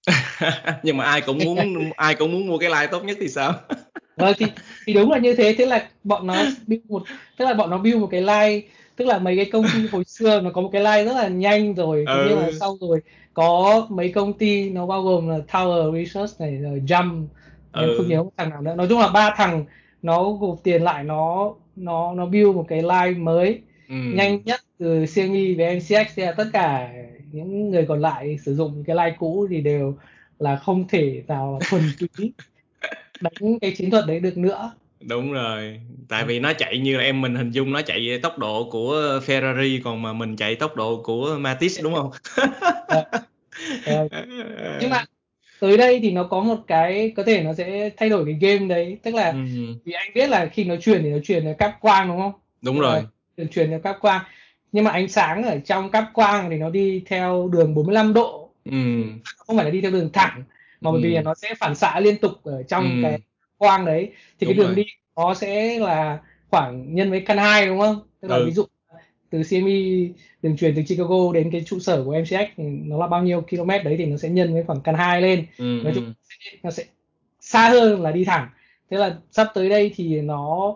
nhưng 0.82 0.96
mà 0.96 1.04
ai 1.04 1.20
cũng 1.20 1.38
muốn 1.38 1.90
ai 1.96 2.14
cũng 2.14 2.32
muốn 2.32 2.46
mua 2.46 2.58
cái 2.58 2.70
line 2.70 2.86
tốt 2.86 3.04
nhất 3.04 3.16
thì 3.20 3.28
sao 3.28 3.54
vâng 4.16 4.34
thì 4.38 4.46
thì 4.86 4.92
đúng 4.92 5.10
là 5.10 5.18
như 5.18 5.34
thế 5.34 5.54
thế 5.58 5.66
là 5.66 5.88
bọn 6.04 6.26
nó 6.26 6.34
build 6.66 6.84
một 6.88 7.02
tức 7.36 7.44
là 7.44 7.54
bọn 7.54 7.70
nó 7.70 7.78
build 7.78 8.00
một 8.00 8.08
cái 8.10 8.20
line 8.20 8.68
tức 8.96 9.04
là 9.04 9.18
mấy 9.18 9.36
cái 9.36 9.44
công 9.44 9.64
ty 9.72 9.86
hồi 9.92 10.04
xưa 10.04 10.40
nó 10.40 10.50
có 10.50 10.60
một 10.60 10.70
cái 10.72 10.82
line 10.82 11.04
rất 11.04 11.12
là 11.22 11.28
nhanh 11.28 11.74
rồi 11.74 12.04
thế 12.08 12.24
nhưng 12.28 12.36
mà 12.36 12.46
Ừ. 12.46 12.52
sau 12.60 12.76
rồi 12.80 13.00
có 13.34 13.86
mấy 13.90 14.12
công 14.12 14.32
ty 14.38 14.70
nó 14.70 14.86
bao 14.86 15.02
gồm 15.02 15.28
là 15.28 15.38
Tower 15.48 16.04
Research 16.04 16.40
này 16.40 16.56
rồi 16.56 16.82
Jump 16.86 17.26
Ừ. 17.72 17.94
không 17.96 18.08
nhớ 18.08 18.22
một 18.22 18.30
thằng 18.36 18.50
nào 18.50 18.62
nữa 18.62 18.74
nói 18.74 18.86
chung 18.88 19.00
là 19.00 19.08
ba 19.08 19.34
thằng 19.36 19.64
nó 20.04 20.30
gộp 20.30 20.58
tiền 20.62 20.82
lại 20.82 21.04
nó 21.04 21.54
nó 21.76 22.14
nó 22.14 22.26
build 22.26 22.54
một 22.54 22.64
cái 22.68 22.82
line 22.82 23.18
mới 23.18 23.60
ừ. 23.88 23.94
nhanh 23.94 24.44
nhất 24.44 24.60
từ 24.78 25.04
CME 25.14 25.54
về 25.54 25.64
MCX 25.64 26.12
thì 26.14 26.22
tất 26.36 26.46
cả 26.52 26.92
những 27.32 27.70
người 27.70 27.86
còn 27.88 28.00
lại 28.00 28.38
sử 28.44 28.54
dụng 28.54 28.84
cái 28.86 28.96
line 28.96 29.16
cũ 29.18 29.46
thì 29.50 29.60
đều 29.60 29.96
là 30.38 30.56
không 30.56 30.88
thể 30.88 31.22
nào 31.28 31.58
thuần 31.70 31.82
túy 31.98 32.32
đánh 33.20 33.58
cái 33.60 33.74
chiến 33.76 33.90
thuật 33.90 34.04
đấy 34.06 34.20
được 34.20 34.38
nữa. 34.38 34.72
Đúng 35.00 35.32
rồi. 35.32 35.80
Tại 36.08 36.24
vì 36.24 36.40
nó 36.40 36.52
chạy 36.52 36.78
như 36.78 36.96
là 36.96 37.02
em 37.02 37.20
mình 37.20 37.34
hình 37.34 37.50
dung 37.50 37.72
nó 37.72 37.82
chạy 37.82 38.18
tốc 38.22 38.38
độ 38.38 38.68
của 38.70 39.20
Ferrari 39.26 39.80
còn 39.84 40.02
mà 40.02 40.12
mình 40.12 40.36
chạy 40.36 40.54
tốc 40.54 40.76
độ 40.76 41.02
của 41.02 41.36
Matiz 41.40 41.82
đúng 41.82 41.94
không? 41.94 42.10
Ờ, 42.86 43.04
ờ, 43.86 44.08
nhưng 44.80 44.90
mà 44.90 45.04
tới 45.60 45.76
đây 45.76 46.00
thì 46.02 46.12
nó 46.12 46.24
có 46.24 46.40
một 46.40 46.56
cái 46.66 47.12
có 47.16 47.22
thể 47.22 47.42
nó 47.42 47.54
sẽ 47.54 47.90
thay 47.96 48.08
đổi 48.08 48.24
cái 48.24 48.34
game 48.40 48.66
đấy. 48.68 48.98
Tức 49.02 49.14
là 49.14 49.30
Ừ, 49.30 49.38
vì 49.84 49.92
anh 49.92 50.10
biết 50.14 50.28
là 50.30 50.46
khi 50.46 50.64
nó 50.64 50.76
truyền 50.76 51.02
thì 51.02 51.10
nó 51.10 51.18
truyền 51.24 51.44
theo 51.44 51.54
cáp 51.54 51.78
quang 51.80 52.08
đúng 52.08 52.18
không? 52.18 52.32
Đúng 52.62 52.80
rồi. 52.80 53.02
Truyền 53.36 53.48
truyền 53.48 53.70
theo 53.70 53.78
cáp 53.80 53.96
quang. 54.00 54.24
Nhưng 54.72 54.84
mà 54.84 54.90
ánh 54.90 55.08
sáng 55.08 55.42
ở 55.42 55.58
trong 55.64 55.90
cáp 55.90 56.04
quang 56.14 56.50
thì 56.50 56.56
nó 56.56 56.70
đi 56.70 57.02
theo 57.06 57.48
đường 57.52 57.74
45 57.74 58.12
độ. 58.14 58.50
Ừ, 58.64 58.72
không 59.36 59.56
phải 59.56 59.64
là 59.64 59.70
đi 59.70 59.80
theo 59.80 59.90
đường 59.90 60.10
thẳng 60.12 60.42
mà 60.80 60.90
bởi 60.92 61.00
vì 61.02 61.10
Ừ. 61.12 61.14
là 61.14 61.22
nó 61.22 61.34
sẽ 61.34 61.54
phản 61.60 61.74
xạ 61.74 62.00
liên 62.00 62.16
tục 62.16 62.32
ở 62.44 62.62
trong 62.62 62.84
Ừ. 62.84 63.02
cái 63.02 63.18
quang 63.58 63.84
đấy. 63.84 64.12
Thì 64.40 64.46
cái 64.46 64.54
Đúng 64.54 64.56
đường 64.56 64.66
rồi. 64.66 64.74
đi 64.76 64.84
nó 65.16 65.34
sẽ 65.34 65.78
là 65.78 66.18
khoảng 66.50 66.94
nhân 66.94 67.10
với 67.10 67.20
căn 67.20 67.38
hai 67.38 67.66
đúng 67.66 67.80
không? 67.80 68.00
Tức 68.20 68.28
là 68.28 68.36
Ừ. 68.36 68.44
ví 68.46 68.52
dụ 68.52 68.64
từ 69.30 69.42
CME 69.50 70.08
đường 70.42 70.56
truyền 70.56 70.74
từ 70.76 70.82
Chicago 70.82 71.32
đến 71.34 71.50
cái 71.50 71.62
trụ 71.66 71.78
sở 71.80 72.04
của 72.04 72.12
MCX 72.12 72.48
thì 72.56 72.64
nó 72.64 72.98
là 72.98 73.06
bao 73.06 73.22
nhiêu 73.22 73.40
km 73.50 73.68
đấy 73.68 73.94
thì 73.98 74.04
nó 74.06 74.16
sẽ 74.16 74.28
nhân 74.28 74.52
với 74.54 74.64
khoảng 74.64 74.80
căn 74.80 74.94
hai 74.94 75.22
lên 75.22 75.46
ừ, 75.58 75.64
nói 75.84 75.92
ừ. 75.92 76.00
chung 76.00 76.14
nó 76.62 76.70
sẽ 76.70 76.84
xa 77.40 77.68
hơn 77.70 78.02
là 78.02 78.12
đi 78.12 78.24
thẳng 78.24 78.48
thế 78.90 78.96
là 78.98 79.18
sắp 79.30 79.48
tới 79.54 79.68
đây 79.68 79.92
thì 79.96 80.20
nó 80.20 80.74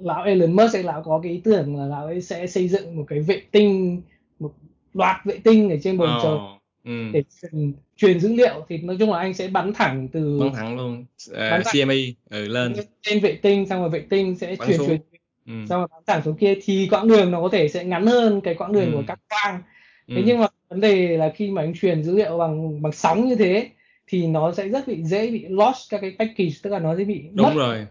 lão 0.00 0.24
Elon 0.24 0.52
Musk 0.56 0.74
ấy 0.76 0.82
lão 0.82 1.02
có 1.02 1.20
cái 1.22 1.32
ý 1.32 1.40
tưởng 1.44 1.76
là 1.76 1.86
lão 1.86 2.06
ấy 2.06 2.22
sẽ 2.22 2.46
xây 2.46 2.68
dựng 2.68 2.96
một 2.96 3.04
cái 3.08 3.20
vệ 3.20 3.42
tinh 3.50 4.02
một 4.40 4.52
loạt 4.94 5.16
vệ 5.24 5.38
tinh 5.44 5.70
ở 5.70 5.76
trên 5.82 5.98
bầu 5.98 6.08
Ờ, 6.08 6.20
trời 6.22 6.38
ừ. 6.84 7.10
để 7.12 7.22
truyền, 7.42 7.72
truyền 7.96 8.20
dữ 8.20 8.34
liệu 8.34 8.66
thì 8.68 8.78
nói 8.78 8.96
chung 9.00 9.10
là 9.12 9.18
anh 9.18 9.34
sẽ 9.34 9.48
bắn 9.48 9.72
thẳng 9.74 10.08
từ 10.12 10.38
bắn 10.40 10.52
thẳng 10.54 10.76
luôn 10.76 11.04
Ờ, 11.32 11.50
Bắn 11.50 11.62
thẳng. 11.64 11.72
CME 11.72 11.96
ừ, 12.30 12.48
lên 12.48 12.74
trên 13.02 13.20
vệ 13.20 13.38
tinh 13.42 13.66
xong 13.68 13.80
rồi 13.80 13.90
vệ 13.90 14.00
tinh 14.10 14.36
sẽ 14.36 14.56
bắn 14.58 14.68
truyền 14.68 14.78
xuống 14.78 14.86
truyền 14.86 15.00
ừ. 15.46 15.52
xong 15.68 15.80
rồi 15.80 15.88
thẳng 16.06 16.22
xuống 16.24 16.36
kia 16.36 16.54
thì 16.62 16.88
quãng 16.90 17.08
đường 17.08 17.30
nó 17.30 17.40
có 17.42 17.48
thể 17.48 17.68
sẽ 17.68 17.84
ngắn 17.84 18.06
hơn 18.06 18.40
cái 18.40 18.54
quãng 18.54 18.72
đường 18.72 18.92
Ừ. 18.92 18.96
của 18.96 19.02
các 19.06 19.18
quang 19.28 19.62
thế 20.08 20.14
Ừ. 20.16 20.22
nhưng 20.26 20.38
mà 20.38 20.46
vấn 20.68 20.80
đề 20.80 21.16
là 21.16 21.32
khi 21.36 21.50
mà 21.50 21.62
anh 21.62 21.74
truyền 21.80 22.02
dữ 22.02 22.16
liệu 22.16 22.38
bằng 22.38 22.82
bằng 22.82 22.92
sóng 22.92 23.24
như 23.28 23.34
thế 23.36 23.68
thì 24.06 24.26
nó 24.26 24.52
sẽ 24.52 24.68
rất 24.68 24.86
bị 24.88 25.02
dễ 25.04 25.30
bị 25.30 25.46
lost 25.48 25.90
các 25.90 25.98
cái 26.00 26.14
package 26.18 26.50
tức 26.62 26.70
là 26.70 26.78
nó 26.78 26.96
sẽ 26.96 27.04
bị 27.04 27.22
mất 27.22 27.30
đúng 27.34 27.56
rồi 27.56 27.86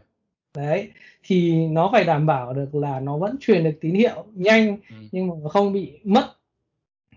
đấy 0.56 0.90
thì 1.24 1.54
nó 1.68 1.90
phải 1.92 2.04
đảm 2.04 2.26
bảo 2.26 2.54
được 2.54 2.76
là 2.76 3.00
nó 3.00 3.18
vẫn 3.18 3.36
truyền 3.40 3.64
được 3.64 3.74
tín 3.82 3.94
hiệu 3.96 4.26
nhanh 4.34 4.78
Ừ. 4.90 4.96
nhưng 5.12 5.28
mà 5.28 5.50
không 5.50 5.74
bị 5.74 6.00
mất 6.04 6.26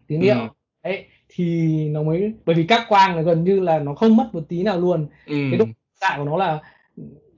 tín 0.07 0.21
Ừ. 0.21 0.25
hiệu 0.25 0.49
đấy 0.85 1.05
thì 1.29 1.65
nó 1.89 2.03
mới 2.03 2.33
bởi 2.45 2.57
vì 2.57 2.65
các 2.65 2.87
quang 2.89 3.17
là 3.17 3.23
gần 3.23 3.45
như 3.45 3.61
là 3.61 3.79
nó 3.79 3.95
không 3.95 4.17
mất 4.17 4.29
một 4.33 4.43
tí 4.49 4.63
nào 4.63 4.81
luôn 4.81 5.07
ừ. 5.27 5.35
cái 5.51 5.59
độ 5.59 5.65
xạ 6.01 6.15
của 6.19 6.25
nó 6.25 6.37
là 6.37 6.61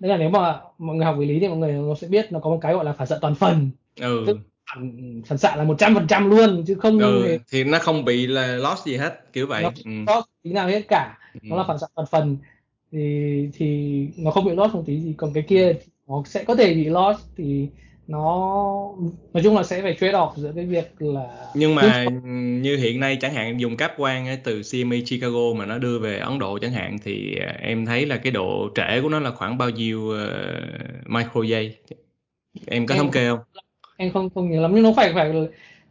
tức 0.01 0.09
là 0.09 0.17
nếu 0.17 0.31
mà 0.31 0.61
mọi 0.79 0.97
người 0.97 1.05
học 1.07 1.17
về 1.19 1.27
lý 1.27 1.41
thì 1.41 1.49
mọi 1.49 1.57
người 1.57 1.73
nó 1.73 1.95
sẽ 1.95 2.09
biết 2.09 2.33
nó 2.33 2.41
có 2.41 2.51
một 2.51 2.59
cái 2.63 2.75
gọi 2.75 2.85
là 2.85 2.93
phản 2.93 3.07
xạ 3.07 3.19
toàn 3.21 3.35
phần 3.35 3.71
ừ. 4.01 4.25
tức 4.27 4.39
phản, 4.75 5.23
phản 5.27 5.39
xạ 5.39 5.57
là 5.57 5.65
một 5.65 5.75
trăm 5.79 5.95
phần 5.95 6.07
trăm 6.07 6.31
luôn 6.31 6.65
chứ 6.67 6.75
không 6.75 6.99
ừ. 6.99 7.23
hề 7.23 7.39
thì 7.53 7.65
nó 7.65 7.79
không 7.79 8.05
bị 8.05 8.27
là 8.27 8.57
loss 8.57 8.85
gì 8.87 8.97
hết 8.97 9.33
kiểu 9.33 9.47
vậy 9.47 9.63
nó 9.63 9.71
ừ. 9.85 9.91
có 10.07 10.23
tí 10.43 10.53
nào 10.53 10.69
hết 10.69 10.83
cả 10.89 11.19
nó 11.43 11.57
là 11.57 11.63
Ừ. 11.63 11.67
phản 11.69 11.79
xạ 11.79 11.87
toàn 11.95 12.07
phần 12.11 12.37
thì 12.93 13.49
thì 13.55 14.09
nó 14.17 14.31
không 14.31 14.45
bị 14.45 14.53
loss 14.55 14.75
một 14.75 14.83
tí 14.87 15.01
gì 15.01 15.15
còn 15.17 15.33
cái 15.35 15.43
kia 15.49 15.73
nó 16.09 16.23
sẽ 16.27 16.45
có 16.45 16.55
thể 16.57 16.75
bị 16.75 16.85
loss 16.85 17.25
thì 17.37 17.69
nó 18.09 18.21
nói 19.35 19.43
chung 19.45 19.57
là 19.57 19.63
sẽ 19.63 19.83
phải 19.83 19.95
trade 20.01 20.13
off 20.13 20.33
giữa 20.37 20.53
cái 20.57 20.67
việc 20.67 21.03
là 21.03 21.47
nhưng 21.55 21.75
mà 21.75 22.09
như 22.63 22.77
hiện 22.77 23.01
nay 23.01 23.19
chẳng 23.21 23.35
hạn 23.35 23.61
dùng 23.61 23.77
cáp 23.77 23.93
quang 23.97 24.27
ấy, 24.27 24.39
từ 24.45 24.63
CME 24.73 25.01
Chicago 25.07 25.55
mà 25.57 25.67
nó 25.67 25.79
đưa 25.79 25.99
về 25.99 26.19
Ấn 26.19 26.39
Độ 26.39 26.59
chẳng 26.59 26.73
hạn 26.73 26.97
thì 27.05 27.37
à, 27.41 27.57
em 27.61 27.87
thấy 27.87 28.07
là 28.07 28.17
cái 28.17 28.33
độ 28.33 28.69
trễ 28.75 29.01
của 29.03 29.09
nó 29.09 29.21
là 29.21 29.31
khoảng 29.31 29.59
bao 29.59 29.71
nhiêu 29.71 30.11
ờ, 30.11 30.61
micro 31.07 31.43
giây 31.43 31.77
em 32.67 32.87
có 32.87 32.95
Em- 32.95 32.99
thống 32.99 33.11
kê 33.11 33.29
không? 33.29 33.39
em 33.97 34.13
không 34.13 34.31
không 34.35 34.51
nhớ 34.51 34.61
lắm 34.61 34.73
nhưng 34.75 34.83
nó 34.85 34.93
phải 34.97 35.13
phải 35.15 35.33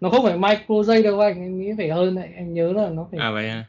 nó 0.02 0.10
không 0.10 0.24
phải 0.24 0.38
micro 0.38 0.84
giây 0.84 1.04
đâu 1.04 1.20
anh 1.20 1.42
em 1.42 1.60
nghĩ 1.60 1.72
phải 1.78 1.90
hơn 1.90 2.16
đấy 2.16 2.30
em 2.36 2.54
nhớ 2.54 2.74
là 2.74 2.90
nó 2.90 3.08
phải 3.12 3.20
à 3.20 3.32
vậy 3.32 3.50
ha 3.50 3.66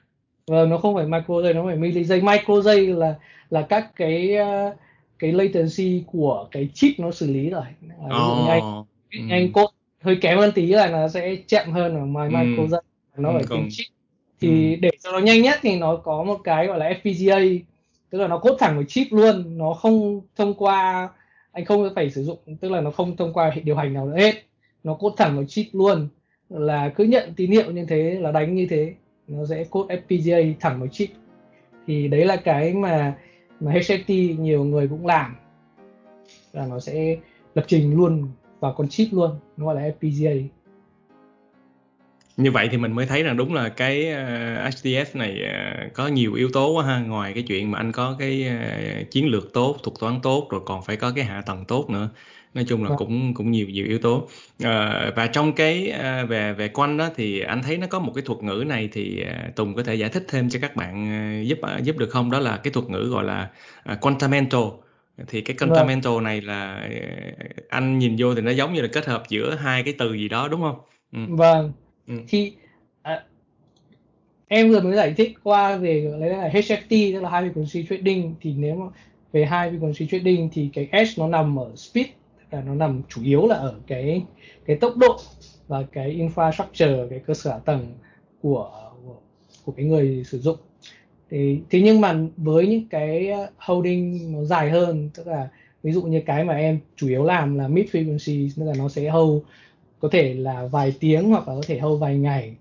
Vâng, 0.47 0.71
nó 0.71 0.79
không 0.79 0.95
phải 0.95 1.07
micro 1.07 1.43
giây, 1.43 1.55
nó 1.55 1.65
phải 1.67 1.77
milli 1.77 2.05
giây. 2.05 2.21
Micro 2.23 2.61
giây 2.61 2.87
là 2.87 3.15
là 3.51 3.67
các 3.69 3.91
cái 3.97 4.37
uh, 4.41 4.75
cái 5.19 5.33
latency 5.33 6.03
của 6.07 6.49
cái 6.51 6.69
chip 6.75 6.93
nó 6.99 7.11
xử 7.11 7.33
lý 7.33 7.51
rồi. 7.51 7.65
Ví 7.81 7.89
dụ 8.11 8.35
như 8.45 8.49
anh 8.49 8.61
Ồ. 8.61 8.87
ừ. 9.13 9.19
anh 9.31 9.53
code 9.53 9.73
hơi 10.03 10.17
kém 10.21 10.39
hơn 10.39 10.53
tí 10.55 10.67
là 10.67 10.87
nó 10.91 11.09
sẽ 11.09 11.37
chậm 11.47 11.71
hơn 11.73 11.95
ở 11.95 12.01
ngoài 12.07 12.29
ừ. 12.33 12.37
micro 12.37 12.67
dân 12.67 12.85
nó 13.17 13.29
Ừ, 13.31 13.35
phải 13.35 13.45
còn- 13.49 13.59
tìm 13.61 13.69
chip 13.71 13.87
thì 14.41 14.77
để 14.77 14.91
cho 15.05 15.13
nó 15.13 15.19
nhanh 15.19 15.43
nhất 15.43 15.59
thì 15.63 15.79
nó 15.79 15.97
có 15.97 16.23
một 16.25 16.39
cái 16.45 16.67
gọi 16.67 16.79
là 16.79 16.89
FPGA 17.03 17.59
tức 18.11 18.19
là 18.19 18.29
nó 18.29 18.39
code 18.39 18.57
thẳng 18.59 18.75
vào 18.75 18.85
chip 18.85 19.07
luôn 19.11 19.59
nó 19.59 19.73
không 19.73 20.21
thông 20.37 20.55
qua 20.55 21.09
anh 21.53 21.65
không 21.65 21.89
phải 21.95 22.11
sử 22.11 22.23
dụng 22.25 22.39
tức 22.61 22.71
là 22.73 22.81
nó 22.81 22.91
không 22.91 23.17
thông 23.17 23.33
qua 23.33 23.51
hệ 23.55 23.61
điều 23.61 23.77
hành 23.77 23.95
nào 23.95 24.07
nữa 24.07 24.17
hết 24.17 24.35
nó 24.85 24.95
code 24.95 25.15
thẳng 25.19 25.35
vào 25.37 25.45
chip 25.45 25.67
luôn 25.73 26.09
là 26.49 26.89
cứ 26.89 27.05
nhận 27.05 27.33
tín 27.37 27.51
hiệu 27.51 27.71
như 27.71 27.85
thế 27.89 28.17
là 28.21 28.33
đánh 28.33 28.55
như 28.55 28.67
thế 28.71 28.95
nó 29.29 29.47
sẽ 29.47 29.65
code 29.65 29.97
FPGA 30.09 30.55
thẳng 30.61 30.79
vào 30.81 30.89
chip 30.89 31.09
thì 31.87 32.09
đấy 32.09 32.25
là 32.25 32.37
cái 32.37 32.73
mà 32.75 33.15
mà 33.61 33.73
HFT 33.73 34.41
nhiều 34.41 34.65
người 34.65 34.89
cũng 34.89 35.07
làm. 35.07 35.37
Là 36.53 36.67
nó 36.67 36.81
sẽ 36.81 37.17
lập 37.55 37.65
trình 37.67 37.97
luôn 37.97 38.29
vào 38.61 38.73
con 38.73 38.89
chip 38.89 39.09
luôn, 39.13 39.31
nó 39.57 39.67
gọi 39.67 39.75
là 39.75 39.91
FPGA 40.01 40.43
như 42.39 42.51
vậy 42.51 42.69
thì 42.71 42.77
mình 42.77 42.93
mới 42.93 43.07
thấy 43.07 43.23
rằng 43.23 43.37
đúng 43.37 43.55
là 43.55 43.69
cái 43.69 44.09
ờ, 44.11 44.25
HDF 44.69 45.05
này 45.15 45.43
ờ, 45.43 45.89
có 45.95 46.07
nhiều 46.07 46.35
yếu 46.35 46.51
tố 46.53 46.73
quá 46.73 46.85
ha. 46.85 47.01
Ngoài 47.01 47.33
cái 47.33 47.43
chuyện 47.43 47.71
mà 47.71 47.79
anh 47.79 47.93
có 47.93 48.17
cái 48.19 48.49
ờ, 48.49 49.03
chiến 49.11 49.27
lược 49.27 49.53
tốt 49.53 49.77
thuật 49.83 49.95
toán 50.01 50.21
tốt 50.23 50.47
rồi 50.51 50.61
còn 50.67 50.83
phải 50.83 50.97
có 50.97 51.13
cái 51.17 51.25
hạ 51.25 51.43
tầng 51.47 51.65
tốt 51.65 51.91
nữa. 51.91 52.09
Nói 52.55 52.65
chung 52.69 52.83
là 52.83 52.89
Vâng. 52.89 52.99
cũng 52.99 53.35
cũng 53.35 53.51
nhiều 53.51 53.67
nhiều 53.69 53.87
yếu 53.87 53.99
tố. 53.99 54.29
Và 55.17 55.27
trong 55.33 55.53
cái 55.53 55.93
về 56.29 56.53
về 56.53 56.69
quanh 56.69 56.97
đó 56.97 57.09
thì 57.17 57.41
anh 57.41 57.63
thấy 57.63 57.77
nó 57.77 57.87
có 57.87 57.99
một 57.99 58.13
cái 58.15 58.23
thuật 58.27 58.43
ngữ 58.43 58.65
này 58.67 58.89
thì 58.93 59.25
Tùng 59.57 59.75
có 59.75 59.83
thể 59.83 59.95
giải 59.95 60.11
thích 60.11 60.25
thêm 60.29 60.51
cho 60.51 60.59
các 60.63 60.77
bạn 60.77 61.43
giúp 61.47 61.59
giúp 61.83 61.97
được 61.99 62.11
không? 62.11 62.31
Đó 62.31 62.39
là 62.39 62.57
cái 62.57 62.73
thuật 62.73 62.91
ngữ 62.91 63.09
gọi 63.13 63.25
là 63.25 63.51
uh, 63.93 64.01
quantamental. 64.01 64.63
Thì 65.29 65.41
cái 65.41 65.57
Vâng. 65.61 65.69
quantamental 65.69 66.23
này 66.23 66.41
là 66.41 66.89
anh 67.69 67.99
nhìn 67.99 68.17
vô 68.19 68.35
thì 68.35 68.41
nó 68.41 68.51
giống 68.51 68.75
như 68.75 68.81
là 68.81 68.89
kết 68.93 69.07
hợp 69.07 69.23
giữa 69.29 69.55
hai 69.55 69.83
cái 69.83 69.95
từ 69.99 70.13
gì 70.13 70.29
đó 70.29 70.49
đúng 70.49 70.61
không? 70.61 70.77
Ừ. 71.13 71.19
vâng 71.29 71.73
Ừ. 72.09 72.15
thì 72.29 72.53
à, 73.03 73.25
em 74.49 74.71
vừa 74.71 74.81
mới 74.81 74.97
giải 74.97 75.15
thích 75.17 75.33
qua 75.43 75.77
về 75.77 76.13
lấy 76.19 76.31
là 76.31 76.49
HFT 76.49 76.91
tức 76.91 77.21
là 77.21 77.41
high 77.41 77.57
frequency 77.57 77.85
trading 77.91 78.35
thì 78.41 78.55
nếu 78.57 78.75
mà 78.75 78.87
về 79.33 79.41
high 79.41 79.75
frequency 79.75 80.07
trading 80.11 80.49
thì 80.53 80.71
cái 80.73 80.89
edge 80.91 81.13
nó 81.17 81.29
nằm 81.29 81.59
ở 81.59 81.77
speed 81.77 82.07
tức 82.39 82.57
là 82.57 82.63
nó 82.63 82.75
nằm 82.75 83.03
chủ 83.09 83.23
yếu 83.25 83.47
là 83.47 83.57
ở 83.57 83.75
cái 83.87 84.23
cái 84.67 84.77
tốc 84.77 84.97
độ 84.97 85.19
và 85.69 85.83
cái 85.93 86.17
infrastructure 86.17 87.09
cái 87.11 87.19
cơ 87.27 87.35
sở 87.35 87.51
hạ 87.51 87.59
tầng 87.59 87.87
của 88.43 88.71
của, 89.07 89.17
của 89.65 89.73
cái 89.73 89.87
người 89.87 90.25
sử 90.25 90.39
dụng 90.39 90.57
thì 91.31 91.61
thế 91.71 91.81
nhưng 91.81 92.01
mà 92.01 92.21
với 92.37 92.67
những 92.67 92.89
cái 92.91 93.31
à, 93.31 93.49
holding 93.59 94.33
nó 94.33 94.45
dài 94.45 94.71
hơn 94.71 95.11
tức 95.15 95.27
là 95.27 95.49
ví 95.83 95.93
dụ 95.93 96.03
như 96.03 96.23
cái 96.27 96.45
mà 96.45 96.55
em 96.55 96.79
chủ 96.97 97.09
yếu 97.09 97.25
làm 97.25 97.59
là 97.59 97.69
mid 97.69 97.87
frequency 97.87 98.51
tức 98.57 98.65
là 98.65 98.73
nó 98.79 98.89
sẽ 98.89 99.09
hold 99.09 99.43
có 100.01 100.09
thể 100.13 100.35
là 100.35 100.67
vài 100.67 100.95
tiếng 101.01 101.29
hoặc 101.29 101.49
là 101.49 101.55
có 101.55 101.63
thể 101.67 101.79
hold 101.79 102.01
vài 102.01 102.19
ngày. 102.19 102.57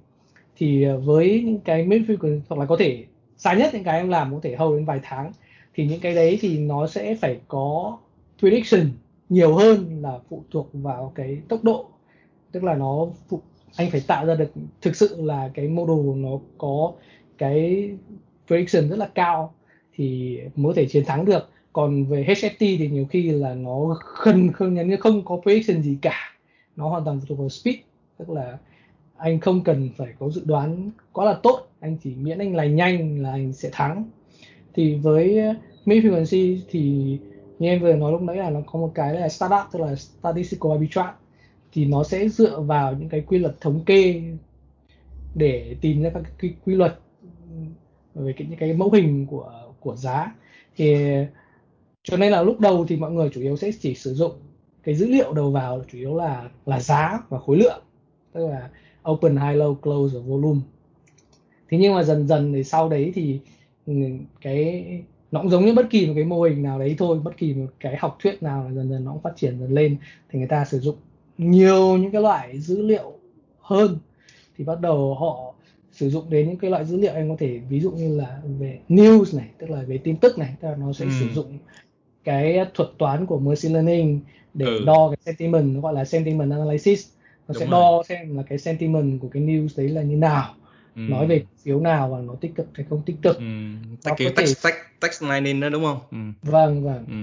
Thì 0.57 0.83
ờ, 0.83 0.99
với 0.99 1.43
những 1.45 1.59
cái 1.59 1.85
mid 1.85 2.01
frequency 2.01 2.39
hoặc 2.49 2.59
là 2.59 2.65
có 2.65 2.75
thể 2.79 3.05
xa 3.37 3.53
nhất 3.53 3.73
những 3.73 3.83
cái 3.83 3.97
em 3.97 4.09
làm 4.09 4.33
có 4.33 4.39
thể 4.43 4.55
hold 4.55 4.77
đến 4.77 4.85
vài 4.85 4.99
tháng 5.03 5.31
thì 5.75 5.85
những 5.87 5.99
cái 5.99 6.15
đấy 6.15 6.37
thì 6.41 6.57
nó 6.57 6.87
sẽ 6.87 7.15
phải 7.15 7.39
có 7.47 7.97
prediction 8.39 8.89
nhiều 9.29 9.55
hơn 9.55 10.01
là 10.01 10.19
phụ 10.29 10.43
thuộc 10.51 10.69
vào 10.73 11.11
cái 11.15 11.37
tốc 11.49 11.63
độ. 11.63 11.89
Tức 12.51 12.63
là 12.63 12.75
nó 12.75 13.07
phụ, 13.29 13.41
anh 13.75 13.91
phải 13.91 14.01
tạo 14.07 14.25
ra 14.25 14.35
được 14.35 14.51
thực 14.81 14.95
sự 14.95 15.21
là 15.21 15.49
cái 15.53 15.67
model 15.67 16.21
nó 16.21 16.39
có 16.57 16.93
cái 17.37 17.89
prediction 18.47 18.89
rất 18.89 18.99
là 18.99 19.09
cao 19.15 19.53
thì 19.95 20.37
mới 20.55 20.73
có 20.73 20.73
thể 20.75 20.85
chiến 20.85 21.05
thắng 21.05 21.25
được. 21.25 21.49
Còn 21.73 22.05
về 22.05 22.23
HFT 22.23 22.57
thì 22.59 22.89
nhiều 22.89 23.05
khi 23.09 23.31
là 23.31 23.53
nó 23.53 23.97
gần 24.23 24.51
không 24.51 24.75
gần 24.75 24.89
như 24.89 24.97
không 24.97 25.25
có 25.25 25.39
prediction 25.43 25.83
gì 25.83 25.97
cả 26.01 26.36
nó 26.77 26.89
hoàn 26.89 27.05
toàn 27.05 27.19
phụ 27.19 27.25
thuộc 27.29 27.39
vào 27.39 27.49
speed. 27.49 27.75
Tức 28.17 28.29
là 28.29 28.57
anh 29.17 29.39
không 29.39 29.63
cần 29.63 29.89
phải 29.97 30.07
có 30.19 30.29
dự 30.29 30.41
đoán 30.45 30.91
quá 31.13 31.25
là 31.25 31.39
tốt. 31.43 31.67
Anh 31.79 31.97
chỉ 32.03 32.15
miễn 32.15 32.37
anh 32.37 32.55
lành 32.55 32.75
nhanh 32.75 33.21
là 33.21 33.31
anh 33.31 33.53
sẽ 33.53 33.69
thắng. 33.71 34.03
Thì 34.73 34.95
với 34.95 35.49
uh, 35.49 35.55
mid 35.85 36.03
frequency 36.03 36.59
thì 36.69 37.17
như 37.59 37.67
em 37.67 37.81
vừa 37.81 37.93
nói 37.93 38.11
lúc 38.11 38.21
nãy 38.21 38.35
là 38.35 38.49
nó 38.49 38.59
có 38.65 38.79
một 38.79 38.91
cái 38.95 39.13
là 39.13 39.29
startup 39.29 39.61
tức 39.71 39.79
là 39.79 39.95
statistical 39.95 40.71
arbitrage. 40.71 41.13
Thì 41.73 41.85
nó 41.85 42.03
sẽ 42.03 42.29
dựa 42.29 42.59
vào 42.59 42.93
những 42.93 43.09
cái 43.09 43.21
quy 43.21 43.37
luật 43.37 43.61
thống 43.61 43.83
kê 43.85 44.21
để 45.35 45.75
tìm 45.81 46.01
ra 46.01 46.09
các 46.09 46.23
cái 46.37 46.53
quy 46.65 46.75
luật 46.75 46.99
ừ, 47.49 48.23
về 48.23 48.33
cái, 48.37 48.47
những 48.49 48.59
cái 48.59 48.73
mẫu 48.73 48.91
hình 48.91 49.25
của 49.25 49.51
của 49.79 49.95
giá. 49.95 50.35
Thì, 50.75 50.95
cho 52.03 52.17
nên 52.17 52.31
là 52.31 52.41
lúc 52.41 52.59
đầu 52.59 52.85
thì 52.87 52.95
mọi 52.95 53.11
người 53.11 53.29
chủ 53.33 53.41
yếu 53.41 53.57
sẽ 53.57 53.71
chỉ 53.79 53.95
sử 53.95 54.13
dụng 54.13 54.31
cái 54.87 54.95
dữ 54.95 55.07
liệu 55.07 55.33
đầu 55.33 55.51
vào 55.51 55.83
chủ 55.91 55.97
yếu 55.97 56.15
là 56.17 56.49
là 56.65 56.79
giá 56.79 57.19
và 57.29 57.39
khối 57.39 57.57
lượng 57.57 57.81
tức 58.33 58.47
là 58.47 58.69
open 59.11 59.31
high 59.37 59.57
low 59.57 59.75
close 59.75 60.15
và 60.17 60.21
volume 60.25 60.59
thế 61.69 61.77
nhưng 61.77 61.93
mà 61.93 62.03
dần 62.03 62.27
dần 62.27 62.53
thì 62.53 62.63
sau 62.63 62.89
đấy 62.89 63.11
thì 63.15 63.39
ừ, 63.85 63.93
cái 64.41 64.85
nó 65.31 65.41
cũng 65.41 65.49
giống 65.49 65.65
như 65.65 65.73
bất 65.73 65.89
kỳ 65.89 66.07
một 66.07 66.13
cái 66.15 66.23
mô 66.25 66.41
hình 66.41 66.63
nào 66.63 66.79
đấy 66.79 66.95
thôi 66.97 67.19
bất 67.23 67.37
kỳ 67.37 67.53
một 67.53 67.67
cái 67.79 67.97
học 67.97 68.17
thuyết 68.23 68.43
nào 68.43 68.63
là 68.63 68.71
dần 68.73 68.89
dần 68.89 69.05
nó 69.05 69.11
cũng 69.11 69.21
phát 69.21 69.33
triển 69.35 69.59
dần 69.59 69.71
lên 69.71 69.97
thì 70.29 70.39
người 70.39 70.47
ta 70.47 70.65
sử 70.65 70.79
dụng 70.79 70.95
nhiều 71.37 71.97
những 71.97 72.11
cái 72.11 72.21
loại 72.21 72.59
dữ 72.59 72.81
liệu 72.81 73.13
hơn 73.59 73.97
thì 74.57 74.63
bắt 74.63 74.81
đầu 74.81 75.15
họ 75.15 75.53
sử 75.91 76.09
dụng 76.09 76.29
đến 76.29 76.47
những 76.47 76.57
cái 76.57 76.71
loại 76.71 76.85
dữ 76.85 76.97
liệu 76.97 77.13
em 77.13 77.29
có 77.29 77.35
thể 77.39 77.57
ví 77.69 77.79
dụ 77.79 77.91
như 77.91 78.17
là 78.17 78.41
về 78.59 78.79
news 78.89 79.37
này 79.37 79.49
tức 79.57 79.69
là 79.69 79.81
về 79.81 79.97
tin 79.97 80.17
tức 80.17 80.37
này 80.37 80.55
tức 80.61 80.67
là 80.67 80.75
nó 80.75 80.93
sẽ 80.93 81.05
Ừ. 81.05 81.11
sử 81.11 81.29
dụng 81.29 81.57
cái 82.23 82.65
thuật 82.73 82.89
toán 82.97 83.25
của 83.25 83.39
machine 83.39 83.73
learning 83.73 84.19
để 84.57 84.65
Ừ. 84.65 84.83
đo 84.85 85.09
cái 85.09 85.17
sentiment 85.25 85.75
nó 85.75 85.81
gọi 85.81 85.93
là 85.93 86.05
sentiment 86.05 86.51
analysis 86.51 87.07
nó 87.47 87.53
Đúng 87.53 87.59
sẽ 87.59 87.65
rồi. 87.65 87.71
đo 87.71 88.03
xem 88.09 88.37
là 88.37 88.43
cái 88.43 88.57
sentiment 88.57 89.21
của 89.21 89.27
cái 89.29 89.43
news 89.43 89.67
đấy 89.77 89.89
là 89.89 90.01
như 90.01 90.15
nào 90.15 90.53
Ừ. 90.95 91.01
nói 91.01 91.27
về 91.27 91.43
phiếu 91.63 91.79
nào 91.79 92.09
và 92.09 92.19
nó 92.21 92.35
tích 92.41 92.55
cực 92.55 92.67
hay 92.73 92.85
không 92.89 93.01
tích 93.05 93.15
cực 93.21 93.37
ừ. 93.37 93.43
Nó 94.05 94.15
kiểu 94.17 94.29
có 94.29 94.33
thể- 94.35 94.45
text, 94.45 94.63
text, 94.63 94.77
text 95.01 95.23
lining 95.23 95.59
đó 95.59 95.69
đúng 95.69 95.83
không 95.83 95.99
ừ. 96.11 96.17
vâng 96.51 96.83
vâng 96.83 97.05
Ừ. 97.07 97.13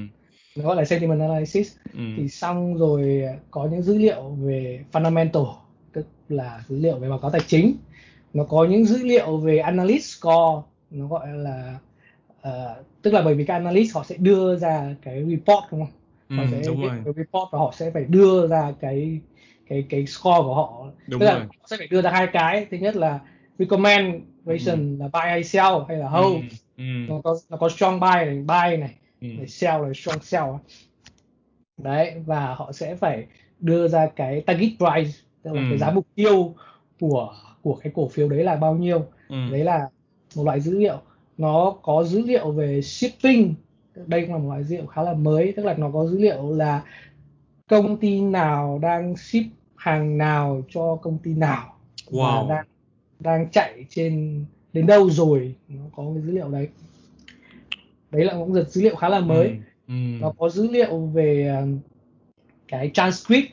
nó 0.61 0.65
gọi 0.67 0.77
là 0.77 0.85
sentiment 0.85 1.21
analysis 1.21 1.73
Ừ. 1.93 2.01
thì 2.17 2.29
xong 2.29 2.75
rồi 2.79 3.23
có 3.51 3.69
những 3.73 3.83
dữ 3.83 3.99
liệu 3.99 4.29
về 4.31 4.85
fundamental 4.93 5.55
tức 5.93 6.07
là 6.29 6.61
dữ 6.69 6.79
liệu 6.79 6.99
về 6.99 7.09
báo 7.09 7.19
cáo 7.19 7.31
tài 7.31 7.41
chính 7.47 7.77
nó 8.33 8.45
có 8.45 8.67
những 8.71 8.85
dữ 8.85 8.99
liệu 9.07 9.37
về 9.37 9.59
analyst 9.59 10.05
score 10.19 10.63
nó 10.91 11.07
gọi 11.07 11.29
là 11.29 11.79
ờ, 12.41 12.83
tức 13.03 13.11
là 13.15 13.23
bởi 13.23 13.35
vì 13.35 13.45
các 13.45 13.55
analyst 13.55 13.95
họ 13.95 14.05
sẽ 14.05 14.17
đưa 14.19 14.57
ra 14.57 14.95
cái 15.03 15.25
report 15.25 15.65
đúng 15.73 15.81
không 15.87 15.93
họ 16.37 16.47
sẽ 16.51 16.63
đúng 16.67 16.81
rồi. 16.81 16.91
cái 17.05 17.15
report 17.17 17.53
và 17.53 17.59
họ 17.59 17.73
sẽ 17.77 17.91
phải 17.91 18.05
đưa 18.05 18.47
ra 18.49 18.73
cái 18.81 19.21
cái 19.69 19.87
cái 19.91 20.07
score 20.07 20.39
của 20.43 20.55
họ 20.55 20.87
Đúng 21.07 21.21
tức 21.21 21.27
là 21.27 21.33
rồi. 21.35 21.41
họ 21.43 21.67
sẽ 21.67 21.77
phải 21.77 21.87
đưa 21.87 22.03
ra 22.03 22.11
hai 22.11 22.27
cái 22.33 22.67
thứ 22.71 22.77
nhất 22.77 22.97
là 22.97 23.21
recommendation 23.59 24.99
là 24.99 25.09
buy 25.13 25.21
hay 25.25 25.45
sell 25.45 25.75
hay 25.89 25.97
là 25.97 26.09
hold 26.09 26.43
Ừ. 26.45 26.57
Ừ. 26.77 26.85
nó 27.09 27.21
có 27.25 27.37
nó 27.49 27.57
có 27.57 27.69
strong 27.69 28.01
buy 28.01 28.09
này 28.25 28.35
buy 28.37 28.77
này 28.77 28.95
Ừ. 29.21 29.29
để 29.39 29.47
sell 29.47 29.83
là 29.87 29.93
strong 29.95 30.21
sell 30.23 30.45
đấy 31.77 32.23
và 32.27 32.55
họ 32.55 32.73
sẽ 32.73 32.95
phải 32.95 33.27
đưa 33.61 33.89
ra 33.89 34.07
cái 34.17 34.41
target 34.41 34.71
price 34.79 35.19
tức 35.43 35.53
là 35.53 35.61
Ừ. 35.61 35.67
cái 35.69 35.79
giá 35.79 35.91
mục 35.91 36.07
tiêu 36.15 36.55
của 37.01 37.35
của 37.63 37.75
cái 37.83 37.93
cổ 37.97 38.09
phiếu 38.09 38.29
đấy 38.29 38.45
là 38.45 38.57
bao 38.57 38.75
nhiêu 38.75 38.99
Ừ. 39.29 39.37
đấy 39.53 39.65
là 39.65 39.89
một 40.37 40.45
loại 40.45 40.61
dữ 40.61 40.79
liệu 40.79 40.99
nó 41.39 41.77
có 41.83 42.05
dữ 42.05 42.23
liệu 42.27 42.53
về 42.53 42.83
shipping 42.83 43.55
đây 44.07 44.23
cũng 44.23 44.33
là 44.33 44.39
một 44.39 44.49
loại 44.49 44.65
dữ 44.65 44.77
liệu 44.77 44.87
khá 44.87 45.03
là 45.03 45.13
mới 45.15 45.53
tức 45.57 45.65
là 45.65 45.75
nó 45.75 45.91
có 45.91 46.07
dữ 46.07 46.19
liệu 46.19 46.53
là 46.53 46.83
công 47.69 47.97
ty 47.97 48.21
nào 48.21 48.79
đang 48.83 49.17
ship 49.17 49.45
hàng 49.77 50.19
nào 50.19 50.63
cho 50.71 50.97
công 51.03 51.19
ty 51.19 51.35
nào 51.35 51.75
và 52.11 52.19
Wow. 52.25 52.49
đang 52.49 52.67
đang 53.21 53.51
chạy 53.51 53.87
trên 53.91 54.45
đến 54.73 54.87
đâu 54.87 55.11
rồi 55.11 55.55
nó 55.69 55.83
có 55.97 56.05
cái 56.15 56.23
dữ 56.23 56.31
liệu 56.33 56.49
đấy 56.49 56.69
đấy 58.11 58.25
là 58.25 58.33
cũng 58.35 58.55
dữ 58.55 58.83
liệu 58.83 58.97
khá 58.97 59.09
là 59.09 59.21
mới 59.21 59.49
Ừ. 59.49 59.55
Ừ. 59.89 59.95
nó 60.21 60.33
có 60.39 60.49
dữ 60.49 60.69
liệu 60.71 61.07
về 61.07 61.57
um, 61.61 61.79
cái 62.69 62.91
transcript 62.95 63.49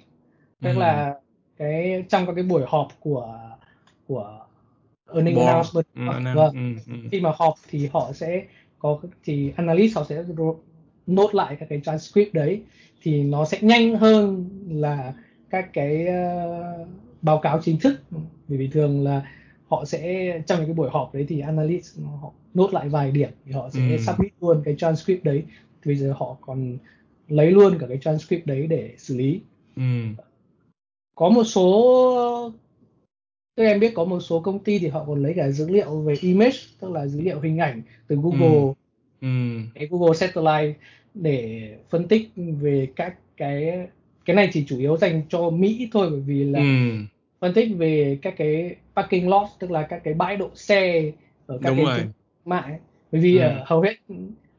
tức 0.61 0.69
Ừ. 0.69 0.79
là 0.79 1.15
cái 1.57 2.03
trong 2.09 2.25
các 2.25 2.33
cái 2.33 2.43
buổi 2.43 2.63
họp 2.67 2.87
của 2.99 3.39
của 4.07 4.39
earning 5.13 5.35
Board. 5.35 5.47
announcement 5.49 5.85
Ừ, 5.95 6.33
vâng. 6.35 6.75
Ừ. 6.87 6.93
Ừ. 6.93 6.99
khi 7.11 7.21
mà 7.21 7.31
họp 7.35 7.53
thì 7.69 7.89
họ 7.93 8.11
sẽ 8.13 8.43
có 8.81 8.99
thì 9.23 9.53
analyst 9.55 9.95
họ 9.95 10.03
sẽ 10.09 10.23
nốt 11.07 11.35
lại 11.35 11.55
các 11.59 11.69
cái 11.69 11.81
transcript 11.83 12.33
đấy 12.33 12.61
thì 13.01 13.23
nó 13.23 13.45
sẽ 13.45 13.57
nhanh 13.61 13.95
hơn 13.95 14.49
là 14.69 15.13
các 15.49 15.69
cái 15.73 16.07
ờ, 16.07 16.85
báo 17.21 17.39
cáo 17.39 17.61
chính 17.61 17.79
thức 17.79 18.01
bởi 18.47 18.57
vì 18.57 18.67
thường 18.67 19.03
là 19.03 19.31
họ 19.67 19.85
sẽ 19.85 20.41
trong 20.47 20.57
những 20.59 20.67
cái 20.67 20.73
buổi 20.75 20.89
họp 20.91 21.13
đấy 21.13 21.25
thì 21.27 21.39
analyst 21.39 21.99
họ 22.21 22.31
nốt 22.53 22.73
lại 22.73 22.89
vài 22.89 23.11
điểm 23.11 23.29
thì 23.45 23.51
họ 23.51 23.69
sẽ 23.69 23.79
Ừ. 23.91 23.97
submit 23.97 24.31
luôn 24.41 24.61
cái 24.65 24.75
transcript 24.77 25.23
đấy 25.23 25.43
thì 25.83 25.89
bây 25.89 25.95
giờ 25.95 26.13
họ 26.17 26.37
còn 26.41 26.77
lấy 27.27 27.51
luôn 27.51 27.77
cả 27.79 27.87
cái 27.87 27.97
transcript 27.97 28.45
đấy 28.47 28.67
để 28.67 28.93
xử 28.97 29.17
lý 29.17 29.41
Ừ. 29.75 29.83
có 31.15 31.29
một 31.29 31.43
số 31.43 32.51
các 33.61 33.67
em 33.67 33.79
biết 33.79 33.93
có 33.95 34.05
một 34.05 34.19
số 34.19 34.39
công 34.39 34.59
ty 34.59 34.79
thì 34.79 34.87
họ 34.87 35.03
còn 35.07 35.23
lấy 35.23 35.33
cả 35.35 35.49
dữ 35.49 35.69
liệu 35.69 36.01
về 36.01 36.15
image 36.21 36.57
tức 36.79 36.91
là 36.91 37.07
dữ 37.07 37.21
liệu 37.21 37.39
hình 37.39 37.57
ảnh 37.57 37.81
từ 38.07 38.15
Google 38.15 38.73
Ừ. 39.21 39.27
cái 39.75 39.87
Google 39.91 40.13
Satellite 40.13 40.79
để 41.13 41.69
phân 41.89 42.07
tích 42.07 42.29
về 42.35 42.87
các 42.95 43.15
cái 43.37 43.87
cái 44.25 44.35
này 44.35 44.49
chỉ 44.53 44.65
chủ 44.67 44.79
yếu 44.79 44.97
dành 44.97 45.21
cho 45.29 45.49
Mỹ 45.49 45.89
thôi 45.91 46.07
bởi 46.11 46.19
vì 46.19 46.43
là 46.43 46.59
ừ. 46.59 46.65
phân 47.39 47.53
tích 47.53 47.69
về 47.77 48.17
các 48.21 48.33
cái 48.37 48.75
parking 48.95 49.29
lot 49.29 49.47
tức 49.59 49.71
là 49.71 49.81
các 49.81 50.01
cái 50.03 50.13
bãi 50.13 50.35
đỗ 50.37 50.49
xe 50.55 51.11
ở 51.47 51.59
các 51.63 51.69
Đúng 51.69 51.85
cái 51.85 51.99
trung 51.99 52.11
mại 52.45 52.79
bởi 53.11 53.21
vì 53.21 53.37
ừ. 53.37 53.41
ở 53.41 53.63
hầu 53.65 53.81
hết 53.81 53.93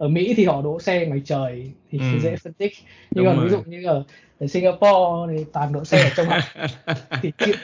ở 0.03 0.09
Mỹ 0.09 0.35
thì 0.37 0.45
họ 0.45 0.63
đỗ 0.63 0.81
xe 0.81 1.07
ngoài 1.07 1.23
trời 1.25 1.71
thì 1.91 1.99
ừ. 1.99 2.05
dễ 2.23 2.37
phân 2.37 2.53
tích 2.53 2.73
nhưng 3.11 3.25
còn 3.25 3.45
ví 3.45 3.51
dụ 3.51 3.63
như 3.67 3.85
ở, 3.87 4.05
ở 4.39 4.47
Singapore 4.47 5.37
thì 5.37 5.45
toàn 5.53 5.73
đỗ 5.73 5.85
xe 5.85 6.03
ở 6.03 6.11
trong 6.17 6.27
thì 7.23 7.33
chịu 7.39 7.55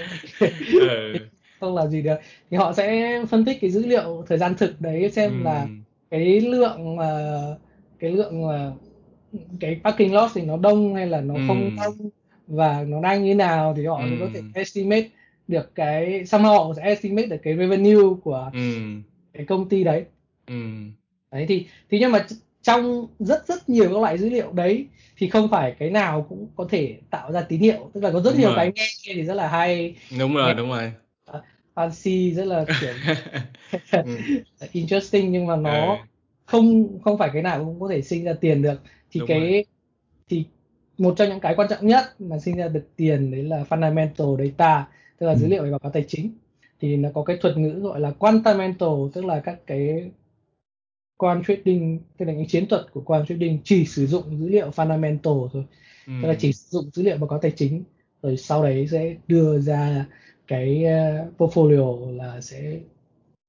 ừ. 0.81 1.15
không 1.61 1.75
là 1.75 1.87
gì 1.87 2.03
được 2.03 2.17
thì 2.51 2.57
họ 2.57 2.73
sẽ 2.73 3.19
phân 3.31 3.45
tích 3.45 3.59
cái 3.61 3.71
dữ 3.71 3.87
liệu 3.87 4.25
thời 4.29 4.39
gian 4.39 4.55
thực 4.55 4.81
đấy 4.81 5.11
xem 5.11 5.31
ừ. 5.31 5.45
là 5.45 5.67
cái 6.11 6.41
lượng 6.41 6.97
mà 6.97 7.33
cái 7.99 8.11
lượng 8.11 8.47
mà 8.47 8.73
cái 9.61 9.81
parking 9.85 10.15
lot 10.15 10.31
thì 10.35 10.43
nó 10.43 10.57
đông 10.57 10.95
hay 10.95 11.07
là 11.07 11.21
nó 11.21 11.35
ừ. 11.35 11.41
không 11.49 11.77
đông 11.77 12.11
và 12.47 12.85
nó 12.89 13.01
đang 13.01 13.25
như 13.25 13.35
nào 13.35 13.75
thì 13.77 13.87
họ 13.87 13.99
ừ. 13.99 14.11
có 14.21 14.27
thể 14.35 14.41
estimate 14.55 15.09
được 15.49 15.75
cái 15.75 16.23
somehow 16.25 16.67
họ 16.67 16.75
sẽ 16.77 16.83
estimate 16.83 17.27
được 17.27 17.39
cái 17.43 17.57
revenue 17.57 18.15
của 18.23 18.51
ừ. 18.53 18.61
cái 19.33 19.45
công 19.45 19.69
ty 19.69 19.85
đấy 19.85 20.05
ừ. 20.47 20.55
Đấy 21.31 21.47
thì 21.49 21.67
thì 21.91 21.99
nhưng 22.01 22.13
mà 22.13 22.27
trong 22.63 23.07
rất 23.19 23.47
rất 23.49 23.69
nhiều 23.69 23.85
các 23.89 24.01
loại 24.01 24.19
dữ 24.19 24.29
liệu 24.29 24.53
đấy 24.53 24.87
thì 25.17 25.29
không 25.29 25.49
phải 25.51 25.77
cái 25.79 25.91
nào 25.91 26.27
cũng 26.29 26.49
có 26.57 26.67
thể 26.71 26.99
tạo 27.11 27.33
ra 27.33 27.41
tín 27.43 27.61
hiệu 27.61 27.91
tức 27.95 28.01
là 28.05 28.11
có 28.13 28.21
rất 28.21 28.31
đúng 28.31 28.41
nhiều 28.41 28.49
rồi. 28.49 28.57
cái 28.57 28.73
nghe 28.75 28.87
thì 29.05 29.23
rất 29.25 29.35
là 29.35 29.49
hay 29.49 29.97
đúng 30.19 30.35
rồi 30.35 30.55
đúng 30.55 30.69
rồi 30.69 30.93
fancy 31.75 32.35
rất 32.35 32.45
là 32.47 32.65
kiểu 32.81 32.95
ừ. 34.05 34.17
interesting 34.73 35.33
nhưng 35.33 35.47
mà 35.47 35.57
nó 35.57 35.93
ừ. 35.97 35.97
không 36.47 36.99
không 37.05 37.19
phải 37.19 37.31
cái 37.33 37.43
nào 37.43 37.65
cũng 37.65 37.81
có 37.81 37.89
thể 37.89 38.03
sinh 38.03 38.25
ra 38.25 38.33
tiền 38.41 38.63
được 38.63 38.81
thì 39.11 39.21
đúng 39.21 39.29
cái 39.29 39.41
rồi. 39.41 39.65
thì 40.29 40.45
một 40.99 41.15
trong 41.19 41.29
những 41.29 41.41
cái 41.41 41.55
quan 41.57 41.69
trọng 41.71 41.87
nhất 41.87 42.05
mà 42.21 42.39
sinh 42.39 42.57
ra 42.57 42.69
được 42.69 42.89
tiền 42.97 43.31
đấy 43.31 43.43
là 43.43 43.65
fundamental 43.69 44.37
data 44.39 44.89
tức 45.19 45.27
là 45.27 45.33
ừ. 45.33 45.39
dữ 45.39 45.47
liệu 45.49 45.63
về 45.63 45.71
báo 45.71 45.79
cáo 45.79 45.93
tài 45.93 46.05
chính 46.09 46.33
thì 46.81 46.97
nó 46.97 47.09
có 47.15 47.23
cái 47.25 47.37
thuật 47.41 47.57
ngữ 47.59 47.71
gọi 47.71 48.01
là 48.01 48.11
quantamental 48.11 48.91
tức 49.15 49.25
là 49.25 49.41
các 49.41 49.59
cái 49.67 50.11
quan 51.19 51.43
trading 51.45 51.99
tức 52.17 52.27
là 52.27 52.33
những 52.33 52.47
chiến 52.47 52.67
thuật 52.69 52.87
của 52.93 53.01
quan 53.01 53.27
trading 53.27 53.59
chỉ 53.65 53.85
sử 53.85 54.07
dụng 54.07 54.39
dữ 54.39 54.49
liệu 54.49 54.71
fundamental 54.71 55.49
thôi 55.53 55.65
ừ. 56.07 56.13
tức 56.23 56.29
là 56.29 56.35
chỉ 56.39 56.53
sử 56.53 56.67
dụng 56.71 56.91
dữ 56.93 57.03
liệu 57.03 57.17
báo 57.17 57.29
cáo 57.29 57.39
tài 57.39 57.51
chính 57.51 57.85
rồi 58.23 58.37
sau 58.37 58.63
đấy 58.63 58.89
sẽ 58.91 59.15
đưa 59.27 59.61
ra 59.61 60.07
cái 60.47 60.85
uh, 60.85 61.41
portfolio 61.41 62.17
là 62.17 62.41
sẽ 62.41 62.79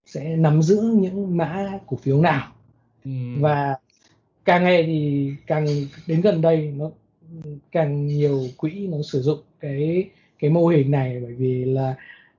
sẽ 0.05 0.35
nắm 0.35 0.61
giữ 0.61 0.81
những 0.95 1.37
mã 1.37 1.79
cổ 1.87 1.97
phiếu 1.97 2.21
nào 2.21 2.51
ừ. 3.05 3.11
và 3.39 3.75
càng 4.45 4.63
ngày 4.63 4.83
thì 4.83 5.31
càng 5.47 5.65
đến 6.07 6.21
gần 6.21 6.41
đây 6.41 6.73
nó 6.77 6.91
càng 7.71 8.07
nhiều 8.07 8.43
quỹ 8.57 8.87
nó 8.87 8.97
sử 9.03 9.21
dụng 9.21 9.39
cái 9.59 10.09
cái 10.39 10.49
mô 10.49 10.67
hình 10.67 10.91
này 10.91 11.19
bởi 11.23 11.33
vì 11.33 11.65
là 11.65 11.95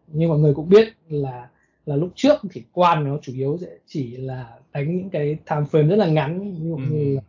như 0.08 0.28
mọi 0.28 0.38
người 0.38 0.54
cũng 0.54 0.68
biết 0.68 0.94
là 1.08 1.48
là 1.86 1.96
lúc 1.96 2.10
trước 2.14 2.36
thì 2.50 2.62
quan 2.72 3.04
nó 3.04 3.18
chủ 3.22 3.32
yếu 3.32 3.58
sẽ 3.60 3.68
chỉ 3.86 4.16
là 4.16 4.59
đánh 4.72 4.96
những 4.96 5.10
cái 5.10 5.36
time 5.50 5.62
frame 5.70 5.88
rất 5.88 5.96
là 5.96 6.06
ngắn 6.06 6.54
ví 6.54 6.68
dụ 6.68 6.76
ừ. 6.76 6.82
như 6.90 7.14
là 7.14 7.22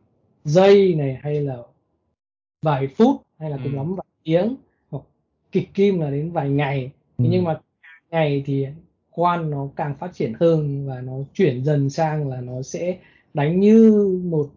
giây 0.43 0.95
này 0.95 1.19
hay 1.21 1.41
là 1.41 1.57
vài 2.61 2.87
phút 2.87 3.21
hay 3.39 3.49
là 3.49 3.57
cùng 3.63 3.73
ừ. 3.73 3.77
lắm 3.77 3.95
vài 3.95 4.05
tiếng 4.23 4.55
hoặc 4.89 5.03
kịch 5.51 5.73
kim 5.73 5.99
là 5.99 6.11
đến 6.11 6.31
vài 6.31 6.49
ngày 6.49 6.91
ừ. 7.17 7.25
nhưng 7.29 7.43
mà 7.43 7.59
ngày 8.11 8.43
thì 8.45 8.67
quan 9.11 9.49
nó 9.49 9.69
càng 9.75 9.95
phát 9.99 10.13
triển 10.13 10.33
hơn 10.39 10.87
và 10.87 11.01
nó 11.01 11.13
chuyển 11.33 11.63
dần 11.63 11.89
sang 11.89 12.29
là 12.29 12.41
nó 12.41 12.61
sẽ 12.61 12.97
đánh 13.33 13.59
như 13.59 14.07
một 14.23 14.49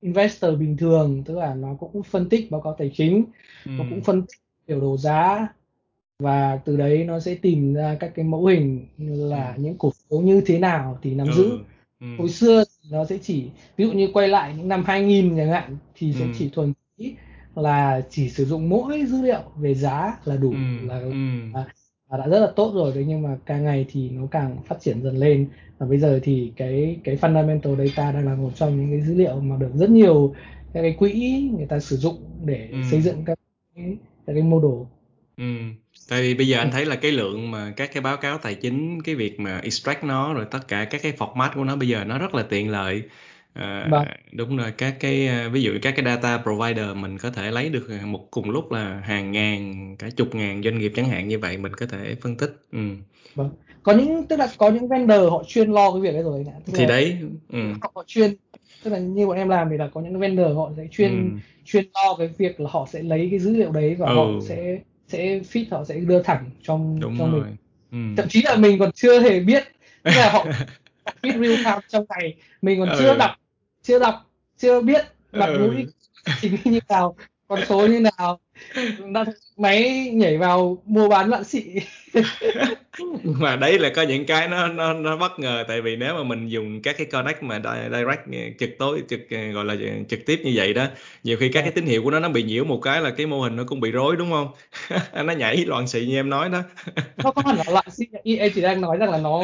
investor 0.00 0.58
bình 0.58 0.76
thường 0.76 1.22
tức 1.26 1.38
là 1.38 1.54
nó 1.54 1.74
cũng 1.74 2.02
phân 2.02 2.28
tích 2.28 2.50
báo 2.50 2.60
cáo 2.60 2.74
tài 2.78 2.90
chính 2.94 3.24
ừ. 3.64 3.70
nó 3.78 3.84
cũng 3.90 4.00
phân 4.00 4.22
tích 4.22 4.38
biểu 4.66 4.80
đồ 4.80 4.96
giá 4.96 5.48
và 6.18 6.60
từ 6.64 6.76
đấy 6.76 7.04
nó 7.04 7.20
sẽ 7.20 7.34
tìm 7.34 7.74
ra 7.74 7.96
các 8.00 8.12
cái 8.14 8.24
mẫu 8.24 8.46
hình 8.46 8.86
là 8.98 9.54
ừ. 9.56 9.62
những 9.62 9.78
cổ 9.78 9.90
phiếu 9.90 10.20
như 10.20 10.42
thế 10.46 10.58
nào 10.58 10.98
thì 11.02 11.14
nắm 11.14 11.26
ừ. 11.26 11.32
giữ 11.36 11.58
ừ. 12.02 12.06
hồi 12.18 12.28
xưa 12.28 12.64
nó 12.90 13.04
sẽ 13.04 13.18
chỉ 13.22 13.50
ví 13.76 13.84
dụ 13.84 13.92
như 13.92 14.08
quay 14.12 14.28
lại 14.28 14.54
những 14.56 14.68
năm 14.68 14.84
2000 14.86 15.36
chẳng 15.36 15.50
hạn 15.50 15.76
thì 15.94 16.12
sẽ 16.12 16.24
ừ. 16.24 16.30
chỉ 16.38 16.48
thuần 16.48 16.72
là 17.54 18.02
chỉ 18.10 18.28
sử 18.28 18.44
dụng 18.44 18.68
mỗi 18.68 19.04
dữ 19.06 19.22
liệu 19.22 19.42
về 19.56 19.74
giá 19.74 20.18
là 20.24 20.36
đủ 20.36 20.50
ừ. 20.50 20.86
là, 20.88 20.98
ừ. 21.00 21.12
là 22.10 22.16
đã 22.16 22.28
rất 22.28 22.40
là 22.40 22.52
tốt 22.56 22.72
rồi 22.74 22.92
đấy 22.94 23.04
nhưng 23.08 23.22
mà 23.22 23.36
càng 23.46 23.64
ngày 23.64 23.86
thì 23.90 24.10
nó 24.10 24.26
càng 24.30 24.56
phát 24.66 24.76
triển 24.80 25.02
dần 25.02 25.16
lên 25.16 25.48
và 25.78 25.86
bây 25.86 25.98
giờ 25.98 26.20
thì 26.22 26.52
cái 26.56 26.96
cái 27.04 27.16
fundamental 27.16 27.86
data 27.86 28.12
đang 28.12 28.26
là 28.26 28.34
một 28.34 28.50
trong 28.54 28.76
những 28.80 28.90
cái 28.90 29.00
dữ 29.08 29.14
liệu 29.14 29.40
mà 29.40 29.56
được 29.56 29.70
rất 29.74 29.90
nhiều 29.90 30.34
các 30.72 30.82
cái 30.82 30.96
quỹ 30.98 31.48
người 31.56 31.66
ta 31.66 31.78
sử 31.80 31.96
dụng 31.96 32.16
để 32.44 32.68
ừ. 32.72 32.78
xây 32.90 33.00
dựng 33.00 33.24
các 33.24 33.38
cái, 33.76 33.96
các 34.26 34.32
cái 34.32 34.42
model 34.42 34.86
ừ. 35.42 35.46
tại 36.08 36.22
vì 36.22 36.34
bây 36.34 36.48
giờ 36.48 36.58
anh 36.58 36.70
thấy 36.70 36.84
là 36.84 36.96
cái 36.96 37.12
lượng 37.12 37.50
mà 37.50 37.72
các 37.76 37.92
cái 37.92 38.00
báo 38.00 38.16
cáo 38.16 38.38
tài 38.38 38.54
chính 38.54 39.02
cái 39.02 39.14
việc 39.14 39.40
mà 39.40 39.58
extract 39.58 40.04
nó 40.04 40.34
rồi 40.34 40.46
tất 40.50 40.68
cả 40.68 40.84
các 40.84 41.02
cái 41.02 41.12
format 41.18 41.50
của 41.54 41.64
nó 41.64 41.76
bây 41.76 41.88
giờ 41.88 42.04
nó 42.04 42.18
rất 42.18 42.34
là 42.34 42.42
tiện 42.42 42.70
lợi 42.70 43.02
vâng. 43.90 44.06
đúng 44.32 44.56
rồi 44.56 44.72
các 44.78 44.94
cái 45.00 45.26
à, 45.26 45.48
ví 45.52 45.62
dụ 45.62 45.72
các 45.82 45.94
cái 45.96 46.04
data 46.04 46.38
provider 46.38 46.96
mình 46.96 47.18
có 47.18 47.30
thể 47.30 47.50
lấy 47.50 47.68
được 47.68 47.88
một 48.04 48.30
cùng 48.30 48.50
lúc 48.50 48.72
là 48.72 49.00
hàng 49.04 49.32
ngàn 49.32 49.96
cả 49.98 50.10
chục 50.16 50.34
ngàn 50.34 50.62
doanh 50.62 50.78
nghiệp 50.78 50.92
chẳng 50.96 51.08
hạn 51.08 51.28
như 51.28 51.38
vậy 51.38 51.56
mình 51.56 51.74
có 51.74 51.86
thể 51.86 52.14
phân 52.20 52.36
tích 52.36 52.56
ừ. 52.72 52.78
vâng 53.34 53.50
có 53.82 53.92
những 53.92 54.26
tức 54.28 54.36
là 54.38 54.48
có 54.58 54.70
những 54.70 54.88
vendor 54.88 55.30
họ 55.30 55.42
chuyên 55.46 55.70
lo 55.70 55.92
cái 55.92 56.00
việc 56.00 56.12
đấy 56.12 56.22
rồi 56.22 56.46
tức 56.66 56.72
thì 56.76 56.86
đấy 56.86 57.16
ừ. 57.52 57.58
họ 57.80 58.04
chuyên 58.06 58.34
tức 58.84 58.90
là 58.90 58.98
như 58.98 59.26
bọn 59.26 59.36
em 59.36 59.48
làm 59.48 59.68
thì 59.70 59.76
là 59.76 59.88
có 59.94 60.00
những 60.00 60.18
vendor 60.18 60.56
họ 60.56 60.70
sẽ 60.76 60.86
chuyên 60.90 61.10
ừ. 61.10 61.38
chuyên 61.64 61.84
lo 61.94 62.16
cái 62.18 62.28
việc 62.38 62.60
là 62.60 62.70
họ 62.72 62.86
sẽ 62.90 63.02
lấy 63.02 63.28
cái 63.30 63.38
dữ 63.38 63.56
liệu 63.56 63.72
đấy 63.72 63.94
và 63.94 64.08
ừ. 64.08 64.14
họ 64.14 64.26
sẽ 64.48 64.78
sẽ 65.12 65.38
fit 65.52 65.64
họ 65.70 65.84
sẽ 65.84 65.94
đưa 65.94 66.22
thẳng 66.22 66.50
trong 66.62 67.00
Đúng 67.00 67.16
trong 67.18 67.32
rồi. 67.32 67.42
mình 67.44 67.56
ừ. 67.92 68.16
thậm 68.16 68.28
chí 68.28 68.42
là 68.42 68.56
mình 68.56 68.78
còn 68.78 68.92
chưa 68.92 69.20
hề 69.20 69.40
biết 69.40 69.62
tức 70.02 70.12
là 70.16 70.30
họ 70.30 70.46
fit 71.22 71.42
real 71.42 71.56
time 71.56 71.80
trong 71.88 72.04
ngày 72.08 72.34
mình 72.62 72.80
còn 72.80 72.88
ừ. 72.88 72.96
chưa 72.98 73.16
đọc 73.16 73.30
chưa 73.82 73.98
đọc 73.98 74.30
chưa 74.58 74.80
biết 74.80 75.04
mặt 75.32 75.46
ừ. 75.46 75.58
mũi 75.58 75.86
chính 76.40 76.56
như 76.64 76.80
nào 76.88 77.16
con 77.52 77.64
số 77.68 77.86
như 77.86 78.00
nào? 78.00 78.40
Đã 79.12 79.24
máy 79.56 80.10
nhảy 80.14 80.38
vào 80.38 80.82
mua 80.84 81.08
bán 81.08 81.28
loạn 81.28 81.44
xị. 81.44 81.64
Mà 83.24 83.56
đấy 83.56 83.78
là 83.78 83.90
có 83.96 84.02
những 84.02 84.26
cái 84.26 84.48
nó 84.48 84.68
nó 84.68 84.92
nó 84.92 85.16
bất 85.16 85.38
ngờ 85.38 85.64
tại 85.68 85.80
vì 85.80 85.96
nếu 85.96 86.14
mà 86.14 86.22
mình 86.22 86.48
dùng 86.48 86.82
các 86.82 86.96
cái 86.98 87.06
connect 87.06 87.42
mà 87.42 87.60
direct 87.90 88.20
trực 88.58 88.70
tối 88.78 89.02
trực 89.08 89.20
gọi 89.54 89.64
là 89.64 89.76
trực 90.08 90.20
tiếp 90.26 90.40
như 90.44 90.52
vậy 90.54 90.74
đó 90.74 90.86
nhiều 91.24 91.36
khi 91.36 91.48
các 91.48 91.62
cái 91.62 91.70
tín 91.70 91.86
hiệu 91.86 92.02
của 92.02 92.10
nó 92.10 92.20
nó 92.20 92.28
bị 92.28 92.42
nhiễu 92.42 92.64
một 92.64 92.80
cái 92.82 93.00
là 93.00 93.10
cái 93.10 93.26
mô 93.26 93.40
hình 93.40 93.56
nó 93.56 93.64
cũng 93.66 93.80
bị 93.80 93.90
rối 93.90 94.16
đúng 94.16 94.30
không? 94.30 94.48
Nó 95.26 95.32
nhảy 95.32 95.56
loạn 95.56 95.88
xị 95.88 96.06
như 96.06 96.14
em 96.14 96.30
nói 96.30 96.48
đó. 96.48 96.62
Nó 97.16 97.30
có 97.30 97.42
hẳn 97.46 97.56
là 97.56 97.64
loạn 97.72 97.86
xị 97.90 98.04
em 98.38 98.52
chỉ 98.54 98.60
đang 98.60 98.80
nói 98.80 98.96
rằng 98.96 99.10
là 99.10 99.18
nó 99.18 99.42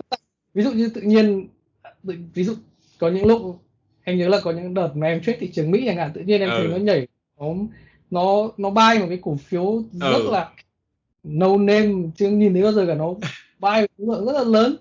ví 0.54 0.62
dụ 0.62 0.72
như 0.72 0.90
tự 0.94 1.00
nhiên 1.00 1.48
ví 2.34 2.44
dụ 2.44 2.54
có 2.98 3.08
những 3.08 3.26
lúc 3.26 3.62
em 4.04 4.18
nhớ 4.18 4.28
là 4.28 4.40
có 4.42 4.52
những 4.52 4.74
đợt 4.74 4.90
mà 4.94 5.06
em 5.06 5.22
trade 5.22 5.38
thị 5.38 5.50
trường 5.52 5.70
Mỹ 5.70 5.82
chẳng 5.86 5.96
hạn 5.96 6.10
tự 6.14 6.20
nhiên 6.20 6.40
em 6.40 6.50
ừ. 6.50 6.56
thấy 6.58 6.68
nó 6.68 6.76
nhảy 6.76 7.06
nó 7.40 7.46
nó 8.10 8.50
nó 8.56 8.70
bay 8.70 8.98
một 8.98 9.06
cái 9.08 9.18
cổ 9.22 9.36
phiếu 9.36 9.82
rất 9.92 10.18
ừ. 10.18 10.30
là 10.30 10.50
no 11.24 11.56
name 11.56 11.94
chưa 12.16 12.28
nhìn 12.28 12.52
thấy 12.52 12.62
bao 12.62 12.72
giờ 12.72 12.84
cả 12.86 12.94
nó 12.94 13.14
bay 13.58 13.82
một 13.98 14.04
lượng 14.04 14.26
rất 14.26 14.32
là 14.32 14.44
lớn 14.44 14.76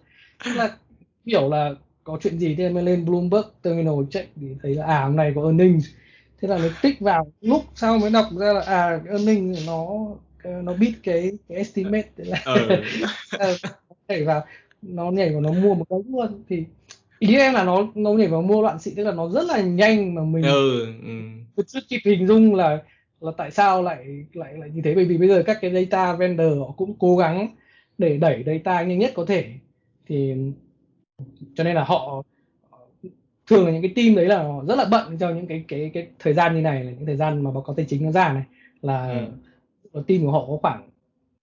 tức 0.45 0.51
là 0.55 0.75
hiểu 1.25 1.49
là 1.49 1.71
có 2.03 2.17
chuyện 2.21 2.39
gì 2.39 2.55
thì 2.55 2.63
em 2.63 2.73
mới 2.73 2.83
lên 2.83 3.05
Bloomberg 3.05 3.45
Terminal 3.61 3.95
check 4.11 4.29
thì 4.35 4.47
thấy 4.61 4.75
là 4.75 4.85
à 4.85 5.03
hôm 5.03 5.15
nay 5.15 5.31
có 5.35 5.43
earnings 5.43 5.87
thế 6.41 6.47
là 6.47 6.57
nó 6.57 6.67
tích 6.81 6.99
vào 6.99 7.31
lúc 7.41 7.63
sau 7.75 7.97
mới 7.97 8.09
đọc 8.09 8.25
ra 8.37 8.53
là 8.53 8.61
à 8.61 9.01
cái 9.05 9.13
earnings 9.13 9.67
nó 9.67 9.87
nó 10.43 10.73
biết 10.73 10.93
cái 11.03 11.31
cái 11.49 11.57
estimate 11.57 12.09
thế 12.17 12.23
là 12.23 12.41
ừ. 12.45 12.81
nhảy 14.07 14.23
vào 14.23 14.45
nó 14.81 15.11
nhảy 15.11 15.31
vào 15.31 15.41
nó 15.41 15.51
mua 15.51 15.73
một 15.73 15.85
cái 15.89 15.99
luôn 16.09 16.43
thì 16.49 16.63
ý 17.19 17.37
em 17.37 17.53
là 17.53 17.63
nó 17.63 17.87
nó 17.95 18.13
nhảy 18.13 18.27
vào 18.27 18.41
mua 18.41 18.61
loạn 18.61 18.79
xị 18.79 18.93
tức 18.95 19.03
là 19.03 19.11
nó 19.11 19.29
rất 19.29 19.45
là 19.45 19.61
nhanh 19.61 20.15
mà 20.15 20.23
mình 20.23 20.43
ừ, 20.43 20.85
ừ. 21.55 21.63
chưa 21.67 21.79
kịp 21.89 21.99
hình 22.05 22.27
dung 22.27 22.55
là 22.55 22.83
là 23.21 23.31
tại 23.37 23.51
sao 23.51 23.83
lại 23.83 24.25
lại 24.33 24.53
lại 24.57 24.69
như 24.73 24.81
thế 24.81 24.95
bởi 24.95 25.05
vì 25.05 25.17
bây 25.17 25.27
giờ 25.27 25.43
các 25.45 25.57
cái 25.61 25.71
data 25.71 26.15
vendor 26.15 26.59
họ 26.59 26.73
cũng 26.77 26.93
cố 26.99 27.17
gắng 27.17 27.47
để 27.97 28.17
đẩy 28.17 28.43
data 28.45 28.83
nhanh 28.83 28.99
nhất 28.99 29.11
có 29.15 29.25
thể 29.25 29.53
thì 30.07 30.33
cho 31.55 31.63
nên 31.63 31.75
là 31.75 31.83
họ 31.83 32.23
thường 33.47 33.65
là 33.65 33.71
những 33.71 33.81
cái 33.81 33.93
team 33.95 34.15
đấy 34.15 34.25
là 34.25 34.43
họ 34.43 34.63
rất 34.67 34.75
là 34.75 34.85
bận 34.85 35.17
trong 35.17 35.35
những 35.35 35.47
cái 35.47 35.63
cái 35.67 35.91
cái 35.93 36.07
thời 36.19 36.33
gian 36.33 36.55
như 36.55 36.61
này 36.61 36.83
là 36.83 36.91
những 36.91 37.05
thời 37.05 37.15
gian 37.15 37.43
mà 37.43 37.51
báo 37.51 37.61
cáo 37.61 37.75
tài 37.75 37.85
chính 37.89 38.03
nó 38.03 38.11
ra 38.11 38.33
này 38.33 38.43
là 38.81 39.27
ừ. 39.91 40.03
team 40.07 40.21
của 40.21 40.31
họ 40.31 40.45
có 40.47 40.57
khoảng 40.61 40.89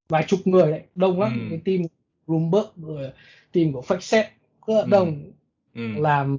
vài 0.08 0.24
chục 0.26 0.40
người 0.44 0.70
đấy 0.70 0.82
đông 0.94 1.20
lắm 1.20 1.32
ừ. 1.40 1.46
cái 1.50 1.60
team 1.64 1.88
Bloomberg 2.26 2.66
rồi 2.76 3.10
team 3.52 3.72
của 3.72 3.80
FactSet 3.80 4.24
rất 4.66 4.74
là 4.74 4.80
ừ. 4.80 4.88
đông 4.90 5.08
ừ. 5.08 5.30
Làm 5.74 6.36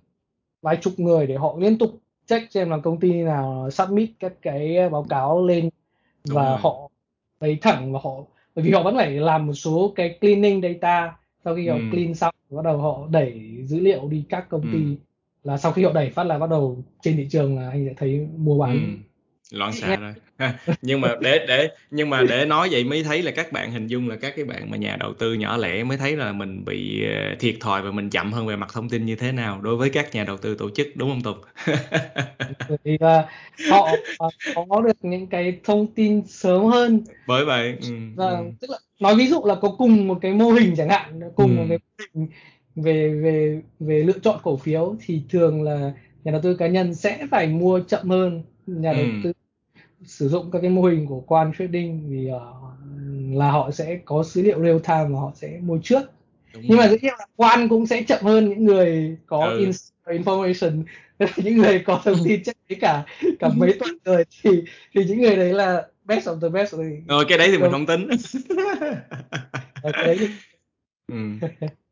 vài 0.61 0.77
chục 0.81 0.93
người 0.97 1.27
để 1.27 1.35
họ 1.35 1.55
liên 1.59 1.77
tục 1.77 1.99
check 2.27 2.51
xem 2.51 2.69
là 2.69 2.77
công 2.77 2.99
ty 2.99 3.13
nào 3.13 3.69
submit 3.71 4.09
các 4.19 4.33
cái 4.41 4.89
báo 4.89 5.05
cáo 5.09 5.45
lên 5.45 5.69
Đúng 6.27 6.35
và 6.35 6.49
rồi. 6.49 6.57
họ 6.61 6.89
lấy 7.39 7.57
thẳng 7.61 7.93
và 7.93 7.99
họ 8.03 8.15
bởi 8.55 8.65
vì 8.65 8.71
họ 8.71 8.83
vẫn 8.83 8.95
phải 8.95 9.11
làm 9.11 9.47
một 9.47 9.53
số 9.53 9.93
cái 9.95 10.17
cleaning 10.21 10.61
data 10.61 11.17
sau 11.45 11.55
khi 11.55 11.67
ừ. 11.67 11.73
họ 11.73 11.79
clean 11.91 12.15
xong 12.15 12.35
bắt 12.49 12.65
đầu 12.65 12.77
họ 12.77 13.07
đẩy 13.11 13.57
dữ 13.63 13.79
liệu 13.79 14.07
đi 14.09 14.23
các 14.29 14.49
công 14.49 14.61
ty 14.71 14.79
ừ. 14.79 14.95
là 15.43 15.57
sau 15.57 15.71
khi 15.71 15.83
họ 15.83 15.91
đẩy 15.93 16.09
phát 16.09 16.23
là 16.23 16.39
bắt 16.39 16.49
đầu 16.49 16.83
trên 17.01 17.17
thị 17.17 17.27
trường 17.29 17.57
là 17.59 17.69
anh 17.69 17.85
sẽ 17.87 17.93
thấy 17.97 18.27
mua 18.37 18.59
bán 18.59 18.71
ừ. 18.71 19.14
Loạn 19.51 19.73
xạ 19.73 19.95
rồi 19.95 20.13
nhưng 20.81 21.01
mà 21.01 21.15
để 21.21 21.45
để 21.47 21.69
nhưng 21.91 22.09
mà 22.09 22.23
để 22.29 22.45
nói 22.45 22.67
vậy 22.71 22.83
mới 22.83 23.03
thấy 23.03 23.21
là 23.21 23.31
các 23.31 23.51
bạn 23.51 23.71
hình 23.71 23.87
dung 23.87 24.09
là 24.09 24.15
các 24.15 24.33
cái 24.35 24.45
bạn 24.45 24.71
mà 24.71 24.77
nhà 24.77 24.97
đầu 24.99 25.13
tư 25.13 25.33
nhỏ 25.33 25.57
lẻ 25.57 25.83
mới 25.83 25.97
thấy 25.97 26.15
là 26.15 26.31
mình 26.31 26.65
bị 26.65 27.03
ờ, 27.05 27.35
thiệt 27.39 27.55
thòi 27.59 27.81
và 27.81 27.91
mình 27.91 28.09
chậm 28.09 28.33
hơn 28.33 28.47
về 28.47 28.55
mặt 28.55 28.69
thông 28.73 28.89
tin 28.89 29.05
như 29.05 29.15
thế 29.15 29.31
nào 29.31 29.61
đối 29.61 29.75
với 29.75 29.89
các 29.89 30.15
nhà 30.15 30.23
đầu 30.23 30.37
tư 30.37 30.55
tổ 30.55 30.69
chức 30.69 30.87
đúng 30.95 31.09
không 31.09 31.21
Tùng? 31.21 31.37
vì 32.83 32.97
là 32.99 33.29
họ 33.69 33.89
có 34.69 34.81
được 34.81 34.97
những 35.01 35.27
cái 35.27 35.59
thông 35.63 35.87
tin 35.87 36.21
sớm 36.27 36.65
hơn 36.65 37.03
bởi 37.27 37.45
vậy 37.45 37.75
ừ, 37.81 37.87
và 38.15 38.29
ừ. 38.29 38.45
tức 38.61 38.69
là 38.69 38.77
nói 38.99 39.15
ví 39.15 39.27
dụ 39.27 39.41
là 39.45 39.55
có 39.55 39.75
cùng 39.77 40.07
một 40.07 40.17
cái 40.21 40.33
mô 40.33 40.51
hình 40.51 40.73
chẳng 40.77 40.89
hạn 40.89 41.19
cùng 41.35 41.49
ừ. 41.49 41.55
một 41.55 41.65
cái 41.69 41.77
mô 41.77 42.05
hình 42.15 42.27
về 42.75 43.09
về 43.09 43.61
về 43.79 44.03
lựa 44.03 44.19
chọn 44.23 44.39
cổ 44.43 44.57
phiếu 44.57 44.95
thì 45.05 45.21
thường 45.29 45.63
là 45.63 45.91
nhà 46.23 46.31
đầu 46.31 46.41
tư 46.41 46.55
cá 46.55 46.67
nhân 46.67 46.93
sẽ 46.95 47.27
phải 47.31 47.47
mua 47.47 47.79
chậm 47.87 48.09
hơn 48.09 48.43
nhà 48.67 48.93
đầu 48.93 49.03
ừ. 49.03 49.09
tư 49.23 49.33
sử 50.03 50.29
dụng 50.29 50.51
các 50.51 50.59
cái 50.59 50.69
mô 50.69 50.81
hình 50.81 51.07
của 51.07 51.19
quan 51.19 51.51
trading 51.59 52.09
vì 52.09 52.29
uh, 52.31 52.41
là 53.37 53.51
họ 53.51 53.71
sẽ 53.71 53.99
có 54.05 54.23
dữ 54.23 54.41
liệu 54.41 54.59
real 54.63 54.77
time 54.79 55.13
và 55.13 55.19
họ 55.19 55.31
sẽ 55.35 55.59
mua 55.61 55.77
trước 55.83 56.01
Đúng 56.53 56.63
nhưng 56.67 56.77
rồi. 56.77 56.87
mà 56.87 56.91
dĩ 56.91 56.97
nhiên 57.01 57.13
là 57.19 57.25
quan 57.35 57.69
cũng 57.69 57.85
sẽ 57.85 58.03
chậm 58.03 58.23
hơn 58.23 58.49
những 58.49 58.65
người 58.65 59.17
có 59.25 59.45
ừ. 59.45 59.71
information 60.05 60.83
những 61.37 61.57
người 61.57 61.79
có 61.79 62.01
thông 62.05 62.17
tin 62.25 62.43
chắc 62.43 62.55
đấy 62.69 62.77
cả 62.81 63.05
cả 63.39 63.49
mấy 63.55 63.73
tuần 63.79 63.97
rồi 64.05 64.25
thì 64.41 64.63
thì 64.93 65.05
những 65.05 65.21
người 65.21 65.35
đấy 65.35 65.53
là 65.53 65.87
best 66.03 66.27
of 66.27 66.39
the 66.39 66.49
best 66.49 66.73
rồi 66.73 67.03
rồi 67.07 67.25
cái 67.27 67.37
đấy 67.37 67.47
thì 67.51 67.57
mình 67.57 67.71
không 67.71 67.85
tính 67.85 68.09
ờ, 69.81 69.91
ừ. 71.11 71.15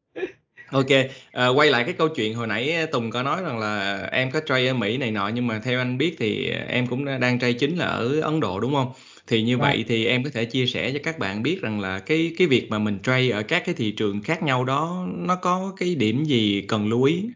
Ok, 0.73 0.87
à, 1.31 1.47
quay 1.47 1.69
lại 1.69 1.83
cái 1.83 1.93
câu 1.93 2.09
chuyện 2.09 2.35
hồi 2.35 2.47
nãy 2.47 2.87
Tùng 2.91 3.09
có 3.09 3.23
nói 3.23 3.41
rằng 3.43 3.59
là 3.59 4.01
em 4.11 4.31
có 4.31 4.41
trade 4.45 4.67
ở 4.67 4.73
Mỹ 4.73 4.97
này 4.97 5.11
nọ 5.11 5.27
nhưng 5.27 5.47
mà 5.47 5.59
theo 5.59 5.79
anh 5.79 5.97
biết 5.97 6.15
thì 6.19 6.49
em 6.49 6.87
cũng 6.87 7.05
đang 7.05 7.39
trade 7.39 7.53
chính 7.53 7.77
là 7.77 7.85
ở 7.85 8.21
Ấn 8.21 8.39
Độ 8.39 8.59
đúng 8.59 8.73
không? 8.73 8.91
Thì 9.27 9.43
như 9.43 9.57
vậy 9.57 9.77
dạ. 9.77 9.83
thì 9.87 10.05
em 10.05 10.23
có 10.23 10.29
thể 10.33 10.45
chia 10.45 10.65
sẻ 10.65 10.91
cho 10.91 10.99
các 11.03 11.19
bạn 11.19 11.43
biết 11.43 11.61
rằng 11.61 11.79
là 11.79 11.99
cái 11.99 12.33
cái 12.37 12.47
việc 12.47 12.67
mà 12.69 12.79
mình 12.79 12.99
trade 13.03 13.29
ở 13.29 13.43
các 13.43 13.63
cái 13.65 13.75
thị 13.75 13.91
trường 13.91 14.21
khác 14.21 14.43
nhau 14.43 14.65
đó 14.65 15.07
nó 15.15 15.35
có 15.35 15.73
cái 15.77 15.95
điểm 15.95 16.23
gì 16.23 16.61
cần 16.61 16.89
lưu 16.89 17.03
ý 17.03 17.29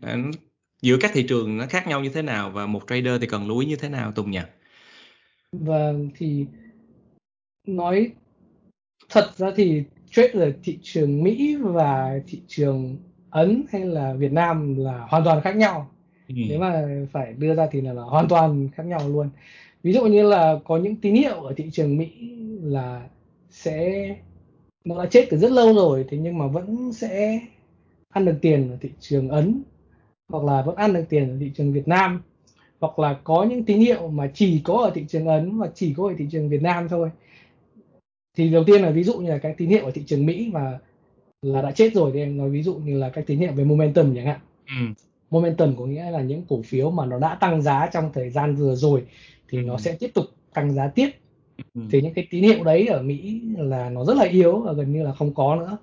giữa 0.82 0.97
các 1.02 1.12
thị 1.13 1.23
trường 1.23 1.58
nó 1.58 1.65
khác 1.69 1.88
nhau 1.88 2.02
như 2.02 2.10
thế 2.10 2.21
nào 2.21 2.50
và 2.50 2.65
một 2.65 2.82
trader 2.88 3.21
thì 3.21 3.28
cần 3.28 3.47
lưu 3.47 3.60
ý 3.60 3.65
như 3.65 3.76
thế 3.76 3.89
nào 3.89 4.12
Tùng 4.12 4.32
nhỉ? 4.32 4.41
Vâng 5.52 6.10
thì 6.17 6.45
nói 7.67 8.12
thật 9.10 9.32
ra 9.38 9.52
thì 9.56 9.84
trade 10.12 10.32
ở 10.34 10.52
thị 10.63 10.80
trường 10.84 11.23
Mỹ 11.23 11.56
và 11.62 12.19
thị 12.28 12.41
trường 12.47 12.97
Ấn 13.38 13.63
hay 13.71 13.86
là 13.86 14.13
Việt 14.13 14.32
Nam 14.32 14.76
là 14.78 15.06
hoàn 15.10 15.23
toàn 15.23 15.41
khác 15.41 15.56
nhau. 15.56 15.89
Ừ. 16.28 16.34
nếu 16.50 16.60
mà 16.60 16.88
phải 17.12 17.34
đưa 17.34 17.56
ra 17.56 17.67
thì 17.71 17.82
là, 17.82 17.93
là 17.93 18.02
hoàn 18.02 18.28
toàn 18.28 18.69
khác 18.76 18.84
nhau 18.86 19.10
luôn. 19.10 19.30
Ví 19.84 19.93
dụ 19.93 20.06
như 20.06 20.30
là 20.30 20.60
có 20.63 20.78
những 20.78 20.95
tín 20.95 21.15
hiệu 21.15 21.43
ở 21.43 21.54
thị 21.58 21.69
trường 21.71 21.97
Mỹ 21.97 22.10
là 22.62 23.08
sẽ 23.50 24.15
nó 24.86 25.04
đã 25.04 25.10
chết 25.10 25.28
từ 25.30 25.38
rất 25.38 25.52
lâu 25.52 25.73
rồi 25.73 26.06
thế 26.10 26.17
nhưng 26.17 26.38
mà 26.38 26.47
vẫn 26.47 26.93
sẽ 26.93 27.39
ăn 28.10 28.26
được 28.26 28.36
tiền 28.41 28.71
ở 28.71 28.78
thị 28.82 28.89
trường 29.00 29.30
Ấn 29.30 29.62
hoặc 30.30 30.43
là 30.43 30.62
vẫn 30.62 30.76
ăn 30.76 30.93
được 30.93 31.04
tiền 31.10 31.30
ở 31.30 31.38
thị 31.39 31.52
trường 31.56 31.73
Việt 31.73 31.88
Nam 31.88 32.21
hoặc 32.80 33.00
là 33.00 33.19
có 33.23 33.43
những 33.43 33.63
tín 33.63 33.80
hiệu 33.80 34.08
mà 34.08 34.32
chỉ 34.34 34.62
có 34.63 34.73
ở 34.73 34.91
thị 34.95 35.06
trường 35.08 35.28
Ấn 35.28 35.58
và 35.58 35.69
chỉ 35.76 35.93
có 35.97 36.08
ở 36.08 36.13
thị 36.17 36.26
trường 36.32 36.50
Việt 36.50 36.62
Nam 36.62 36.89
thôi. 36.89 37.10
Thì 38.38 38.50
đầu 38.50 38.63
tiên 38.63 38.82
là 38.82 38.89
ví 38.89 39.04
dụ 39.04 39.17
như 39.17 39.30
là 39.30 39.38
cái 39.38 39.56
tín 39.58 39.69
hiệu 39.69 39.86
ở 39.86 39.91
thị 39.91 40.04
trường 40.06 40.26
Mỹ 40.26 40.50
và 40.54 40.80
là 41.41 41.62
đã 41.62 41.71
chết 41.71 41.93
rồi 41.93 42.12
thì 42.13 42.19
em 42.19 42.38
nói 42.38 42.50
ví 42.50 42.63
dụ 42.63 42.76
như 42.76 42.97
là 42.97 43.10
các 43.10 43.28
tín 43.28 43.39
hiệu 43.39 43.52
về 43.52 43.63
momentum 43.63 44.15
chẳng 44.15 44.26
hạn 44.26 44.39
ừ. 44.67 45.04
momentum 45.30 45.76
có 45.76 45.86
nghĩa 45.86 46.12
là 46.12 46.21
những 46.21 46.43
cổ 46.50 46.62
phiếu 46.62 46.91
mà 46.91 47.06
nó 47.06 47.19
đã 47.19 47.36
tăng 47.36 47.62
giá 47.62 47.89
trong 47.93 48.10
thời 48.13 48.30
gian 48.30 48.56
vừa 48.56 48.76
rồi 48.76 49.04
thì 49.50 49.58
ừ. 49.58 49.63
nó 49.63 49.78
sẽ 49.78 49.95
tiếp 50.00 50.12
tục 50.13 50.26
tăng 50.54 50.73
giá 50.73 50.88
tiếp 50.88 51.10
ừ. 51.58 51.82
thì 51.91 52.02
những 52.02 52.13
cái 52.13 52.28
tín 52.30 52.43
hiệu 52.43 52.63
đấy 52.63 52.88
ở 52.88 53.02
Mỹ 53.02 53.41
là 53.58 53.89
nó 53.89 54.06
rất 54.06 54.17
là 54.17 54.26
yếu 54.26 54.60
và 54.60 54.73
gần 54.73 54.93
như 54.93 55.04
là 55.04 55.13
không 55.13 55.34
có 55.34 55.56
nữa 55.56 55.78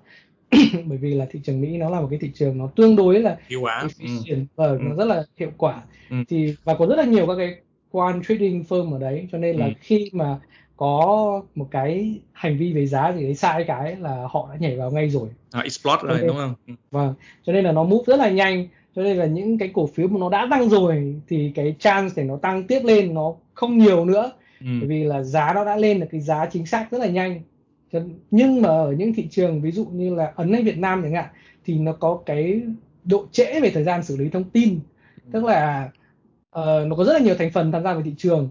bởi 0.85 0.97
vì 0.97 1.13
là 1.13 1.25
thị 1.31 1.39
trường 1.43 1.61
Mỹ 1.61 1.77
nó 1.77 1.89
là 1.89 2.01
một 2.01 2.07
cái 2.09 2.19
thị 2.19 2.31
trường 2.33 2.57
nó 2.57 2.67
tương 2.75 2.95
đối 2.95 3.19
là 3.19 3.37
hiệu 3.49 3.61
quả 3.61 3.87
ừ. 3.99 4.35
và 4.55 4.67
ừ. 4.67 4.77
nó 4.81 4.95
rất 4.95 5.05
là 5.05 5.23
hiệu 5.37 5.51
quả 5.57 5.83
ừ. 6.09 6.15
thì 6.27 6.55
và 6.63 6.73
có 6.73 6.85
rất 6.85 6.95
là 6.95 7.05
nhiều 7.05 7.27
các 7.27 7.35
cái 7.37 7.55
quan 7.91 8.21
trading 8.27 8.63
firm 8.69 8.93
ở 8.93 8.99
đấy 8.99 9.27
cho 9.31 9.37
nên 9.37 9.57
là 9.57 9.65
ừ. 9.65 9.71
khi 9.79 10.09
mà 10.13 10.39
có 10.77 11.41
một 11.55 11.67
cái 11.71 12.19
hành 12.33 12.57
vi 12.57 12.73
về 12.73 12.87
giá 12.87 13.13
gì 13.13 13.23
đấy 13.23 13.35
sai 13.35 13.63
cái 13.63 13.95
là 13.95 14.27
họ 14.31 14.49
đã 14.51 14.57
nhảy 14.59 14.77
vào 14.77 14.91
ngay 14.91 15.09
rồi. 15.09 15.29
À, 15.51 15.61
explode 15.61 16.01
rồi 16.03 16.27
đúng 16.27 16.37
không? 16.37 16.53
Ừ. 16.67 16.73
vâng 16.91 17.13
cho 17.43 17.53
nên 17.53 17.65
là 17.65 17.71
nó 17.71 17.83
move 17.83 18.03
rất 18.07 18.19
là 18.19 18.29
nhanh. 18.29 18.67
Cho 18.95 19.01
nên 19.01 19.17
là 19.17 19.25
những 19.25 19.57
cái 19.57 19.71
cổ 19.73 19.87
phiếu 19.87 20.07
mà 20.07 20.19
nó 20.19 20.29
đã 20.29 20.47
tăng 20.49 20.69
rồi 20.69 21.15
thì 21.27 21.51
cái 21.55 21.75
chance 21.79 22.13
để 22.15 22.23
nó 22.23 22.37
tăng 22.37 22.63
tiếp 22.67 22.79
lên 22.83 23.13
nó 23.13 23.33
không 23.53 23.77
nhiều 23.77 24.05
nữa. 24.05 24.31
Ừ. 24.59 24.67
bởi 24.79 24.87
vì 24.87 25.03
là 25.03 25.23
giá 25.23 25.53
nó 25.55 25.65
đã 25.65 25.75
lên 25.75 25.99
được 25.99 26.07
cái 26.11 26.21
giá 26.21 26.45
chính 26.45 26.65
xác 26.65 26.91
rất 26.91 26.97
là 26.97 27.07
nhanh. 27.07 27.41
Nhưng 28.31 28.61
mà 28.61 28.69
ở 28.69 28.91
những 28.91 29.13
thị 29.13 29.27
trường 29.31 29.61
ví 29.61 29.71
dụ 29.71 29.85
như 29.85 30.15
là 30.15 30.33
ấn 30.35 30.53
hay 30.53 30.63
việt 30.63 30.77
nam 30.77 31.01
chẳng 31.03 31.13
hạn 31.13 31.25
thì 31.65 31.75
nó 31.75 31.93
có 31.93 32.19
cái 32.25 32.61
độ 33.03 33.25
trễ 33.31 33.59
về 33.59 33.69
thời 33.69 33.83
gian 33.83 34.03
xử 34.03 34.17
lý 34.17 34.29
thông 34.29 34.43
tin. 34.43 34.79
Tức 35.31 35.43
là 35.43 35.89
uh, 36.59 36.87
nó 36.87 36.95
có 36.97 37.03
rất 37.03 37.13
là 37.13 37.19
nhiều 37.19 37.35
thành 37.35 37.51
phần 37.51 37.71
tham 37.71 37.83
gia 37.83 37.93
vào 37.93 38.01
thị 38.01 38.13
trường 38.17 38.49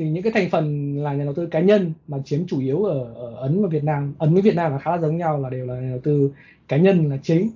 thì 0.00 0.08
những 0.08 0.22
cái 0.22 0.32
thành 0.32 0.50
phần 0.50 0.96
là 1.02 1.12
nhà 1.14 1.24
đầu 1.24 1.34
tư 1.34 1.46
cá 1.46 1.60
nhân 1.60 1.92
mà 2.08 2.18
chiếm 2.24 2.46
chủ 2.46 2.60
yếu 2.60 2.84
ở, 2.84 3.14
ở 3.14 3.34
ấn 3.34 3.62
và 3.62 3.68
việt 3.68 3.84
nam 3.84 4.14
ấn 4.18 4.32
với 4.32 4.42
việt 4.42 4.54
nam 4.54 4.72
là 4.72 4.78
khá 4.78 4.90
là 4.90 5.02
giống 5.02 5.16
nhau 5.16 5.40
là 5.40 5.50
đều 5.50 5.66
là 5.66 5.74
nhà 5.74 5.90
đầu 5.90 6.00
tư 6.02 6.30
cá 6.68 6.76
nhân 6.76 7.10
là 7.10 7.16
chính. 7.22 7.50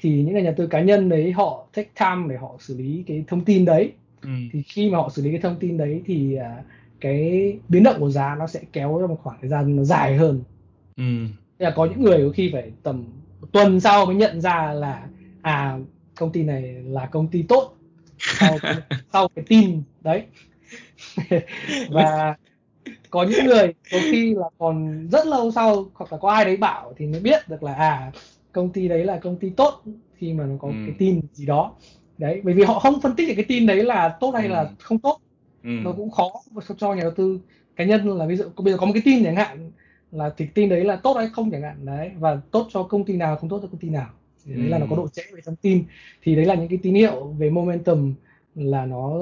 Thì 0.00 0.22
những 0.22 0.34
nhà 0.34 0.40
đầu 0.40 0.54
tư 0.56 0.66
cá 0.66 0.80
nhân 0.80 1.08
đấy 1.08 1.32
họ 1.32 1.66
take 1.74 1.88
time 2.00 2.26
để 2.28 2.36
họ 2.36 2.56
xử 2.60 2.76
lý 2.76 3.04
cái 3.06 3.24
thông 3.28 3.44
tin 3.44 3.64
đấy. 3.64 3.92
Ừ. 4.22 4.28
thì 4.52 4.62
khi 4.62 4.90
mà 4.90 4.98
họ 4.98 5.08
xử 5.08 5.22
lý 5.22 5.30
cái 5.30 5.40
thông 5.40 5.56
tin 5.60 5.76
đấy 5.76 6.02
thì 6.06 6.34
à, 6.34 6.62
cái 7.00 7.52
biến 7.68 7.82
động 7.82 8.00
của 8.00 8.10
giá 8.10 8.36
nó 8.38 8.46
sẽ 8.46 8.60
kéo 8.72 8.98
ra 8.98 9.06
một 9.06 9.18
khoảng 9.22 9.38
thời 9.40 9.50
gian 9.50 9.76
nó 9.76 9.84
dài 9.84 10.16
hơn. 10.16 10.40
Ừ. 10.96 11.04
là 11.58 11.70
có 11.70 11.84
những 11.84 12.02
người 12.02 12.18
có 12.26 12.32
khi 12.34 12.50
phải 12.52 12.72
tầm 12.82 13.04
tuần 13.52 13.80
sau 13.80 14.06
mới 14.06 14.14
nhận 14.14 14.40
ra 14.40 14.72
là 14.72 15.08
à 15.42 15.78
công 16.18 16.32
ty 16.32 16.42
này 16.42 16.62
là 16.86 17.06
công 17.06 17.28
ty 17.28 17.42
tốt. 17.42 17.74
Sau 18.18 18.58
sau 19.12 19.28
cái 19.34 19.44
tin 19.48 19.82
đấy 20.00 20.22
và 21.90 22.36
có 23.10 23.22
những 23.22 23.46
người 23.46 23.74
có 23.92 23.98
khi 24.10 24.34
là 24.34 24.46
còn 24.58 25.08
rất 25.12 25.26
lâu 25.26 25.50
sau 25.50 25.86
hoặc 25.94 26.12
là 26.12 26.18
có 26.18 26.30
ai 26.30 26.44
đấy 26.44 26.56
bảo 26.56 26.92
thì 26.96 27.06
mới 27.06 27.20
biết 27.20 27.48
được 27.48 27.62
là 27.62 27.74
à 27.74 28.12
công 28.52 28.72
ty 28.72 28.88
đấy 28.88 29.04
là 29.04 29.18
công 29.18 29.36
ty 29.36 29.50
tốt 29.50 29.82
khi 30.16 30.32
mà 30.32 30.44
nó 30.44 30.56
có 30.60 30.68
ừ. 30.68 30.74
cái 30.86 30.94
tin 30.98 31.20
gì 31.32 31.46
đó 31.46 31.72
đấy 32.18 32.40
bởi 32.44 32.54
vì 32.54 32.62
họ 32.62 32.78
không 32.78 33.00
phân 33.00 33.16
tích 33.16 33.28
được 33.28 33.34
cái 33.36 33.44
tin 33.48 33.66
đấy 33.66 33.84
là 33.84 34.16
tốt 34.20 34.30
hay 34.34 34.46
ừ. 34.46 34.52
là 34.52 34.70
không 34.78 34.98
tốt 34.98 35.20
ừ. 35.62 35.70
nó 35.70 35.92
cũng 35.92 36.10
khó 36.10 36.30
cho 36.78 36.94
nhà 36.94 37.02
đầu 37.02 37.12
tư 37.16 37.40
cá 37.76 37.84
nhân 37.84 38.18
là 38.18 38.26
ví 38.26 38.36
dụ 38.36 38.44
bây 38.56 38.72
giờ 38.72 38.78
có 38.78 38.86
một 38.86 38.92
cái 38.92 39.02
tin 39.04 39.24
chẳng 39.24 39.36
hạn 39.36 39.70
là 40.12 40.30
thì 40.36 40.46
tin 40.54 40.68
đấy 40.68 40.84
là 40.84 40.96
tốt 40.96 41.14
hay 41.16 41.28
không 41.32 41.50
chẳng 41.50 41.62
hạn 41.62 41.84
đấy 41.84 42.10
và 42.18 42.40
tốt 42.50 42.68
cho 42.70 42.82
công 42.82 43.04
ty 43.04 43.16
nào 43.16 43.36
không 43.36 43.50
tốt 43.50 43.58
cho 43.62 43.68
công 43.68 43.80
ty 43.80 43.88
nào 43.88 44.08
thì 44.44 44.54
đấy 44.54 44.64
ừ. 44.64 44.70
là 44.70 44.78
nó 44.78 44.86
có 44.90 44.96
độ 44.96 45.08
trễ 45.08 45.22
về 45.32 45.40
thông 45.44 45.56
tin 45.56 45.84
thì 46.22 46.36
đấy 46.36 46.44
là 46.44 46.54
những 46.54 46.68
cái 46.68 46.78
tín 46.82 46.94
hiệu 46.94 47.34
về 47.38 47.50
momentum 47.50 48.14
là 48.54 48.86
nó 48.86 49.20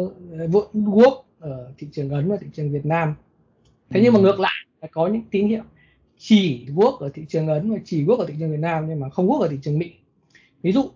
work 0.75 1.23
ở 1.39 1.73
thị 1.79 1.89
trường 1.93 2.11
ấn 2.11 2.29
và 2.29 2.37
thị 2.41 2.47
trường 2.53 2.73
việt 2.73 2.87
nam 2.87 3.15
thế 3.91 4.01
ừ. 4.01 4.05
nhưng 4.05 4.13
mà 4.13 4.21
ngược 4.21 4.41
lại 4.41 4.67
là 4.81 4.89
có 4.93 5.07
những 5.07 5.23
tín 5.31 5.49
hiệu 5.49 5.63
chỉ 6.19 6.67
work 6.75 6.97
ở 6.97 7.11
thị 7.15 7.25
trường 7.29 7.49
ấn 7.49 7.71
và 7.71 7.79
chỉ 7.85 8.05
work 8.05 8.17
ở 8.17 8.27
thị 8.27 8.35
trường 8.39 8.51
việt 8.51 8.61
nam 8.61 8.87
nhưng 8.89 9.01
mà 9.01 9.11
không 9.11 9.29
work 9.29 9.41
ở 9.41 9.49
thị 9.49 9.59
trường 9.63 9.79
mỹ 9.79 9.93
ví 10.63 10.73
dụ 10.73 10.91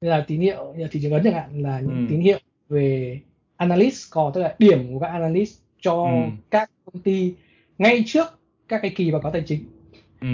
là 0.00 0.24
tín 0.28 0.40
hiệu 0.40 0.74
như 0.76 0.88
thị 0.90 1.00
trường 1.02 1.12
ấn 1.12 1.24
chẳng 1.24 1.34
hạn 1.34 1.62
là 1.62 1.80
những 1.80 2.06
ừ. 2.06 2.06
tín 2.10 2.20
hiệu 2.20 2.38
về 2.68 3.20
analyst 3.56 3.94
score 3.94 4.30
tức 4.34 4.40
là 4.40 4.54
điểm 4.58 4.92
của 4.92 4.98
các 4.98 5.06
analyst 5.06 5.58
cho 5.80 6.04
ừ. 6.04 6.30
các 6.50 6.70
công 6.84 7.02
ty 7.02 7.34
ngay 7.78 8.04
trước 8.06 8.26
các 8.68 8.78
cái 8.82 8.92
kỳ 8.96 9.10
báo 9.10 9.20
cáo 9.20 9.32
tài 9.32 9.42
chính 9.46 9.64
ừ. 10.20 10.28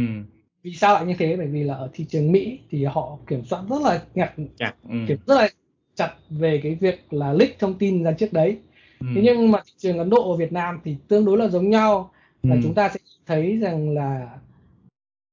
vì 0.63 0.75
sao 0.75 0.95
lại 0.95 1.07
như 1.07 1.15
thế 1.19 1.37
bởi 1.37 1.47
vì 1.47 1.63
là 1.65 1.75
ở 1.75 1.91
thị 1.93 2.07
trường 2.09 2.33
mỹ 2.33 2.59
thì 2.71 2.85
họ 2.85 3.19
kiểm 3.27 3.45
soát 3.45 3.63
rất 3.71 3.83
là 3.83 4.03
ngặt 4.15 4.33
chặt 4.59 4.75
ừ. 4.89 4.97
kiểm 5.09 5.19
rất 5.27 5.35
là 5.35 5.49
chặt 5.95 6.15
về 6.31 6.61
cái 6.63 6.75
việc 6.75 7.13
là 7.13 7.33
leak 7.33 7.59
thông 7.59 7.79
tin 7.79 8.03
ra 8.03 8.13
trước 8.13 8.33
đấy. 8.33 8.59
Thế 9.01 9.21
nhưng 9.25 9.51
mà 9.51 9.59
thị 9.67 9.73
trường 9.79 9.99
ấn 9.99 10.11
độ 10.11 10.31
và 10.31 10.37
việt 10.37 10.53
nam 10.53 10.81
thì 10.85 10.97
tương 11.09 11.25
đối 11.25 11.39
là 11.39 11.49
giống 11.49 11.71
nhau 11.71 12.11
là 12.43 12.55
ừ. 12.55 12.61
chúng 12.63 12.75
ta 12.75 12.89
sẽ 12.89 13.01
thấy 13.27 13.59
rằng 13.59 13.95
là 13.95 14.39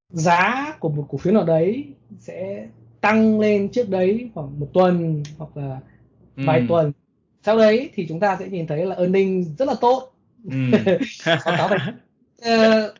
giá 0.10 0.74
của 0.80 0.90
một 0.90 1.06
cổ 1.10 1.18
phiếu 1.18 1.34
nào 1.34 1.44
đấy 1.44 1.86
sẽ 2.20 2.68
tăng 3.02 3.40
lên 3.40 3.70
trước 3.70 3.90
đấy 3.90 4.30
khoảng 4.34 4.60
một 4.60 4.68
tuần 4.74 5.24
hoặc 5.38 5.58
là 5.58 5.80
ừ. 6.38 6.44
vài 6.46 6.66
tuần 6.70 6.92
sau 7.44 7.58
đấy 7.58 7.90
thì 7.94 8.06
chúng 8.10 8.20
ta 8.20 8.38
sẽ 8.40 8.48
nhìn 8.48 8.68
thấy 8.68 8.86
là 8.86 8.96
earning 8.96 9.56
rất 9.58 9.68
là 9.68 9.76
tốt 9.82 10.14
ừ. 10.44 10.58
báo 11.26 11.40
cáo 11.58 11.70
uh, 12.42 12.94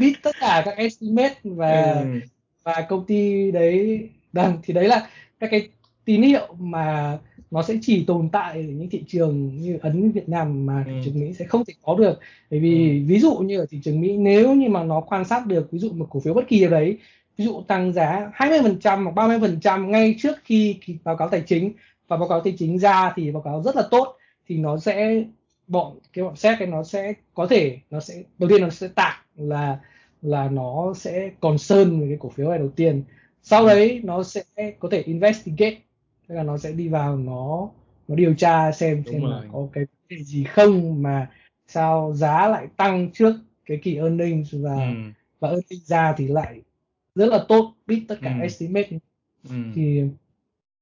biết 0.00 0.14
tất 0.22 0.36
cả 0.40 0.62
các 0.64 0.76
estimate 0.76 1.34
và 1.44 1.92
ừ. 1.92 2.20
và 2.64 2.86
công 2.88 3.06
ty 3.06 3.50
đấy 3.50 4.08
vâng 4.32 4.58
thì 4.62 4.74
đấy 4.74 4.88
là 4.88 5.08
các 5.40 5.50
cái 5.50 5.68
tín 6.04 6.22
hiệu 6.22 6.54
mà 6.58 7.18
nó 7.50 7.62
sẽ 7.62 7.74
chỉ 7.82 8.04
tồn 8.04 8.28
tại 8.32 8.56
ở 8.56 8.62
những 8.62 8.90
thị 8.90 9.04
trường 9.08 9.56
như 9.56 9.78
ấn 9.82 10.12
Việt 10.12 10.28
Nam 10.28 10.66
mà 10.66 10.84
thị 10.86 10.92
ừ. 10.92 11.00
trường 11.04 11.20
Mỹ 11.20 11.34
sẽ 11.38 11.44
không 11.44 11.64
thể 11.64 11.74
có 11.82 11.94
được 11.94 12.18
bởi 12.50 12.60
vì 12.60 13.00
ừ. 13.00 13.06
ví 13.06 13.20
dụ 13.20 13.34
như 13.36 13.58
ở 13.58 13.66
thị 13.70 13.80
trường 13.84 14.00
Mỹ 14.00 14.16
nếu 14.16 14.54
như 14.54 14.68
mà 14.68 14.84
nó 14.84 15.00
quan 15.00 15.24
sát 15.24 15.46
được 15.46 15.72
ví 15.72 15.78
dụ 15.78 15.92
một 15.92 16.06
cổ 16.10 16.20
phiếu 16.20 16.34
bất 16.34 16.48
kỳ 16.48 16.62
ở 16.62 16.70
đấy 16.70 16.98
ví 17.36 17.44
dụ 17.44 17.62
tăng 17.62 17.92
giá 17.92 18.32
20% 18.36 19.12
hoặc 19.12 19.28
30% 19.28 19.86
ngay 19.86 20.16
trước 20.18 20.36
khi 20.44 20.76
báo 21.04 21.16
cáo 21.16 21.28
tài 21.28 21.42
chính 21.46 21.72
và 22.08 22.16
báo 22.16 22.28
cáo 22.28 22.40
tài 22.40 22.54
chính 22.58 22.78
ra 22.78 23.12
thì 23.16 23.30
báo 23.30 23.42
cáo 23.42 23.62
rất 23.62 23.76
là 23.76 23.82
tốt 23.90 24.16
thì 24.48 24.56
nó 24.56 24.78
sẽ 24.78 25.24
bọn 25.66 25.98
cái 26.12 26.24
bọn 26.24 26.36
SEC 26.36 26.68
nó 26.68 26.84
sẽ 26.84 27.12
có 27.34 27.46
thể 27.46 27.78
nó 27.90 28.00
sẽ 28.00 28.22
đầu 28.38 28.50
tiên 28.50 28.60
nó 28.60 28.70
sẽ 28.70 28.88
tạc 28.88 29.26
là 29.36 29.78
là 30.22 30.48
nó 30.48 30.94
sẽ 30.96 31.30
còn 31.40 31.58
sơn 31.58 32.00
về 32.00 32.06
cái 32.08 32.16
cổ 32.20 32.28
phiếu 32.28 32.48
này 32.48 32.58
đầu 32.58 32.68
tiên 32.76 33.02
sau 33.42 33.62
ừ. 33.62 33.68
đấy 33.68 34.00
nó 34.04 34.22
sẽ 34.22 34.42
có 34.78 34.88
thể 34.90 35.02
investigate 35.02 35.76
tức 36.30 36.36
là 36.36 36.42
nó 36.42 36.58
sẽ 36.58 36.72
đi 36.72 36.88
vào 36.88 37.16
nó 37.16 37.70
nó 38.08 38.14
điều 38.14 38.34
tra 38.34 38.72
xem 38.72 39.02
Đúng 39.04 39.12
xem 39.12 39.22
rồi. 39.22 39.30
là 39.30 39.48
có 39.52 39.68
cái 39.74 40.24
gì 40.24 40.44
không 40.44 41.02
mà 41.02 41.30
sao 41.66 42.12
giá 42.12 42.48
lại 42.48 42.66
tăng 42.76 43.10
trước 43.12 43.34
cái 43.66 43.78
kỳ 43.82 43.96
earnings 43.96 44.54
và 44.54 44.74
ừ. 44.74 44.94
và 45.40 45.48
earnings 45.48 45.86
ra 45.86 46.14
thì 46.16 46.28
lại 46.28 46.60
rất 47.14 47.26
là 47.26 47.44
tốt 47.48 47.74
beat 47.86 48.02
tất 48.08 48.18
cả 48.22 48.34
ừ. 48.34 48.42
estimate 48.42 48.88
ừ. 49.48 49.54
thì 49.74 50.02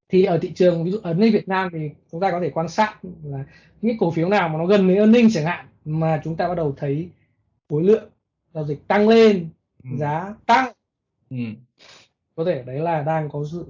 thì 0.09 0.25
ở 0.25 0.39
thị 0.39 0.53
trường 0.55 0.85
ví 0.85 0.91
dụ 0.91 0.99
ở 1.03 1.15
nơi 1.15 1.31
Việt 1.31 1.49
Nam 1.49 1.69
thì 1.73 1.91
chúng 2.13 2.21
ta 2.21 2.31
có 2.31 2.41
thể 2.41 2.51
quan 2.51 2.69
sát 2.69 2.99
là 3.25 3.45
những 3.83 3.99
cổ 3.99 4.11
phiếu 4.11 4.29
nào 4.29 4.49
mà 4.49 4.59
nó 4.59 4.67
gần 4.67 4.87
với 4.87 4.97
earnings 4.97 5.35
chẳng 5.35 5.45
hạn 5.45 5.67
mà 5.85 6.21
chúng 6.25 6.37
ta 6.37 6.49
bắt 6.49 6.55
đầu 6.55 6.75
thấy 6.77 7.11
khối 7.69 7.85
lượng 7.85 8.11
giao 8.55 8.67
dịch 8.67 8.89
tăng 8.89 9.09
lên 9.09 9.49
ừ. 9.85 9.91
giá 9.99 10.35
tăng 10.47 10.73
ừ. 11.31 11.37
có 12.35 12.45
thể 12.45 12.63
đấy 12.67 12.81
là 12.81 13.03
đang 13.03 13.29
có 13.31 13.45
sự 13.53 13.67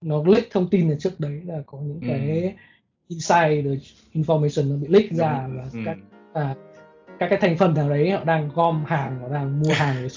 nó 0.00 0.22
leak 0.26 0.44
thông 0.50 0.68
tin 0.70 0.90
ở 0.90 0.96
trước 0.98 1.20
đấy 1.20 1.42
là 1.46 1.62
có 1.66 1.78
những 1.78 2.00
ừ. 2.00 2.06
cái 2.08 2.54
inside 3.08 3.62
information 4.14 4.70
nó 4.70 4.76
bị 4.76 4.88
leak 4.88 5.12
ra 5.12 5.48
và 5.56 5.64
ừ. 5.72 5.78
các 5.84 5.96
à, 6.32 6.54
các 7.18 7.26
cái 7.30 7.38
thành 7.42 7.56
phần 7.56 7.74
nào 7.74 7.88
đấy 7.88 8.10
họ 8.10 8.24
đang 8.24 8.48
gom 8.54 8.84
hàng 8.84 9.20
họ 9.20 9.28
đang 9.28 9.60
mua 9.60 9.72
hàng 9.72 10.08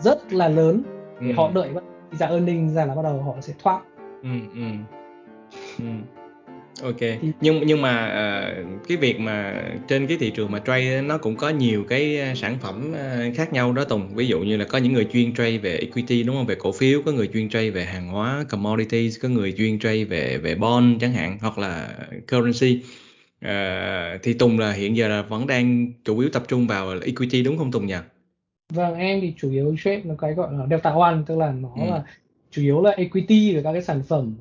rất 0.00 0.32
là 0.32 0.48
lớn 0.48 0.82
để 1.20 1.28
ừ. 1.28 1.34
họ 1.36 1.50
đợi 1.54 1.68
ra 2.12 2.26
earning 2.26 2.74
ra 2.74 2.84
là 2.84 2.94
bắt 2.94 3.02
đầu 3.02 3.22
họ 3.22 3.34
sẽ 3.40 3.54
thoát 3.62 3.82
ừ, 4.22 4.30
ừ. 4.54 4.64
Ừ. 5.78 5.84
Ok. 6.82 7.00
Nhưng 7.40 7.66
nhưng 7.66 7.82
mà 7.82 8.06
uh, 8.06 8.88
cái 8.88 8.96
việc 8.96 9.20
mà 9.20 9.62
trên 9.88 10.06
cái 10.06 10.16
thị 10.20 10.30
trường 10.30 10.50
mà 10.50 10.58
trade 10.66 11.02
nó 11.02 11.18
cũng 11.18 11.36
có 11.36 11.48
nhiều 11.48 11.84
cái 11.88 12.18
ờ, 12.20 12.34
sản 12.34 12.58
phẩm 12.60 12.92
uh, 12.92 13.36
khác 13.36 13.52
nhau 13.52 13.72
đó 13.72 13.84
Tùng. 13.84 14.14
Ví 14.14 14.26
dụ 14.26 14.40
như 14.40 14.56
là 14.56 14.64
có 14.64 14.78
những 14.78 14.92
người 14.92 15.06
chuyên 15.12 15.34
trade 15.34 15.58
về 15.58 15.76
equity 15.76 16.22
đúng 16.22 16.36
không? 16.36 16.46
Về 16.46 16.54
cổ 16.54 16.72
phiếu, 16.72 17.02
có 17.02 17.12
người 17.12 17.28
chuyên 17.32 17.48
trade 17.48 17.70
về 17.70 17.84
hàng 17.84 18.08
hóa, 18.08 18.44
commodities, 18.50 19.20
có 19.22 19.28
người 19.28 19.52
chuyên 19.52 19.78
trade 19.78 20.04
về 20.04 20.38
về 20.38 20.54
bond 20.54 21.00
chẳng 21.00 21.12
hạn 21.12 21.38
hoặc 21.40 21.58
là 21.58 21.94
currency. 22.32 22.82
Uh, 23.44 24.22
thì 24.22 24.32
Tùng 24.32 24.58
là 24.58 24.72
hiện 24.72 24.96
giờ 24.96 25.08
là 25.08 25.22
vẫn 25.22 25.46
đang 25.46 25.92
chủ 26.04 26.18
yếu 26.18 26.30
tập 26.30 26.42
trung 26.48 26.66
vào 26.66 26.90
equity 27.04 27.42
đúng 27.42 27.58
không 27.58 27.72
Tùng 27.72 27.86
nhỉ? 27.86 27.94
Vâng, 28.72 28.94
em 28.94 29.20
thì 29.20 29.34
chủ 29.36 29.50
yếu 29.50 29.76
trade 29.84 30.02
nó 30.04 30.14
cái 30.18 30.34
gọi 30.34 30.52
là 30.52 30.66
delta 30.70 30.90
one 30.90 31.16
tức 31.26 31.38
là 31.38 31.52
nó 31.52 31.68
ừ. 31.76 31.90
là 31.90 32.04
chủ 32.50 32.62
yếu 32.62 32.82
là 32.82 32.90
equity 32.90 33.56
và 33.56 33.62
các 33.62 33.72
cái 33.72 33.82
sản 33.82 34.02
phẩm 34.08 34.34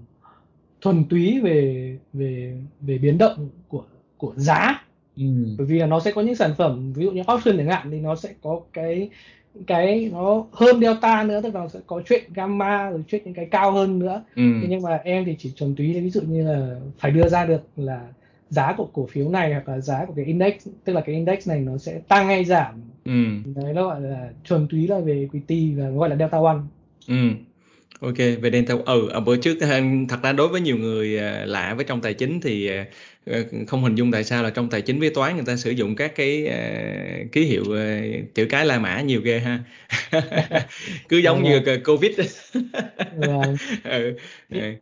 thuần 0.84 1.04
túy 1.10 1.40
về 1.40 1.98
về 2.14 2.58
về 2.82 2.98
biến 2.98 3.18
động 3.18 3.50
của 3.68 3.84
của 4.18 4.34
giá 4.36 4.86
ừ. 5.18 5.24
bởi 5.58 5.68
vì 5.68 5.80
là 5.80 5.86
nó 5.86 6.00
sẽ 6.00 6.12
có 6.12 6.22
những 6.22 6.36
sản 6.36 6.54
phẩm 6.58 6.94
ví 6.94 7.06
dụ 7.06 7.12
như 7.12 7.22
option 7.22 7.58
chẳng 7.58 7.68
hạn 7.68 7.88
thì 7.92 8.00
nó 8.00 8.16
sẽ 8.16 8.34
có 8.42 8.62
cái 8.74 9.10
cái 9.68 10.10
nó 10.14 10.46
hơn 10.52 10.82
delta 10.82 11.24
nữa 11.24 11.42
tức 11.44 11.56
là 11.56 11.62
nó 11.62 11.68
sẽ 11.68 11.80
có 11.88 12.02
chuyện 12.10 12.24
gamma 12.34 12.90
rồi 12.90 13.04
chuyện 13.08 13.22
những 13.26 13.34
cái 13.34 13.46
cao 13.46 13.72
hơn 13.72 14.00
nữa 14.00 14.24
ừ. 14.36 14.44
thế 14.62 14.68
nhưng 14.70 14.82
mà 14.82 15.00
em 15.04 15.26
thì 15.26 15.36
chỉ 15.40 15.54
thuần 15.58 15.76
túy 15.76 16.02
ví 16.02 16.10
dụ 16.10 16.22
như 16.22 16.44
là 16.44 16.76
phải 17.00 17.12
đưa 17.12 17.30
ra 17.30 17.46
được 17.46 17.62
là 17.78 18.08
giá 18.50 18.74
của 18.78 18.88
cổ 18.94 19.08
phiếu 19.12 19.30
này 19.30 19.54
hoặc 19.54 19.70
là 19.70 19.80
giá 19.80 20.06
của 20.06 20.14
cái 20.16 20.26
index 20.26 20.54
tức 20.84 20.94
là 20.94 21.02
cái 21.02 21.16
index 21.16 21.48
này 21.48 21.60
nó 21.60 21.78
sẽ 21.78 22.00
tăng 22.08 22.28
hay 22.28 22.46
giảm 22.46 22.82
ừ. 23.06 23.12
đấy 23.56 23.74
nó 23.74 23.88
gọi 23.88 24.02
là 24.02 24.30
thuần 24.44 24.68
túy 24.68 24.88
là 24.88 25.00
về 25.00 25.20
equity 25.20 25.74
và 25.74 25.90
gọi 25.90 26.10
là 26.10 26.16
delta 26.16 26.38
one 26.38 26.60
ừ. 27.08 27.30
Ok, 28.04 28.18
về 28.18 28.52
Dental 28.52 28.78
ừ 28.86 29.10
ở 29.10 29.20
bữa 29.20 29.38
trước 29.38 29.58
thật 30.10 30.20
ra 30.24 30.32
đối 30.32 30.48
với 30.48 30.62
nhiều 30.62 30.78
người 30.78 31.20
à, 31.20 31.46
lạ 31.46 31.74
với 31.74 31.86
trong 31.86 32.02
tài 32.02 32.14
chính 32.14 32.42
thì 32.42 32.70
à, 32.70 32.86
ờ, 33.26 33.44
không 33.68 33.84
hình 33.84 33.96
dung 33.96 34.12
tại 34.12 34.24
sao 34.24 34.44
là 34.44 34.50
trong 34.50 34.70
tài 34.70 34.82
chính 34.82 35.00
với 35.00 35.10
toán 35.10 35.36
người 35.36 35.46
ta 35.46 35.56
sử 35.56 35.72
dụng 35.72 35.96
các 35.96 36.16
cái 36.16 36.48
uh, 36.48 37.32
ký 37.32 37.46
hiệu 37.46 37.64
uh, 37.64 38.34
chữ 38.36 38.46
cái 38.50 38.66
La 38.66 38.80
Mã 38.80 39.02
nhiều 39.02 39.22
ghê 39.22 39.40
ha. 39.40 39.60
Cứ 41.10 41.18
giống 41.18 41.44
như 41.44 41.62
Covid. 41.86 42.20
ừ. 43.22 44.76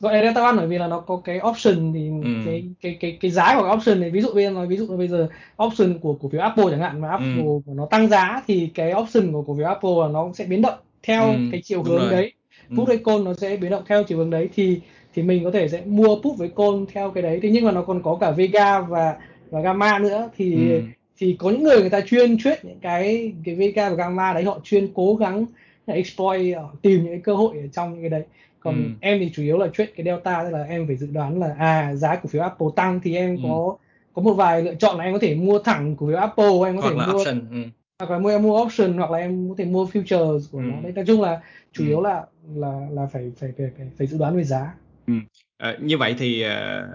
Gọi 0.00 0.14
là 0.14 0.22
delta 0.22 0.42
one 0.42 0.56
bởi 0.56 0.66
vì 0.66 0.78
là 0.78 0.86
nó 0.86 1.00
có 1.00 1.20
cái 1.24 1.40
option 1.50 1.92
thì 1.94 2.08
ừ. 2.24 2.30
cái 2.46 2.64
cái 2.80 2.96
cái 3.00 3.18
cái 3.20 3.30
giá 3.30 3.54
của 3.56 3.62
cái 3.62 3.76
option 3.76 4.00
này 4.00 4.10
ví 4.10 4.20
dụ 4.20 4.28
bây 4.34 4.44
giờ 4.44 4.50
nói 4.50 4.66
ví 4.66 4.76
dụ 4.76 4.96
bây 4.96 5.08
giờ 5.08 5.28
option 5.64 5.98
của 5.98 6.14
cổ 6.14 6.28
phiếu 6.28 6.40
Apple 6.40 6.64
chẳng 6.70 6.80
hạn 6.80 7.00
mà 7.00 7.08
Apple 7.08 7.36
ừ. 7.36 7.42
của 7.66 7.74
nó 7.74 7.86
tăng 7.90 8.08
giá 8.08 8.42
thì 8.46 8.70
cái 8.74 8.94
option 8.94 9.32
của 9.32 9.42
cổ 9.42 9.56
phiếu 9.56 9.66
Apple 9.66 9.90
là 10.02 10.08
nó 10.08 10.30
sẽ 10.34 10.44
biến 10.44 10.62
động 10.62 10.78
theo 11.02 11.26
ừ. 11.26 11.38
cái 11.52 11.60
chiều 11.64 11.82
hướng 11.82 11.98
rồi. 11.98 12.10
đấy 12.10 12.32
put 12.76 12.88
với 12.88 12.98
call 12.98 13.24
nó 13.24 13.34
sẽ 13.34 13.56
biến 13.56 13.70
động 13.70 13.82
theo 13.86 14.02
chiều 14.04 14.18
hướng 14.18 14.30
đấy 14.30 14.48
thì 14.54 14.80
thì 15.14 15.22
mình 15.22 15.44
có 15.44 15.50
thể 15.50 15.68
sẽ 15.68 15.82
mua 15.86 16.16
put 16.22 16.38
với 16.38 16.48
call 16.48 16.84
theo 16.92 17.10
cái 17.10 17.22
đấy 17.22 17.38
thế 17.42 17.50
nhưng 17.50 17.64
mà 17.64 17.72
nó 17.72 17.82
còn 17.82 18.02
có 18.02 18.18
cả 18.20 18.30
vega 18.30 18.80
và 18.80 19.16
và 19.50 19.60
gamma 19.60 19.98
nữa 19.98 20.30
thì 20.36 20.70
ừ. 20.70 20.80
thì 21.18 21.36
có 21.38 21.50
những 21.50 21.62
người 21.62 21.80
người 21.80 21.90
ta 21.90 22.00
chuyên 22.00 22.38
trade 22.38 22.60
những 22.62 22.80
cái 22.80 23.32
cái 23.44 23.54
vega 23.54 23.90
và 23.90 23.96
gamma 23.96 24.32
đấy 24.32 24.44
họ 24.44 24.60
chuyên 24.64 24.88
cố 24.94 25.14
gắng 25.14 25.46
exploit 25.86 26.56
tìm 26.82 27.02
những 27.02 27.12
cái 27.12 27.20
cơ 27.24 27.34
hội 27.34 27.58
ở 27.58 27.66
trong 27.72 27.92
những 27.92 28.00
cái 28.00 28.10
đấy 28.10 28.22
còn 28.60 28.74
ừ. 28.74 28.90
em 29.00 29.18
thì 29.18 29.30
chủ 29.34 29.42
yếu 29.42 29.58
là 29.58 29.66
trade 29.66 29.90
cái 29.96 30.04
delta 30.04 30.44
tức 30.44 30.50
là 30.50 30.62
em 30.62 30.86
phải 30.86 30.96
dự 30.96 31.06
đoán 31.12 31.40
là 31.40 31.54
à 31.58 31.94
giá 31.94 32.16
cổ 32.16 32.28
phiếu 32.28 32.42
Apple 32.42 32.66
tăng 32.76 33.00
thì 33.04 33.16
em 33.16 33.36
ừ. 33.36 33.40
có 33.42 33.76
có 34.12 34.22
một 34.22 34.34
vài 34.34 34.62
lựa 34.62 34.74
chọn 34.74 34.98
là 34.98 35.04
em 35.04 35.12
có 35.12 35.18
thể 35.18 35.34
mua 35.34 35.58
thẳng 35.58 35.96
cổ 35.96 36.06
phiếu 36.06 36.16
Apple 36.16 36.44
em 36.66 36.76
có 36.76 36.82
hoặc 36.82 36.90
thể 36.90 37.12
mua 37.12 37.18
option. 37.18 37.40
Ừ. 37.50 37.62
hoặc 37.98 38.10
là 38.10 38.18
mua 38.18 38.28
em 38.28 38.42
mua 38.42 38.64
option 38.64 38.96
hoặc 38.96 39.10
là 39.10 39.18
em 39.18 39.48
có 39.48 39.54
thể 39.58 39.64
mua 39.64 39.84
futures 39.84 40.40
của 40.52 40.58
ừ. 40.58 40.64
nó 40.64 40.80
đấy 40.82 40.92
nói 40.92 41.04
chung 41.06 41.22
là 41.22 41.40
chủ 41.72 41.84
ừ. 41.84 41.88
yếu 41.88 42.00
là 42.00 42.24
là 42.54 42.88
là 42.90 43.06
phải 43.06 43.32
phải 43.36 43.52
phải 43.58 43.70
phải, 43.78 43.86
phải 43.98 44.06
dự 44.06 44.18
đoán 44.18 44.36
về 44.36 44.44
giá. 44.44 44.74
Ừ. 45.06 45.14
À, 45.58 45.76
như 45.80 45.98
vậy 45.98 46.14
thì 46.18 46.42
à, 46.42 46.86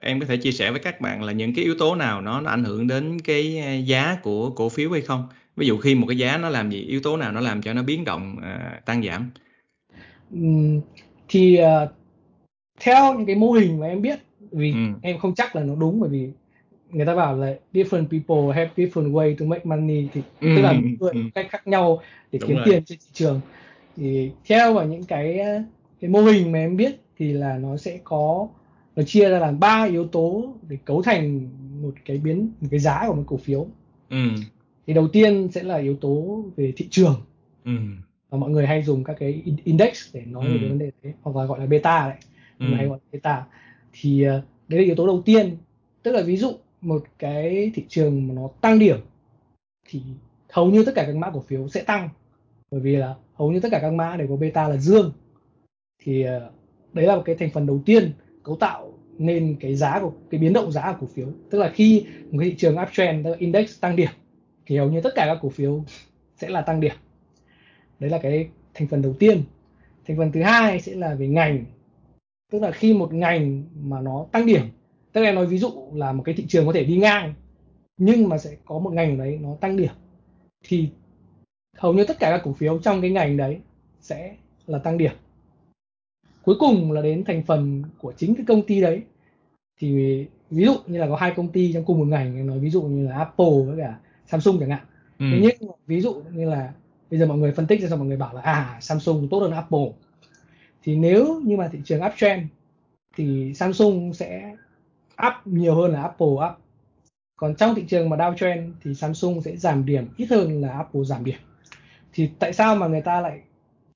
em 0.00 0.20
có 0.20 0.26
thể 0.26 0.36
chia 0.36 0.52
sẻ 0.52 0.70
với 0.70 0.80
các 0.80 1.00
bạn 1.00 1.22
là 1.22 1.32
những 1.32 1.54
cái 1.54 1.64
yếu 1.64 1.74
tố 1.78 1.94
nào 1.94 2.20
nó, 2.20 2.40
nó 2.40 2.50
ảnh 2.50 2.64
hưởng 2.64 2.86
đến 2.86 3.20
cái 3.20 3.58
à, 3.58 3.74
giá 3.74 4.18
của 4.22 4.50
cổ 4.50 4.68
phiếu 4.68 4.90
hay 4.90 5.00
không? 5.00 5.28
Ví 5.56 5.66
dụ 5.66 5.78
khi 5.78 5.94
một 5.94 6.06
cái 6.06 6.18
giá 6.18 6.38
nó 6.38 6.48
làm 6.48 6.70
gì, 6.70 6.80
yếu 6.82 7.00
tố 7.00 7.16
nào 7.16 7.32
nó 7.32 7.40
làm 7.40 7.62
cho 7.62 7.72
nó 7.72 7.82
biến 7.82 8.04
động 8.04 8.36
à, 8.42 8.80
tăng 8.84 9.02
giảm? 9.02 9.30
Ừ, 10.32 10.38
thì 11.28 11.60
uh, 11.60 11.90
theo 12.80 13.14
những 13.14 13.26
cái 13.26 13.36
mô 13.36 13.52
hình 13.52 13.80
mà 13.80 13.86
em 13.86 14.02
biết 14.02 14.18
vì 14.50 14.72
ừ. 14.72 14.78
em 15.02 15.18
không 15.18 15.34
chắc 15.34 15.56
là 15.56 15.62
nó 15.62 15.74
đúng 15.74 16.00
bởi 16.00 16.10
vì 16.10 16.30
người 16.90 17.06
ta 17.06 17.14
bảo 17.14 17.36
là 17.36 17.54
different 17.72 18.06
people 18.06 18.54
have 18.54 18.70
different 18.76 19.12
way 19.12 19.36
to 19.38 19.46
make 19.46 19.64
money 19.64 20.08
thì 20.12 20.22
ừ. 20.40 20.48
tức 20.56 20.62
là 20.62 20.72
người 20.72 21.12
ừ. 21.12 21.20
cách 21.34 21.46
khác 21.50 21.66
nhau 21.66 22.02
để 22.32 22.38
kiếm 22.46 22.56
rồi. 22.56 22.64
tiền 22.66 22.84
trên 22.84 22.98
thị 22.98 23.06
trường 23.12 23.40
thì 23.96 24.30
theo 24.44 24.74
vào 24.74 24.86
những 24.86 25.04
cái 25.04 25.40
cái 26.00 26.10
mô 26.10 26.22
hình 26.22 26.52
mà 26.52 26.58
em 26.58 26.76
biết 26.76 27.00
thì 27.18 27.32
là 27.32 27.58
nó 27.58 27.76
sẽ 27.76 27.98
có 28.04 28.48
nó 28.96 29.02
chia 29.02 29.28
ra 29.28 29.38
làm 29.38 29.60
ba 29.60 29.86
yếu 29.90 30.06
tố 30.06 30.54
để 30.68 30.78
cấu 30.84 31.02
thành 31.02 31.48
một 31.82 31.94
cái 32.04 32.18
biến 32.18 32.50
một 32.60 32.68
cái 32.70 32.80
giá 32.80 33.04
của 33.08 33.14
một 33.14 33.24
cổ 33.26 33.36
phiếu 33.36 33.66
ừ. 34.10 34.16
thì 34.86 34.94
đầu 34.94 35.08
tiên 35.08 35.48
sẽ 35.52 35.62
là 35.62 35.76
yếu 35.76 35.96
tố 35.96 36.44
về 36.56 36.72
thị 36.76 36.88
trường 36.90 37.14
ừ. 37.64 37.72
và 38.30 38.38
mọi 38.38 38.50
người 38.50 38.66
hay 38.66 38.82
dùng 38.82 39.04
các 39.04 39.16
cái 39.18 39.42
index 39.64 40.14
để 40.14 40.22
nói 40.26 40.46
ừ. 40.46 40.52
về 40.52 40.68
vấn 40.68 40.78
đề 40.78 40.90
đấy 41.02 41.12
hoặc 41.22 41.36
là 41.36 41.44
gọi 41.44 41.58
là 41.58 41.66
beta 41.66 42.08
đấy 42.08 42.18
ừ. 42.58 42.74
hay 42.74 42.86
gọi 42.86 42.98
là 42.98 43.08
beta 43.12 43.44
thì 43.92 44.22
ờ, 44.22 44.42
đấy 44.68 44.80
là 44.80 44.84
yếu 44.86 44.94
tố 44.94 45.06
đầu 45.06 45.22
tiên 45.24 45.56
tức 46.02 46.12
là 46.12 46.22
ví 46.22 46.36
dụ 46.36 46.52
một 46.80 47.04
cái 47.18 47.70
thị 47.74 47.84
trường 47.88 48.28
mà 48.28 48.34
nó 48.34 48.48
tăng 48.60 48.78
điểm, 48.78 49.00
thì 49.86 50.02
hầu 50.52 50.70
như 50.70 50.84
tất 50.84 50.92
cả 50.94 51.04
các 51.06 51.16
mã 51.16 51.30
cổ 51.30 51.40
phiếu 51.40 51.68
sẽ 51.68 51.82
tăng. 51.82 52.08
Bởi 52.70 52.80
vì 52.80 52.96
là 52.96 53.14
hầu 53.34 53.52
như 53.52 53.60
tất 53.60 53.68
cả 53.72 53.78
các 53.82 53.92
mã 53.92 54.16
đều 54.16 54.28
có 54.28 54.36
beta 54.36 54.68
là 54.68 54.76
dương. 54.76 55.12
Thì 56.02 56.22
ờ, 56.22 56.50
đấy 56.92 57.06
là 57.06 57.16
một 57.16 57.22
cái 57.24 57.34
thành 57.34 57.50
phần 57.50 57.66
đầu 57.66 57.82
tiên 57.86 58.12
cấu 58.42 58.56
tạo 58.56 58.92
nên 59.18 59.56
cái 59.60 59.74
giá 59.74 60.00
của, 60.00 60.12
cái 60.30 60.40
biến 60.40 60.52
động 60.52 60.72
giá 60.72 60.92
của 60.92 61.06
cổ 61.06 61.12
phiếu. 61.14 61.26
Tức 61.50 61.58
là 61.58 61.70
khi 61.74 62.06
một 62.30 62.38
cái 62.40 62.50
thị 62.50 62.56
trường 62.58 62.76
uptrend 62.78 63.26
index 63.38 63.80
tăng 63.80 63.96
điểm, 63.96 64.10
thì 64.66 64.76
hầu 64.76 64.90
như 64.90 65.00
tất 65.00 65.10
cả 65.14 65.24
các 65.26 65.38
cổ 65.42 65.48
phiếu 65.48 65.84
sẽ 66.36 66.48
là 66.48 66.60
tăng 66.60 66.80
điểm. 66.80 66.94
Đấy 67.98 68.10
là 68.10 68.18
cái 68.18 68.48
thành 68.74 68.88
phần 68.88 69.02
đầu 69.02 69.14
tiên. 69.18 69.42
Thành 70.06 70.16
phần 70.16 70.32
thứ 70.32 70.42
hai 70.42 70.80
sẽ 70.80 70.94
là 70.94 71.14
về 71.14 71.28
ngành. 71.28 71.64
Tức 72.52 72.62
là 72.62 72.70
khi 72.70 72.94
một 72.94 73.12
ngành 73.12 73.64
mà 73.74 74.00
nó 74.00 74.26
tăng 74.32 74.46
điểm 74.46 74.62
tức 75.12 75.20
là 75.20 75.32
nói 75.32 75.46
ví 75.46 75.58
dụ 75.58 75.72
là 75.94 76.12
một 76.12 76.22
cái 76.22 76.34
thị 76.34 76.44
trường 76.48 76.66
có 76.66 76.72
thể 76.72 76.84
đi 76.84 76.96
ngang 76.96 77.34
nhưng 77.96 78.28
mà 78.28 78.38
sẽ 78.38 78.56
có 78.64 78.78
một 78.78 78.92
ngành 78.92 79.18
đấy 79.18 79.38
nó 79.42 79.56
tăng 79.60 79.76
điểm 79.76 79.92
thì 80.64 80.88
hầu 81.76 81.92
như 81.92 82.04
tất 82.04 82.18
cả 82.18 82.30
các 82.30 82.40
cổ 82.44 82.52
phiếu 82.52 82.78
trong 82.78 83.00
cái 83.00 83.10
ngành 83.10 83.36
đấy 83.36 83.60
sẽ 84.00 84.36
là 84.66 84.78
tăng 84.78 84.98
điểm. 84.98 85.12
Cuối 86.42 86.56
cùng 86.58 86.92
là 86.92 87.02
đến 87.02 87.24
thành 87.24 87.42
phần 87.42 87.82
của 87.98 88.12
chính 88.16 88.34
cái 88.34 88.44
công 88.48 88.62
ty 88.62 88.80
đấy. 88.80 89.02
Thì 89.80 90.26
ví 90.50 90.64
dụ 90.64 90.74
như 90.86 90.98
là 90.98 91.06
có 91.06 91.16
hai 91.16 91.32
công 91.36 91.48
ty 91.48 91.72
trong 91.72 91.84
cùng 91.84 91.98
một 91.98 92.04
ngành 92.04 92.46
nói 92.46 92.58
ví 92.58 92.70
dụ 92.70 92.82
như 92.82 93.08
là 93.08 93.16
Apple 93.18 93.62
với 93.66 93.76
cả 93.78 93.98
Samsung 94.26 94.60
chẳng 94.60 94.70
hạn. 94.70 94.84
Ừ. 95.18 95.26
thế 95.32 95.38
nhưng 95.42 95.70
ví 95.86 96.00
dụ 96.00 96.22
như 96.32 96.50
là 96.50 96.72
bây 97.10 97.20
giờ 97.20 97.26
mọi 97.26 97.38
người 97.38 97.52
phân 97.52 97.66
tích 97.66 97.80
ra 97.80 97.88
xong 97.88 97.98
mọi 97.98 98.08
người 98.08 98.16
bảo 98.16 98.34
là 98.34 98.40
à 98.40 98.78
Samsung 98.80 99.28
tốt 99.30 99.38
hơn 99.38 99.52
Apple. 99.52 99.92
Thì 100.82 100.96
nếu 100.96 101.40
như 101.44 101.56
mà 101.56 101.68
thị 101.72 101.78
trường 101.84 102.02
uptrend 102.02 102.42
thì 103.16 103.54
Samsung 103.54 104.14
sẽ 104.14 104.56
up 105.26 105.34
nhiều 105.44 105.74
hơn 105.74 105.92
là 105.92 106.02
Apple 106.02 106.26
up. 106.26 106.58
Còn 107.36 107.54
trong 107.54 107.74
thị 107.74 107.84
trường 107.88 108.08
mà 108.08 108.16
downtrend 108.16 108.72
thì 108.84 108.94
Samsung 108.94 109.42
sẽ 109.42 109.56
giảm 109.56 109.86
điểm 109.86 110.08
ít 110.16 110.26
hơn 110.30 110.60
là 110.60 110.72
Apple 110.72 111.04
giảm 111.04 111.24
điểm. 111.24 111.38
Thì 112.12 112.30
tại 112.38 112.52
sao 112.52 112.76
mà 112.76 112.86
người 112.86 113.00
ta 113.00 113.20
lại 113.20 113.40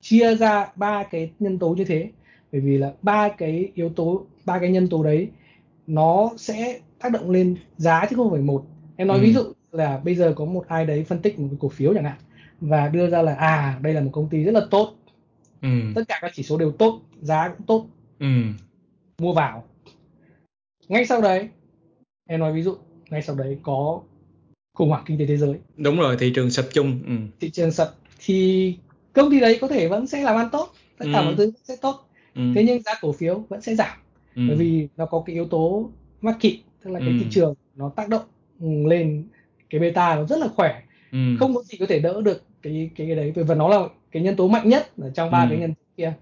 chia 0.01 0.35
ra 0.35 0.67
ba 0.75 1.03
cái 1.03 1.31
nhân 1.39 1.59
tố 1.59 1.69
như 1.69 1.85
thế? 1.85 2.09
Bởi 2.51 2.61
vì 2.61 2.77
là 2.77 2.93
ba 3.01 3.29
cái 3.29 3.71
yếu 3.75 3.89
tố 3.89 4.25
ba 4.45 4.59
cái 4.59 4.71
nhân 4.71 4.89
tố 4.89 5.03
đấy 5.03 5.29
nó 5.87 6.29
sẽ 6.37 6.79
tác 6.99 7.11
động 7.11 7.29
lên 7.29 7.55
giá 7.77 8.05
chứ 8.09 8.15
không 8.15 8.31
phải 8.31 8.41
một. 8.41 8.65
Em 8.95 9.07
nói 9.07 9.17
Ừ. 9.17 9.21
ví 9.21 9.33
dụ 9.33 9.53
là 9.71 10.01
bây 10.03 10.15
giờ 10.15 10.33
có 10.35 10.45
một 10.45 10.65
ai 10.67 10.85
đấy 10.85 11.03
phân 11.03 11.21
tích 11.21 11.39
một 11.39 11.47
cái 11.51 11.57
cổ 11.59 11.69
phiếu 11.69 11.93
chẳng 11.93 12.03
hạn 12.03 12.17
và 12.61 12.87
đưa 12.87 13.09
ra 13.09 13.21
là 13.21 13.35
à 13.35 13.79
đây 13.81 13.93
là 13.93 14.01
một 14.01 14.09
công 14.13 14.29
ty 14.29 14.43
rất 14.43 14.51
là 14.51 14.61
tốt. 14.71 14.95
Ừ. 15.61 15.69
Tất 15.95 16.03
cả 16.07 16.19
các 16.21 16.31
chỉ 16.35 16.43
số 16.43 16.57
đều 16.57 16.71
tốt 16.71 17.01
giá 17.21 17.49
cũng 17.49 17.65
tốt. 17.67 17.85
Ừ. 18.19 18.27
Mua 19.17 19.33
vào 19.33 19.63
ngay 20.87 21.05
sau 21.05 21.21
đấy 21.21 21.49
em 22.25 22.39
nói 22.39 22.53
ví 22.53 22.61
dụ 22.61 22.75
ngay 23.09 23.21
sau 23.21 23.35
đấy 23.35 23.57
có 23.63 24.01
khủng 24.73 24.89
hoảng 24.89 25.03
kinh 25.07 25.17
tế 25.17 25.25
thế 25.25 25.37
giới. 25.37 25.55
Đúng 25.77 25.97
rồi 25.99 26.17
thị 26.19 26.31
trường 26.35 26.49
sập 26.49 26.65
chung 26.73 26.99
ừ. 27.07 27.13
Thị 27.39 27.49
trường 27.49 27.71
sập 27.71 27.95
thì 28.25 28.77
công 29.13 29.31
ty 29.31 29.39
đấy 29.39 29.57
có 29.61 29.67
thể 29.67 29.87
vẫn 29.87 30.07
sẽ 30.07 30.21
làm 30.23 30.35
ăn 30.35 30.49
tốt 30.51 30.73
tất 30.97 31.05
cả 31.13 31.19
Ừ. 31.19 31.23
mọi 31.25 31.35
thứ 31.35 31.45
vẫn 31.45 31.63
sẽ 31.63 31.75
tốt. 31.81 32.09
Ừ. 32.35 32.41
Thế 32.55 32.63
nhưng 32.63 32.81
giá 32.81 32.91
cổ 33.01 33.11
phiếu 33.11 33.39
vẫn 33.49 33.61
sẽ 33.61 33.75
giảm 33.75 33.97
ừ. 34.35 34.41
bởi 34.47 34.55
vì 34.57 34.87
nó 34.97 35.05
có 35.05 35.23
cái 35.25 35.33
yếu 35.33 35.45
tố 35.45 35.89
market 36.21 36.53
tức 36.83 36.91
là 36.91 36.99
cái 36.99 37.09
Ừ. 37.09 37.13
thị 37.19 37.25
trường 37.31 37.53
nó 37.75 37.89
tác 37.95 38.09
động 38.09 38.23
lên 38.87 39.27
cái 39.69 39.79
beta 39.81 40.15
nó 40.15 40.25
rất 40.25 40.39
là 40.39 40.47
khỏe. 40.47 40.81
Ừ. 41.11 41.17
Không 41.39 41.55
có 41.55 41.63
gì 41.63 41.77
có 41.77 41.85
thể 41.89 41.99
đỡ 41.99 42.21
được 42.21 42.43
cái 42.61 42.89
cái, 42.95 43.07
cái 43.07 43.15
đấy 43.15 43.31
bởi 43.35 43.43
vì 43.43 43.55
nó 43.55 43.67
là 43.67 43.87
cái 44.11 44.23
nhân 44.23 44.35
tố 44.35 44.47
mạnh 44.47 44.69
nhất 44.69 44.91
ở 44.97 45.09
trong 45.15 45.31
ba 45.31 45.43
Ừ. 45.43 45.47
cái 45.49 45.59
nhân 45.59 45.73
tố 45.73 45.81
kia. 45.97 46.13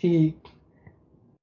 Thì 0.00 0.30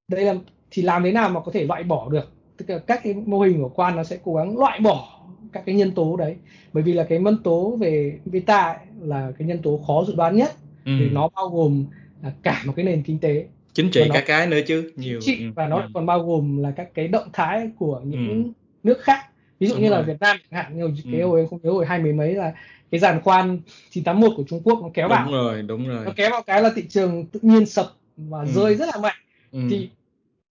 đây 0.07 0.25
là 0.25 0.35
thì 0.71 0.81
làm 0.81 1.03
thế 1.03 1.11
nào 1.11 1.29
mà 1.29 1.39
có 1.39 1.51
thể 1.51 1.63
loại 1.63 1.83
bỏ 1.83 2.09
được 2.09 2.31
tức 2.67 2.73
là 2.73 2.79
các 2.79 2.99
cái 3.03 3.13
mô 3.13 3.39
hình 3.39 3.61
của 3.61 3.69
quan 3.69 3.95
nó 3.95 4.03
sẽ 4.03 4.17
cố 4.23 4.33
gắng 4.35 4.57
loại 4.57 4.79
bỏ 4.79 5.19
các 5.53 5.63
cái 5.65 5.75
nhân 5.75 5.91
tố 5.91 6.15
đấy 6.17 6.35
bởi 6.73 6.83
vì 6.83 6.93
là 6.93 7.03
cái 7.03 7.19
nhân 7.19 7.37
tố 7.43 7.75
về 7.79 8.19
beta 8.25 8.61
ấy 8.61 8.77
là 9.01 9.31
cái 9.39 9.47
nhân 9.47 9.59
tố 9.63 9.79
khó 9.87 10.03
dự 10.07 10.15
đoán 10.15 10.35
nhất 10.35 10.51
ừ 10.85 10.91
vì 10.99 11.09
nó 11.09 11.29
bao 11.35 11.49
gồm 11.49 11.85
là 12.23 12.31
cả 12.43 12.61
một 12.65 12.73
cái 12.75 12.85
nền 12.85 13.03
kinh 13.03 13.19
tế 13.19 13.45
chính 13.73 13.91
trị 13.91 14.05
nó- 14.07 14.15
cả 14.15 14.23
cái 14.27 14.47
nữa 14.47 14.59
chứ 14.67 14.91
chính 14.95 15.01
nhiều 15.05 15.19
trị 15.21 15.37
ừ, 15.39 15.51
và 15.55 15.67
nó 15.67 15.75
ừ. 15.77 15.87
còn 15.93 16.05
bao 16.05 16.19
gồm 16.23 16.57
là 16.57 16.71
các 16.71 16.89
cái 16.93 17.07
động 17.07 17.27
thái 17.33 17.69
của 17.79 18.01
những 18.05 18.43
Ừ. 18.45 18.51
nước 18.83 18.99
khác 19.01 19.25
ví 19.59 19.67
dụ 19.67 19.73
Đúng 19.73 19.83
như 19.83 19.89
là 19.89 19.97
rồi. 19.97 20.05
Việt 20.05 20.17
Nam 20.19 20.37
chẳng 20.51 20.63
hạn 20.63 20.77
như 20.77 20.91
cái 21.11 21.21
Ừ. 21.21 21.27
hồi 21.27 21.39
em 21.39 21.47
không 21.47 21.59
nhớ 21.63 21.71
hồi 21.71 21.85
hai 21.85 21.99
mươi 21.99 22.13
mấy 22.13 22.35
là 22.35 22.53
cái 22.91 22.99
giàn 22.99 23.21
khoan 23.21 23.59
981 23.89 24.31
của 24.37 24.43
Trung 24.49 24.61
Quốc 24.63 24.79
nó 24.81 24.89
kéo 24.93 25.07
vào 25.09 25.23
đúng 25.25 25.33
rồi 25.33 25.61
đúng 25.61 25.87
rồi 25.87 26.05
nó 26.05 26.11
kéo 26.15 26.29
vào 26.31 26.43
cái 26.43 26.61
là 26.61 26.71
thị 26.75 26.83
trường 26.89 27.25
tự 27.25 27.39
nhiên 27.43 27.65
sập 27.65 27.85
và 28.17 28.39
Ừ. 28.39 28.45
rơi 28.51 28.75
rất 28.75 28.85
là 28.93 28.97
mạnh 29.01 29.15
ừ. 29.51 29.59
thì 29.69 29.89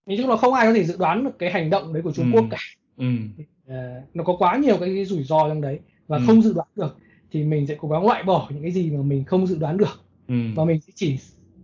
nói 0.05 0.17
chung 0.17 0.29
là 0.29 0.37
không 0.37 0.53
ai 0.53 0.65
có 0.67 0.73
thể 0.73 0.83
dự 0.83 0.95
đoán 0.99 1.23
được 1.23 1.39
cái 1.39 1.51
hành 1.51 1.69
động 1.69 1.93
đấy 1.93 2.03
của 2.03 2.11
Trung 2.11 2.25
Ừ. 2.25 2.35
Quốc 2.37 2.45
cả 2.51 2.57
ừ 2.97 3.05
Ờ, 3.67 4.01
nó 4.13 4.23
có 4.23 4.35
quá 4.39 4.57
nhiều 4.57 4.77
cái 4.77 5.05
rủi 5.05 5.23
ro 5.23 5.49
trong 5.49 5.61
đấy 5.61 5.79
và 6.07 6.17
Ừ. 6.17 6.23
không 6.27 6.41
dự 6.41 6.53
đoán 6.53 6.67
được 6.75 6.97
thì 7.31 7.43
mình 7.43 7.67
sẽ 7.67 7.75
cố 7.79 7.87
gắng 7.89 8.05
loại 8.05 8.23
bỏ 8.23 8.49
những 8.53 8.61
cái 8.61 8.71
gì 8.71 8.91
mà 8.91 9.01
mình 9.01 9.23
không 9.23 9.47
dự 9.47 9.57
đoán 9.59 9.77
được 9.77 10.05
ừ 10.27 10.35
và 10.55 10.65
mình 10.65 10.81
sẽ 10.81 10.93
chỉ 10.95 11.17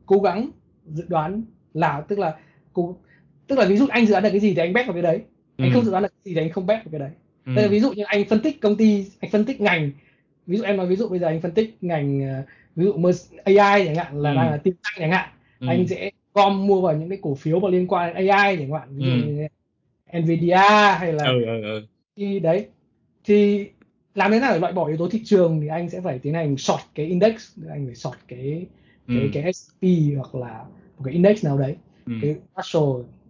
cố 0.05 0.19
gắng 0.19 0.49
dự 0.85 1.05
đoán 1.07 1.41
là 1.73 2.01
tức 2.07 2.19
là 2.19 2.35
cố, 2.73 2.97
tức 3.47 3.59
là 3.59 3.65
ví 3.65 3.77
dụ 3.77 3.87
anh 3.89 4.05
dự 4.05 4.11
đoán 4.11 4.23
được 4.23 4.29
cái 4.31 4.39
gì 4.39 4.53
thì 4.53 4.61
anh 4.61 4.73
bet 4.73 4.85
vào 4.85 4.93
cái 4.93 5.01
đấy 5.01 5.21
anh 5.57 5.69
Ừ. 5.69 5.73
không 5.73 5.85
dự 5.85 5.91
đoán 5.91 6.03
được 6.03 6.09
cái 6.09 6.21
gì 6.23 6.35
thì 6.35 6.41
anh 6.41 6.51
không 6.51 6.65
bet 6.65 6.77
vào 6.85 6.91
cái 6.91 6.99
đấy 6.99 7.11
ừ. 7.45 7.53
Đây 7.55 7.63
là 7.65 7.69
ví 7.71 7.79
dụ 7.79 7.91
như 7.93 8.03
anh 8.07 8.25
phân 8.29 8.39
tích 8.39 8.61
công 8.61 8.75
ty 8.77 9.05
anh 9.19 9.31
phân 9.31 9.45
tích 9.45 9.61
ngành 9.61 9.91
ví 10.47 10.57
dụ 10.57 10.63
em 10.63 10.77
nói 10.77 10.87
ví 10.87 10.95
dụ 10.95 11.09
bây 11.09 11.19
giờ 11.19 11.27
anh 11.27 11.41
phân 11.41 11.51
tích 11.51 11.77
ngành 11.81 12.21
ờ, 12.29 12.43
ví 12.75 12.85
dụ 12.85 12.93
AI 13.43 13.85
chẳng 13.85 13.95
hạn 13.95 14.21
là 14.21 14.29
Ừ. 14.31 14.35
đang 14.35 14.51
là 14.51 14.57
tiềm 14.57 14.73
năng 14.83 14.93
chẳng 14.99 15.11
hạn 15.11 15.29
Ừ. 15.59 15.67
anh 15.67 15.87
sẽ 15.87 16.11
gom 16.37 16.67
mua 16.67 16.81
vào 16.81 16.97
những 16.97 17.09
cái 17.09 17.19
cổ 17.21 17.35
phiếu 17.35 17.59
mà 17.59 17.69
liên 17.69 17.87
quan 17.87 18.13
đến 18.15 18.27
AI 18.27 18.57
chẳng 18.59 18.71
hạn 18.71 18.87
ví 18.97 19.03
dụ 19.05 19.11
Ừ. 19.11 20.17
Nvidia 20.19 20.55
hay 20.99 21.13
là 21.13 21.25
ừ 21.25 21.43
ừ 21.45 21.61
ừ 21.61 21.85
thì 22.17 22.39
đấy 22.39 22.67
thì 23.23 23.67
làm 24.15 24.31
thế 24.31 24.39
nào 24.39 24.53
để 24.53 24.59
loại 24.59 24.73
bỏ 24.73 24.87
yếu 24.87 24.97
tố 24.97 25.09
thị 25.09 25.21
trường 25.25 25.61
thì 25.61 25.67
anh 25.67 25.89
sẽ 25.89 26.01
phải 26.01 26.19
tiến 26.19 26.33
hành 26.33 26.57
short 26.57 26.81
cái 26.95 27.05
index 27.05 27.57
anh 27.69 27.85
phải 27.85 27.95
short 27.95 28.17
cái 28.27 28.65
cái 29.07 29.17
Ừ. 29.21 29.29
cái 29.33 29.53
S&P 29.53 29.85
hoặc 30.17 30.35
là 30.35 30.63
một 30.97 31.03
cái 31.05 31.13
index 31.13 31.45
nào 31.45 31.57
đấy 31.57 31.75
Ừ. 32.05 32.13
cái 32.21 32.35
Russell 32.57 32.85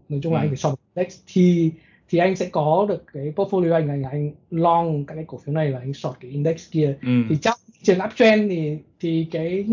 nói 0.09 0.19
chung 0.23 0.33
là 0.33 0.39
Ừ. 0.39 0.43
anh 0.43 0.49
phải 0.49 0.57
short 0.57 0.75
index 0.95 1.19
thì 1.33 1.71
thì 2.09 2.17
anh 2.17 2.35
sẽ 2.35 2.49
có 2.51 2.85
được 2.89 3.03
cái 3.13 3.33
portfolio 3.35 3.73
anh 3.73 4.01
là 4.01 4.09
anh 4.09 4.31
long 4.51 5.05
các 5.05 5.15
cái 5.15 5.23
cổ 5.27 5.37
phiếu 5.37 5.55
này 5.55 5.71
và 5.71 5.79
anh 5.79 5.93
short 5.93 6.15
cái 6.19 6.31
index 6.31 6.71
kia 6.71 6.95
Ừ. 7.01 7.07
thì 7.29 7.37
thị 7.43 7.51
trường 7.83 7.99
uptrend 8.05 8.51
thì 8.51 8.77
thì 8.99 9.27
cái 9.31 9.65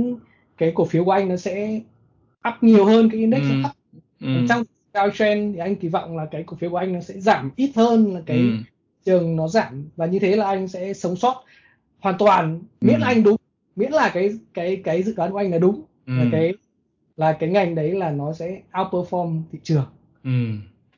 cái 0.59 0.73
cổ 0.75 0.85
phiếu 0.85 1.05
của 1.05 1.11
anh 1.11 1.29
nó 1.29 1.37
sẽ 1.37 1.81
up 2.49 2.55
nhiều 2.61 2.85
hơn 2.85 3.09
cái 3.11 3.21
index 3.21 3.43
Ừ. 3.49 3.55
thấp 3.63 3.73
Ừ. 4.21 4.27
còn 4.35 4.47
trong 4.49 4.63
downtrend 4.93 5.53
thì 5.53 5.59
anh 5.59 5.77
kỳ 5.77 5.89
vọng 5.89 6.17
là 6.17 6.27
cái 6.31 6.43
cổ 6.47 6.57
phiếu 6.57 6.71
của 6.71 6.77
anh 6.77 6.93
nó 6.93 7.01
sẽ 7.01 7.15
giảm 7.21 7.51
ít 7.57 7.71
hơn 7.77 8.15
là 8.15 8.21
cái 8.27 8.39
Ừ. 8.39 8.45
trường 9.05 9.37
nó 9.37 9.49
giảm 9.49 9.89
và 9.97 10.07
như 10.07 10.19
thế 10.19 10.37
là 10.37 10.47
anh 10.47 10.69
sẽ 10.69 10.93
sống 10.93 11.17
sót 11.17 11.45
hoàn 12.01 12.19
toàn 12.19 12.61
miễn 12.81 12.95
Ừ. 12.95 13.01
là 13.01 13.07
anh 13.07 13.23
đúng 13.23 13.37
miễn 13.77 13.93
là 13.93 14.11
cái 14.15 14.31
cái 14.55 14.77
cái 14.85 15.03
dự 15.03 15.15
đoán 15.17 15.33
của 15.33 15.39
anh 15.39 15.51
là 15.51 15.59
đúng 15.59 15.83
là 16.07 16.23
Ừ. 16.25 16.29
cái 16.33 16.53
là 17.17 17.33
cái 17.33 17.49
ngành 17.51 17.75
đấy 17.75 17.91
là 17.91 18.11
nó 18.11 18.33
sẽ 18.33 18.61
outperform 18.73 19.43
thị 19.53 19.59
trường 19.63 19.87
Ừ. 20.25 20.31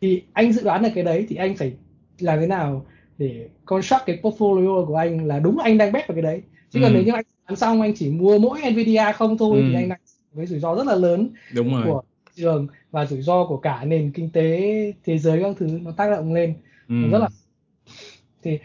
thì 0.01 0.23
anh 0.33 0.53
dự 0.53 0.63
đoán 0.65 0.83
được 0.83 0.89
cái 0.95 1.05
đấy 1.05 1.27
thì 1.29 1.37
anh 1.37 1.57
phải 1.57 1.73
làm 2.19 2.41
thế 2.41 2.47
nào 2.47 2.87
để 3.19 3.49
construct 3.65 4.03
cái 4.07 4.19
portfolio 4.23 4.87
của 4.87 4.97
anh 4.97 5.27
là 5.27 5.39
đúng 5.39 5.59
là 5.59 5.65
anh 5.65 5.79
đang 5.79 5.93
bet 5.93 6.09
vào 6.09 6.15
cái 6.15 6.23
đấy 6.23 6.43
chứ 6.71 6.81
còn 6.83 6.91
Ừ. 6.93 6.95
nếu 6.95 7.03
như 7.05 7.13
anh 7.13 7.25
đoán 7.49 7.57
xong 7.57 7.81
anh 7.81 7.93
chỉ 7.97 8.11
mua 8.11 8.39
mỗi 8.39 8.61
Nvidia 8.71 9.13
không 9.15 9.39
thôi 9.39 9.59
Ừ. 9.61 9.65
thì 9.69 9.75
anh 9.75 9.89
đang 9.89 9.99
với 10.37 10.47
rủi 10.47 10.59
ro 10.61 10.75
rất 10.75 10.87
là 10.87 10.95
lớn 10.95 11.31
đúng 11.55 11.75
rồi. 11.75 11.83
của 11.87 12.03
thị 12.27 12.33
trường 12.43 12.67
và 12.91 13.07
rủi 13.07 13.23
ro 13.23 13.47
của 13.47 13.57
cả 13.57 13.85
nền 13.85 14.13
kinh 14.13 14.31
tế 14.31 14.93
thế 15.05 15.19
giới 15.19 15.43
các 15.43 15.57
thứ 15.59 15.67
nó 15.83 15.91
tác 15.91 16.11
động 16.11 16.35
lên. 16.35 16.55
Ừ. 16.89 16.95
nó 16.95 17.09
rất 17.09 17.19
là 17.19 17.29
thì 18.43 18.59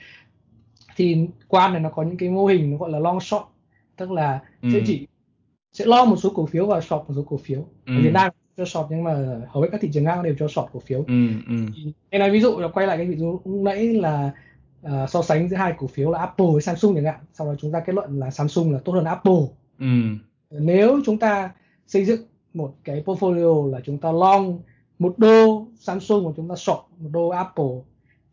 thì 0.95 1.27
quan 1.47 1.71
này 1.73 1.81
nó 1.81 1.89
có 1.89 2.03
những 2.03 2.17
cái 2.17 2.29
mô 2.29 2.45
hình 2.45 2.71
nó 2.71 2.77
gọi 2.77 2.89
là 2.89 2.99
long 2.99 3.19
short 3.19 3.43
tức 3.97 4.11
là 4.11 4.39
Ừ. 4.61 4.69
sẽ 4.73 4.79
chỉ 4.87 5.07
sẽ 5.73 5.85
lo 5.85 6.05
một 6.05 6.15
số 6.15 6.31
cổ 6.35 6.45
phiếu 6.45 6.65
và 6.65 6.81
short 6.81 7.01
một 7.07 7.13
số 7.15 7.23
cổ 7.23 7.37
phiếu. 7.37 7.59
Ừ. 7.85 7.97
ở 7.97 8.01
Việt 8.01 8.11
Nam 8.13 8.31
cho 8.57 8.65
short 8.65 8.85
nhưng 8.89 9.03
mà 9.03 9.41
hầu 9.49 9.63
hết 9.63 9.69
các 9.71 9.81
thị 9.81 9.89
trường 9.93 10.05
khác 10.05 10.21
đều 10.23 10.35
cho 10.39 10.47
short 10.47 10.67
cổ 10.73 10.79
phiếu. 10.79 11.03
Ừ 11.07 11.27
ừ. 11.47 11.55
Thì 12.11 12.17
nói 12.19 12.31
ví 12.31 12.39
dụ 12.41 12.59
là 12.59 12.67
quay 12.67 12.87
lại 12.87 12.97
cái 12.97 13.05
ví 13.05 13.15
dụ 13.15 13.31
lúc 13.31 13.47
nãy 13.47 13.87
là 13.93 14.31
à, 14.83 15.07
so 15.07 15.21
sánh 15.21 15.49
giữa 15.49 15.57
hai 15.57 15.73
cổ 15.77 15.87
phiếu 15.87 16.11
là 16.11 16.19
Apple 16.19 16.45
với 16.53 16.61
Samsung 16.61 16.95
chẳng 16.95 17.05
hạn. 17.05 17.19
Sau 17.33 17.47
đó 17.47 17.55
chúng 17.59 17.71
ta 17.71 17.79
kết 17.79 17.93
luận 17.93 18.19
là 18.19 18.31
Samsung 18.31 18.71
là 18.73 18.79
tốt 18.85 18.91
hơn 18.93 19.05
Apple. 19.05 19.33
Ừ. 19.79 19.85
Nếu 20.49 20.99
chúng 21.05 21.17
ta 21.19 21.51
xây 21.91 22.05
dựng 22.05 22.21
một 22.53 22.73
cái 22.83 23.03
portfolio 23.05 23.71
là 23.71 23.79
chúng 23.85 23.97
ta 23.97 24.11
long 24.11 24.59
một 24.99 25.13
đô 25.19 25.67
Samsung 25.79 26.25
và 26.25 26.31
chúng 26.37 26.49
ta 26.49 26.55
short 26.55 26.79
một 26.99 27.09
đô 27.11 27.29
Apple 27.29 27.65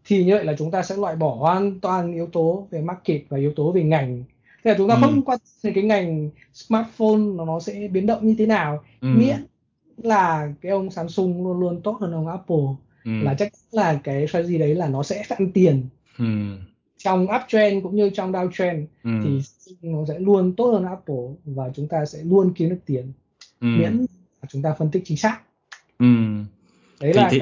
thì 0.04 0.24
như 0.24 0.34
vậy 0.34 0.44
là 0.44 0.54
chúng 0.58 0.70
ta 0.70 0.82
sẽ 0.82 0.96
loại 0.96 1.16
bỏ 1.16 1.34
hoàn 1.34 1.80
toàn 1.80 2.12
yếu 2.12 2.26
tố 2.26 2.66
về 2.70 2.80
market 2.80 3.22
và 3.28 3.38
yếu 3.38 3.52
tố 3.56 3.72
về 3.72 3.82
ngành. 3.82 4.24
Thế 4.64 4.70
là 4.70 4.78
chúng 4.78 4.88
ta 4.88 4.94
Ừ. 4.94 5.00
không 5.00 5.22
quan 5.22 5.38
tâm 5.62 5.72
cái 5.74 5.84
ngành 5.84 6.30
smartphone 6.52 7.18
nó 7.36 7.44
nó 7.44 7.60
sẽ 7.60 7.88
biến 7.92 8.06
động 8.06 8.26
như 8.26 8.34
thế 8.38 8.46
nào. 8.46 8.82
Ừ. 9.00 9.08
miễn 9.16 9.36
là 9.96 10.52
cái 10.60 10.72
ông 10.72 10.90
Samsung 10.90 11.44
luôn 11.46 11.60
luôn 11.60 11.80
tốt 11.82 11.96
hơn 12.00 12.12
ông 12.12 12.26
Apple 12.26 12.66
ừ. 13.04 13.10
là 13.22 13.34
chắc 13.38 13.52
là 13.72 14.00
cái 14.04 14.26
strategy 14.28 14.58
đấy 14.58 14.74
là 14.74 14.88
nó 14.88 15.02
sẽ 15.02 15.24
ăn 15.28 15.52
tiền. 15.52 15.82
Ừ. 16.18 16.24
Trong 16.98 17.26
uptrend 17.36 17.82
cũng 17.82 17.96
như 17.96 18.10
trong 18.10 18.32
downtrend 18.32 18.84
ừ. 19.04 19.10
thì 19.24 19.40
nó 19.82 20.04
sẽ 20.08 20.18
luôn 20.18 20.54
tốt 20.56 20.70
hơn 20.70 20.84
Apple 20.84 21.24
và 21.44 21.70
chúng 21.74 21.88
ta 21.88 22.04
sẽ 22.06 22.18
luôn 22.22 22.52
kiếm 22.56 22.68
được 22.70 22.78
tiền 22.86 23.12
ừ 23.60 23.68
miễn 23.68 24.06
chúng 24.48 24.62
ta 24.62 24.74
phân 24.78 24.90
tích 24.90 25.02
chính 25.06 25.16
xác 25.16 25.40
ừ 25.98 26.06
đấy 27.00 27.12
thì 27.14 27.20
là 27.20 27.28
thì 27.30 27.40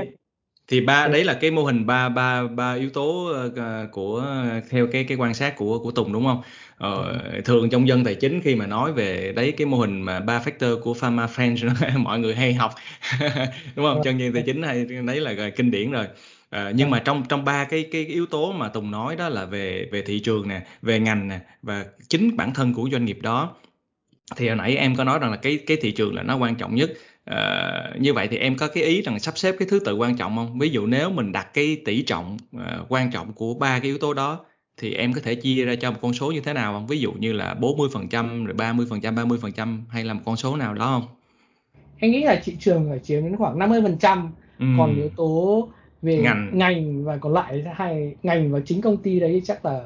thì 0.69 0.81
ba 0.81 1.09
đấy 1.09 1.25
là 1.25 1.35
cái 1.35 1.51
mô 1.51 1.65
hình 1.65 1.87
ba 1.87 2.09
ba 2.09 2.43
ba 2.49 2.75
yếu 2.75 2.91
tố 2.91 3.27
ờ, 3.57 3.89
của 3.93 4.25
theo 4.71 4.87
cái 4.93 5.05
cái 5.05 5.19
quan 5.19 5.35
sát 5.35 5.57
của 5.57 5.79
của 5.79 5.91
Tùng 5.91 6.13
đúng 6.13 6.25
không? 6.25 6.43
Ờ, 6.79 7.19
thường 7.45 7.71
trong 7.71 7.89
dân 7.89 8.05
tài 8.05 8.15
chính 8.15 8.41
khi 8.45 8.55
mà 8.55 8.67
nói 8.67 8.93
về 8.93 9.33
đấy 9.37 9.53
cái 9.57 9.67
mô 9.67 9.79
hình 9.79 10.03
mà 10.03 10.21
ba 10.21 10.41
factor 10.45 10.81
của 10.83 10.95
Pharma 10.95 11.27
Friends 11.27 11.71
mọi 11.99 12.19
người 12.19 12.35
hay 12.35 12.55
học 12.55 12.73
đúng 13.77 13.87
không? 13.87 14.01
Trong 14.05 14.21
dân 14.21 14.33
tài 14.33 14.43
chính 14.47 14.63
hay 14.63 14.85
đấy 14.85 15.21
là 15.21 15.51
kinh 15.57 15.71
điển 15.71 15.91
rồi. 15.91 16.07
Ờ, 16.51 16.71
nhưng 16.71 16.87
Vâng. 16.87 16.91
mà 16.91 16.99
trong 17.05 17.25
trong 17.29 17.45
ba 17.45 17.65
cái 17.65 17.89
cái 17.93 18.05
yếu 18.07 18.27
tố 18.27 18.53
mà 18.53 18.69
Tùng 18.69 18.91
nói 18.91 19.17
đó 19.17 19.29
là 19.29 19.45
về 19.45 19.89
về 19.93 20.03
thị 20.03 20.21
trường 20.21 20.49
nè, 20.49 20.63
về 20.83 20.99
ngành 21.01 21.29
nè 21.29 21.41
và 21.63 21.85
chính 22.09 22.37
bản 22.37 22.55
thân 22.55 22.75
của 22.75 22.89
doanh 22.93 23.05
nghiệp 23.05 23.19
đó 23.23 23.55
thì 24.37 24.49
hồi 24.49 24.57
nãy 24.57 24.77
em 24.77 24.97
có 24.97 25.05
nói 25.05 25.19
rằng 25.19 25.31
là 25.31 25.37
cái 25.37 25.59
cái 25.67 25.77
thị 25.81 25.91
trường 25.93 26.15
là 26.15 26.23
nó 26.23 26.37
quan 26.37 26.55
trọng 26.55 26.75
nhất. 26.75 26.91
Ờ, 27.25 27.93
như 28.01 28.13
vậy 28.15 28.29
thì 28.31 28.37
em 28.37 28.57
có 28.57 28.69
cái 28.69 28.85
ý 28.85 29.03
rằng 29.03 29.19
sắp 29.21 29.39
xếp 29.39 29.55
cái 29.59 29.69
thứ 29.71 29.79
tự 29.79 29.95
quan 29.95 30.17
trọng 30.17 30.37
không? 30.37 30.59
Ví 30.59 30.69
dụ 30.69 30.87
nếu 30.87 31.11
mình 31.11 31.33
đặt 31.33 31.55
cái 31.55 31.77
tỷ 31.85 32.03
trọng 32.03 32.37
ờ, 32.59 32.85
quan 32.89 33.11
trọng 33.11 33.33
của 33.33 33.55
ba 33.55 33.79
cái 33.79 33.87
yếu 33.87 33.99
tố 33.99 34.15
đó 34.15 34.45
thì 34.77 34.95
em 34.95 35.13
có 35.13 35.21
thể 35.25 35.35
chia 35.35 35.65
ra 35.65 35.75
cho 35.75 35.91
một 35.91 35.99
con 36.03 36.13
số 36.13 36.31
như 36.33 36.41
thế 36.41 36.53
nào 36.53 36.73
không? 36.73 36.87
Ví 36.87 36.99
dụ 36.99 37.13
như 37.13 37.33
là 37.33 37.55
40% 37.55 38.45
rồi 38.45 38.55
30% 38.55 39.15
30% 39.15 39.85
hay 39.89 40.05
là 40.05 40.15
một 40.15 40.21
con 40.25 40.37
số 40.37 40.57
nào 40.57 40.75
đó 40.75 40.85
không? 40.85 41.17
Anh 42.01 42.11
nghĩ 42.11 42.25
là 42.25 42.41
thị 42.45 42.57
trường 42.61 42.87
phải 42.91 42.99
chiếm 42.99 43.23
đến 43.23 43.37
khoảng 43.37 43.59
50% 43.59 44.33
Ừ. 44.59 44.67
còn 44.79 44.97
yếu 44.97 45.09
tố 45.17 45.69
về 46.03 46.17
Ngành. 46.17 46.51
ngành 46.59 47.05
và 47.05 47.17
còn 47.17 47.33
lại 47.33 47.65
hay 47.75 48.15
ngành 48.23 48.53
và 48.53 48.61
chính 48.67 48.81
công 48.81 48.97
ty 48.97 49.21
đấy 49.21 49.43
chắc 49.45 49.65
là 49.65 49.85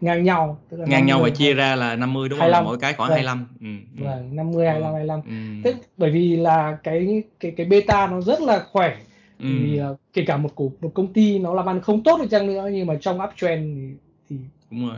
ngang 0.00 0.24
nhau 0.24 0.58
tức 0.68 0.76
là 0.76 0.86
ngang 0.86 1.06
nhau 1.06 1.18
và 1.18 1.28
50, 1.28 1.36
chia 1.36 1.54
ra 1.54 1.76
là 1.76 1.96
50 1.96 2.28
đúng 2.28 2.38
không 2.38 2.48
là 2.48 2.54
25. 2.56 2.64
mỗi 2.64 2.78
cái 2.78 2.94
khoảng 2.94 3.08
Vâng. 3.10 3.16
25 3.16 3.46
ừ. 3.60 4.00
ừ. 4.00 4.04
vâng 4.04 4.36
50 4.36 4.66
25 4.66 4.92
25 4.92 5.20
ừ. 5.20 5.62
Thế 5.64 5.74
bởi 5.96 6.10
vì 6.10 6.36
là 6.36 6.78
cái 6.82 7.22
cái 7.40 7.50
cái 7.56 7.66
beta 7.66 8.06
nó 8.06 8.20
rất 8.20 8.40
là 8.40 8.64
khỏe 8.72 8.96
Ừ. 9.38 9.46
vì 9.48 9.80
uh, 9.92 9.98
kể 10.12 10.24
cả 10.26 10.36
một 10.36 10.50
cổ 10.54 10.72
một 10.80 10.90
công 10.94 11.12
ty 11.12 11.38
nó 11.38 11.54
làm 11.54 11.66
ăn 11.68 11.80
không 11.80 12.02
tốt 12.02 12.18
đi 12.22 12.28
chăng 12.28 12.46
nữa 12.46 12.68
nhưng 12.72 12.86
mà 12.86 12.94
trong 13.00 13.20
uptrend 13.20 13.64
thì, 13.76 13.94
thì 14.30 14.36
đúng 14.70 14.88
rồi 14.88 14.96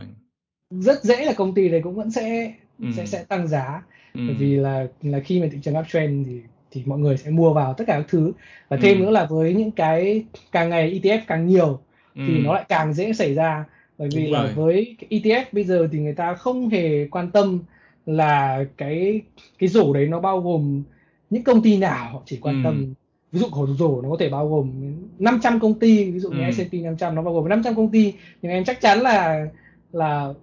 rất 0.69 1.03
dễ 1.03 1.25
là 1.25 1.33
công 1.33 1.53
ty 1.53 1.69
đấy 1.69 1.81
cũng 1.83 1.95
vẫn 1.95 2.11
sẽ 2.11 2.53
Ừ. 2.79 2.85
sẽ 2.95 3.05
sẽ 3.05 3.23
tăng 3.23 3.47
giá 3.47 3.81
ừ. 4.13 4.21
bởi 4.27 4.35
vì 4.35 4.55
là 4.55 4.87
là 5.01 5.19
khi 5.19 5.41
mà 5.41 5.47
thị 5.51 5.57
trường 5.61 5.77
uptrend 5.77 6.27
thì 6.27 6.41
thì 6.71 6.83
mọi 6.85 6.99
người 6.99 7.17
sẽ 7.17 7.29
mua 7.31 7.53
vào 7.53 7.73
tất 7.73 7.83
cả 7.87 7.93
các 7.97 8.05
thứ 8.09 8.31
và 8.69 8.77
thêm 8.77 8.97
Ừ. 8.99 9.03
nữa 9.03 9.11
là 9.11 9.25
với 9.25 9.53
những 9.53 9.71
cái 9.71 10.23
càng 10.51 10.69
ngày 10.69 10.99
ETF 11.03 11.19
càng 11.27 11.47
nhiều 11.47 11.79
thì 12.15 12.37
Ừ. 12.37 12.41
nó 12.43 12.53
lại 12.53 12.65
càng 12.69 12.93
dễ 12.93 13.13
xảy 13.13 13.33
ra 13.33 13.65
bởi 13.99 14.09
vì 14.13 14.27
là 14.27 14.53
với 14.55 14.95
ETF 15.09 15.43
bây 15.51 15.63
giờ 15.63 15.87
thì 15.91 15.99
người 15.99 16.13
ta 16.13 16.33
không 16.33 16.69
hề 16.69 17.07
quan 17.11 17.31
tâm 17.31 17.59
là 18.05 18.63
cái 18.77 19.21
cái 19.59 19.69
rổ 19.69 19.93
đấy 19.93 20.07
nó 20.07 20.19
bao 20.19 20.41
gồm 20.41 20.83
những 21.29 21.43
công 21.43 21.61
ty 21.61 21.77
nào 21.77 22.09
họ 22.13 22.21
chỉ 22.25 22.37
quan 22.41 22.55
Ừ. 22.55 22.61
tâm 22.63 22.93
ví 23.31 23.39
dụ 23.39 23.45
khổ 23.51 23.67
rổ 23.67 24.01
nó 24.01 24.09
có 24.09 24.15
thể 24.19 24.29
bao 24.29 24.49
gồm 24.49 24.71
500 25.19 25.59
công 25.59 25.79
ty 25.79 26.11
ví 26.11 26.19
dụ 26.19 26.31
như 26.31 26.43
Ừ. 26.43 26.51
S&P 26.51 26.73
500 26.73 27.15
nó 27.15 27.21
bao 27.21 27.33
gồm 27.33 27.49
500 27.49 27.75
công 27.75 27.91
ty 27.91 28.13
nhưng 28.41 28.51
em 28.51 28.63
chắc 28.63 28.81
chắn 28.81 28.99
là 29.01 29.47
là 29.91 30.33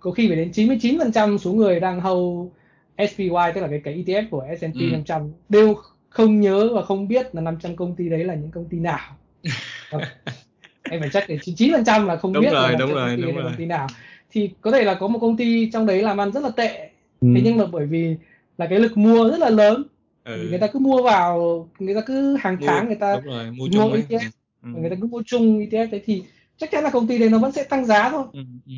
có 0.00 0.10
khi 0.10 0.28
phải 0.28 0.36
đến 0.36 0.50
99% 0.50 1.38
số 1.38 1.52
người 1.52 1.80
đang 1.80 2.00
hold 2.00 2.48
SPY 2.98 3.28
tức 3.54 3.60
là 3.60 3.68
cái 3.68 3.80
cái 3.84 4.04
ETF 4.06 4.24
của 4.30 4.44
S&P 4.60 4.74
Ừ. 4.80 4.86
500 4.92 5.32
đều 5.48 5.74
không 6.08 6.40
nhớ 6.40 6.70
và 6.74 6.82
không 6.82 7.08
biết 7.08 7.34
là 7.34 7.40
500 7.40 7.76
công 7.76 7.94
ty 7.96 8.08
đấy 8.08 8.24
là 8.24 8.34
những 8.34 8.50
công 8.50 8.64
ty 8.64 8.78
nào 8.78 9.16
Em 10.94 11.00
phải 11.00 11.10
chắc 11.12 11.28
đến 11.28 11.38
99% 11.40 12.06
là 12.06 12.16
không 12.16 12.32
Đúng 12.32 12.44
biết 12.44 12.52
là 12.52 12.60
rồi, 12.60 12.70
500 12.70 12.80
đúng 12.80 12.88
công 12.88 13.06
rồi, 13.06 13.16
đúng 13.16 13.36
là 13.36 13.42
rồi. 13.42 13.50
công 13.50 13.58
ty 13.58 13.66
nào 13.66 13.88
thì 14.30 14.50
có 14.60 14.70
thể 14.70 14.84
là 14.84 14.94
có 14.94 15.08
một 15.08 15.18
công 15.18 15.36
ty 15.36 15.70
trong 15.70 15.86
đấy 15.86 16.02
làm 16.02 16.20
ăn 16.20 16.32
rất 16.32 16.42
là 16.42 16.50
tệ 16.50 16.90
Ừ. 17.20 17.28
thế 17.34 17.40
nhưng 17.44 17.56
mà 17.56 17.66
bởi 17.66 17.86
vì 17.86 18.16
là 18.58 18.66
cái 18.66 18.78
lực 18.78 18.96
mua 18.96 19.30
rất 19.30 19.38
là 19.38 19.50
lớn 19.50 19.82
Ừ. 20.24 20.46
người 20.50 20.58
ta 20.58 20.66
cứ 20.66 20.78
mua 20.78 21.02
vào 21.02 21.68
người 21.78 21.94
ta 21.94 22.00
cứ 22.06 22.36
hàng 22.36 22.56
Mua 22.60 22.66
tháng 22.66 22.86
người 22.86 22.96
ta 22.96 23.14
đúng 23.14 23.24
rồi, 23.24 23.50
mua 23.50 23.66
mua 23.66 23.90
ấy. 23.90 24.02
ETF 24.08 24.30
Ừ. 24.62 24.68
người 24.80 24.90
ta 24.90 24.96
cứ 25.00 25.06
mua 25.06 25.22
chung 25.26 25.58
ETF 25.58 25.90
đấy 25.90 26.02
thì 26.04 26.22
chắc 26.58 26.70
chắn 26.70 26.84
là 26.84 26.90
công 26.90 27.06
ty 27.06 27.18
đấy 27.18 27.28
nó 27.30 27.38
vẫn 27.38 27.52
sẽ 27.52 27.64
tăng 27.64 27.84
giá 27.86 28.10
thôi 28.10 28.24
Ừ. 28.32 28.40
Ừ. 28.66 28.72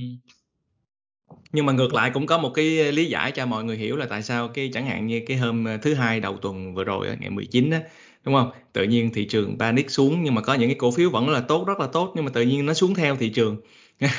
nhưng 1.53 1.67
mà 1.67 1.73
ngược 1.73 1.95
lại 1.95 2.11
cũng 2.15 2.27
có 2.27 2.39
một 2.39 2.51
cái 2.55 2.93
lý 2.93 3.05
giải 3.05 3.33
cho 3.33 3.47
mọi 3.47 3.65
người 3.65 3.77
hiểu 3.77 3.97
là 3.97 4.07
tại 4.11 4.23
sao 4.23 4.49
cái 4.49 4.71
chẳng 4.73 4.87
hạn 4.87 5.07
như 5.07 5.23
cái 5.27 5.37
hôm 5.37 5.67
thứ 5.83 5.95
hai 5.95 6.21
đầu 6.21 6.37
tuần 6.37 6.75
vừa 6.75 6.85
rồi 6.85 7.07
ngày 7.21 7.31
19 7.31 7.71
á 7.71 7.81
đúng 8.27 8.35
không 8.35 8.51
tự 8.73 8.83
nhiên 8.85 9.11
thị 9.15 9.27
trường 9.27 9.59
panic 9.59 9.91
xuống 9.91 10.23
nhưng 10.25 10.35
mà 10.35 10.43
có 10.43 10.55
những 10.55 10.69
cái 10.69 10.77
cổ 10.79 10.91
phiếu 10.91 11.11
vẫn 11.11 11.29
là 11.29 11.41
tốt 11.41 11.65
rất 11.69 11.81
là 11.81 11.87
tốt 11.87 12.13
nhưng 12.17 12.25
mà 12.25 12.31
tự 12.35 12.43
nhiên 12.43 12.67
nó 12.67 12.75
xuống 12.75 12.95
theo 12.95 13.17
thị 13.17 13.29
trường 13.31 13.57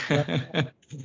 Vâng. 0.10 0.26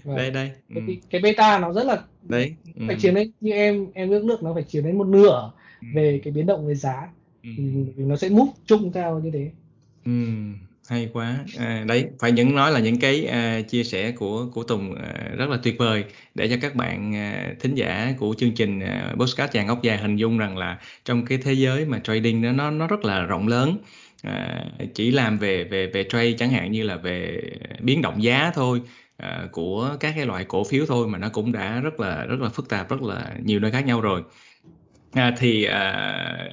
Vâng. 0.05 0.17
đây 0.17 0.31
đây 0.31 0.49
ừ. 0.49 0.75
Bởi 0.75 0.83
vì 0.87 1.01
cái 1.11 1.21
beta 1.21 1.59
nó 1.59 1.73
rất 1.73 1.85
là 1.87 2.03
đấy 2.23 2.55
ừ. 2.77 2.83
phải 2.87 2.97
chiếm 3.01 3.15
đến 3.15 3.31
như 3.41 3.53
em 3.53 3.87
em 3.95 4.11
ước 4.11 4.25
nước 4.25 4.43
nó 4.43 4.55
phải 4.55 4.63
chiếm 4.63 4.85
đến 4.85 4.99
một 4.99 5.07
nửa 5.07 5.53
Ừ. 5.83 5.89
về 5.95 6.21
cái 6.25 6.33
biến 6.33 6.47
động 6.47 6.67
về 6.67 6.75
giá 6.75 7.09
Ừ. 7.43 7.51
thì, 7.57 7.65
nó 7.97 8.17
sẽ 8.17 8.29
move 8.29 8.53
chung 8.67 8.93
theo 8.93 9.19
như 9.19 9.31
thế 9.31 9.51
Ừ, 10.05 10.13
hay 10.89 11.09
quá. 11.13 11.39
À, 11.59 11.85
đấy 11.89 12.07
phải 12.19 12.33
những 12.33 12.55
nói 12.55 12.73
là 12.73 12.81
những 12.81 12.99
cái 13.01 13.27
à, 13.27 13.61
chia 13.61 13.85
sẻ 13.85 14.13
của 14.13 14.47
của 14.53 14.63
Tùng 14.63 14.95
à, 14.95 15.13
rất 15.37 15.51
là 15.51 15.59
tuyệt 15.63 15.79
vời 15.79 16.05
để 16.35 16.49
cho 16.49 16.57
các 16.61 16.75
bạn 16.75 17.15
à, 17.15 17.55
thính 17.61 17.75
giả 17.75 18.15
của 18.19 18.35
chương 18.39 18.55
trình 18.55 18.81
à, 18.81 19.15
podcast 19.19 19.53
chàng 19.53 19.69
ốc 19.69 19.83
Dài 19.83 19.99
hình 19.99 20.17
dung 20.17 20.39
rằng 20.39 20.57
là 20.59 20.79
trong 21.05 21.25
cái 21.27 21.39
thế 21.39 21.53
giới 21.53 21.85
mà 21.85 21.99
trading 21.99 22.43
đó 22.43 22.53
nó 22.53 22.71
nó 22.71 22.87
rất 22.87 23.05
là 23.05 23.21
rộng 23.21 23.49
lớn. 23.49 23.77
À, 24.23 24.65
chỉ 24.95 25.11
làm 25.11 25.39
về 25.39 25.65
về 25.65 25.87
về 25.87 26.05
trade 26.09 26.33
chẳng 26.39 26.51
hạn 26.51 26.73
như 26.73 26.83
là 26.83 26.97
về 26.97 27.43
biến 27.81 28.03
động 28.03 28.23
giá 28.23 28.53
thôi 28.55 28.81
à, 29.17 29.49
của 29.53 29.97
các 30.01 30.13
cái 30.17 30.27
loại 30.27 30.45
cổ 30.45 30.65
phiếu 30.65 30.87
thôi 30.87 31.09
mà 31.09 31.19
nó 31.19 31.29
cũng 31.33 31.53
đã 31.53 31.81
rất 31.81 32.01
là 32.01 32.25
rất 32.25 32.41
là 32.41 32.49
phức 32.49 32.69
tạp 32.69 32.91
rất 32.91 33.03
là 33.03 33.35
nhiều 33.45 33.61
nơi 33.61 33.71
khác 33.71 33.87
nhau 33.87 34.01
rồi. 34.01 34.23
À, 35.13 35.35
thì 35.39 35.65
à, 35.65 35.81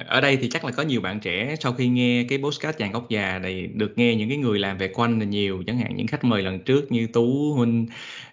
ở 0.06 0.20
đây 0.20 0.36
thì 0.36 0.48
chắc 0.48 0.64
là 0.64 0.70
có 0.72 0.82
nhiều 0.82 1.00
bạn 1.00 1.20
trẻ 1.20 1.54
sau 1.60 1.72
khi 1.72 1.88
nghe 1.88 2.24
cái 2.28 2.38
podcast 2.38 2.78
chàng 2.78 2.92
góc 2.92 3.08
già 3.08 3.38
này 3.38 3.66
được 3.66 3.92
nghe 3.98 4.14
những 4.14 4.28
cái 4.28 4.38
người 4.38 4.58
làm 4.58 4.78
về 4.78 4.88
quanh 4.88 5.18
là 5.18 5.24
nhiều 5.24 5.62
chẳng 5.66 5.78
hạn 5.78 5.96
những 5.96 6.06
khách 6.06 6.24
mời 6.24 6.42
lần 6.42 6.60
trước 6.60 6.92
như 6.92 7.06
Tú 7.06 7.52
Huynh 7.56 7.86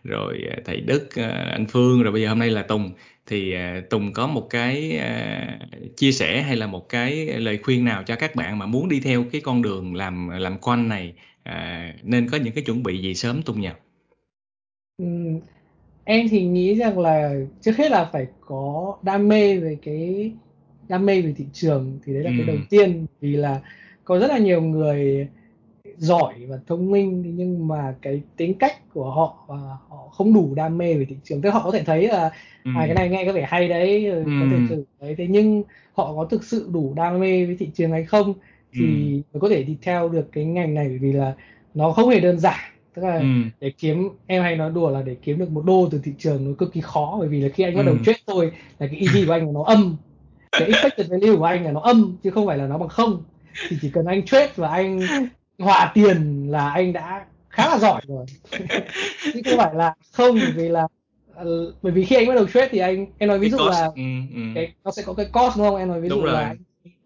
rồi 0.03 0.43
à, 0.51 0.57
thầy 0.65 0.81
Đức 0.81 1.15
à, 1.15 1.27
anh 1.51 1.65
Phương 1.65 2.03
rồi 2.03 2.11
bây 2.11 2.21
giờ 2.21 2.29
hôm 2.29 2.39
nay 2.39 2.49
là 2.49 2.61
Tùng 2.63 2.91
thì 3.25 3.53
à, 3.53 3.81
Tùng 3.89 4.13
có 4.13 4.27
một 4.27 4.47
cái 4.49 4.97
à, 4.97 5.59
chia 5.97 6.11
sẻ 6.11 6.41
hay 6.41 6.55
là 6.55 6.67
một 6.67 6.89
cái 6.89 7.25
lời 7.25 7.59
khuyên 7.63 7.85
nào 7.85 8.03
cho 8.03 8.15
các 8.15 8.35
bạn 8.35 8.57
mà 8.57 8.65
muốn 8.65 8.89
đi 8.89 8.99
theo 8.99 9.25
cái 9.31 9.41
con 9.41 9.61
đường 9.61 9.95
làm 9.95 10.29
làm 10.29 10.57
quanh 10.57 10.89
này 10.89 11.13
à, 11.43 11.93
nên 12.03 12.29
có 12.29 12.37
những 12.37 12.53
cái 12.53 12.63
chuẩn 12.63 12.83
bị 12.83 13.01
gì 13.01 13.13
sớm 13.15 13.41
Tùng 13.43 13.61
nhỉ? 13.61 13.69
Em 16.07 16.27
thì 16.29 16.45
nghĩ 16.45 16.75
rằng 16.75 16.99
là 16.99 17.33
trước 17.61 17.71
hết 17.77 17.91
là 17.91 18.09
phải 18.13 18.27
có 18.41 18.97
đam 19.03 19.27
mê 19.27 19.57
về 19.59 19.77
cái 19.81 20.31
đam 20.87 21.05
mê 21.05 21.21
về 21.21 21.33
thị 21.37 21.45
trường 21.53 21.99
thì 22.05 22.13
đấy 22.13 22.23
là 22.23 22.31
cái 22.37 22.45
đầu 22.45 22.57
Ừ, 22.57 22.67
tiên. 22.69 23.05
Vì 23.21 23.35
là 23.35 23.61
có 24.03 24.19
rất 24.19 24.27
là 24.27 24.37
nhiều 24.37 24.61
người 24.61 25.27
giỏi 25.97 26.45
và 26.49 26.57
thông 26.67 26.91
minh 26.91 27.23
nhưng 27.37 27.67
mà 27.67 27.95
cái 28.01 28.23
tính 28.37 28.57
cách 28.59 28.73
của 28.93 29.11
họ 29.11 29.45
và 29.49 29.57
họ 29.89 30.09
không 30.13 30.33
đủ 30.33 30.55
đam 30.55 30.77
mê 30.77 30.93
về 30.95 31.05
thị 31.09 31.17
trường. 31.23 31.41
Tức 31.41 31.49
họ 31.51 31.61
có 31.65 31.71
thể 31.71 31.83
thấy 31.85 32.07
là 32.07 32.31
ừ, 32.63 32.71
à 32.71 32.85
cái 32.87 32.95
này 32.95 33.09
nghe 33.09 33.25
có 33.27 33.33
vẻ 33.33 33.45
hay 33.49 33.69
đấy 33.69 34.05
rồi 34.11 34.31
có 34.35 34.47
thể 34.51 34.61
ừ, 34.61 34.67
thử 34.67 34.85
đấy. 35.01 35.15
Thế 35.17 35.27
nhưng 35.29 35.63
họ 35.93 36.15
có 36.15 36.25
thực 36.31 36.43
sự 36.43 36.69
đủ 36.73 36.93
đam 36.97 37.19
mê 37.19 37.45
với 37.45 37.55
thị 37.59 37.71
trường 37.75 37.91
hay 37.91 38.05
không 38.05 38.33
ừ, 38.73 38.79
thì 38.79 38.85
mới 39.33 39.41
có 39.41 39.49
thể 39.49 39.63
đi 39.63 39.77
theo 39.81 40.09
được 40.09 40.29
cái 40.31 40.45
ngành 40.45 40.73
này. 40.73 40.97
Vì 41.01 41.13
là 41.13 41.35
nó 41.73 41.91
không 41.93 42.09
hề 42.09 42.19
đơn 42.19 42.39
giản 42.39 42.59
tức 42.97 43.03
là 43.03 43.15
ừ, 43.15 43.25
để 43.59 43.71
kiếm 43.77 44.09
em 44.27 44.43
hay 44.43 44.55
nói 44.55 44.71
đùa 44.71 44.89
là 44.89 45.01
để 45.01 45.15
kiếm 45.23 45.39
được 45.39 45.49
một 45.49 45.65
đô 45.65 45.87
từ 45.91 46.01
thị 46.03 46.11
trường 46.19 46.49
nó 46.49 46.55
cực 46.57 46.73
kỳ 46.73 46.81
khó 46.81 47.15
bởi 47.19 47.27
vì 47.27 47.41
là 47.41 47.49
khi 47.49 47.63
anh 47.63 47.75
bắt 47.75 47.83
đầu 47.85 47.95
ừ. 47.95 47.99
trade 48.05 48.19
thôi 48.27 48.51
là 48.79 48.87
cái 48.87 48.99
EV 48.99 49.27
của 49.27 49.33
anh 49.33 49.53
nó 49.53 49.63
âm. 49.63 49.95
Cái 50.51 50.67
expected 50.67 51.09
value 51.09 51.35
của 51.35 51.43
anh 51.43 51.63
là 51.65 51.71
nó 51.71 51.79
âm 51.79 52.17
chứ 52.23 52.31
không 52.31 52.47
phải 52.47 52.57
là 52.57 52.67
nó 52.67 52.77
bằng 52.77 52.89
không. 52.89 53.23
Thì 53.69 53.77
chỉ 53.81 53.89
cần 53.89 54.05
anh 54.05 54.25
trade 54.25 54.51
và 54.55 54.69
anh 54.69 54.99
hòa 55.59 55.91
tiền 55.93 56.47
là 56.51 56.69
anh 56.69 56.93
đã 56.93 57.25
khá 57.49 57.69
là 57.69 57.77
giỏi 57.79 58.01
rồi. 58.07 58.25
Chứ 59.33 59.41
không 59.45 59.57
phải 59.57 59.75
là 59.75 59.93
không 60.11 60.35
bởi 60.35 60.51
vì 60.55 60.69
là 60.69 60.87
ờ, 61.35 61.73
bởi 61.81 61.91
vì 61.93 62.05
khi 62.05 62.15
anh 62.15 62.27
bắt 62.27 62.35
đầu 62.35 62.47
trade 62.47 62.69
thì 62.71 62.79
anh 62.79 63.05
em 63.17 63.29
nói 63.29 63.39
ví 63.39 63.49
dụ 63.49 63.57
là 63.57 63.85
ừ, 63.95 64.01
ừ. 64.35 64.41
cái 64.55 64.73
nó 64.83 64.91
sẽ 64.91 65.03
có 65.05 65.13
cái 65.13 65.25
cost 65.25 65.57
đúng 65.57 65.65
không? 65.67 65.75
Em 65.75 65.87
nói 65.87 66.01
ví 66.01 66.09
đúng 66.09 66.19
dụ 66.19 66.25
là 66.25 66.33
rồi. 66.33 66.43
anh 66.43 66.57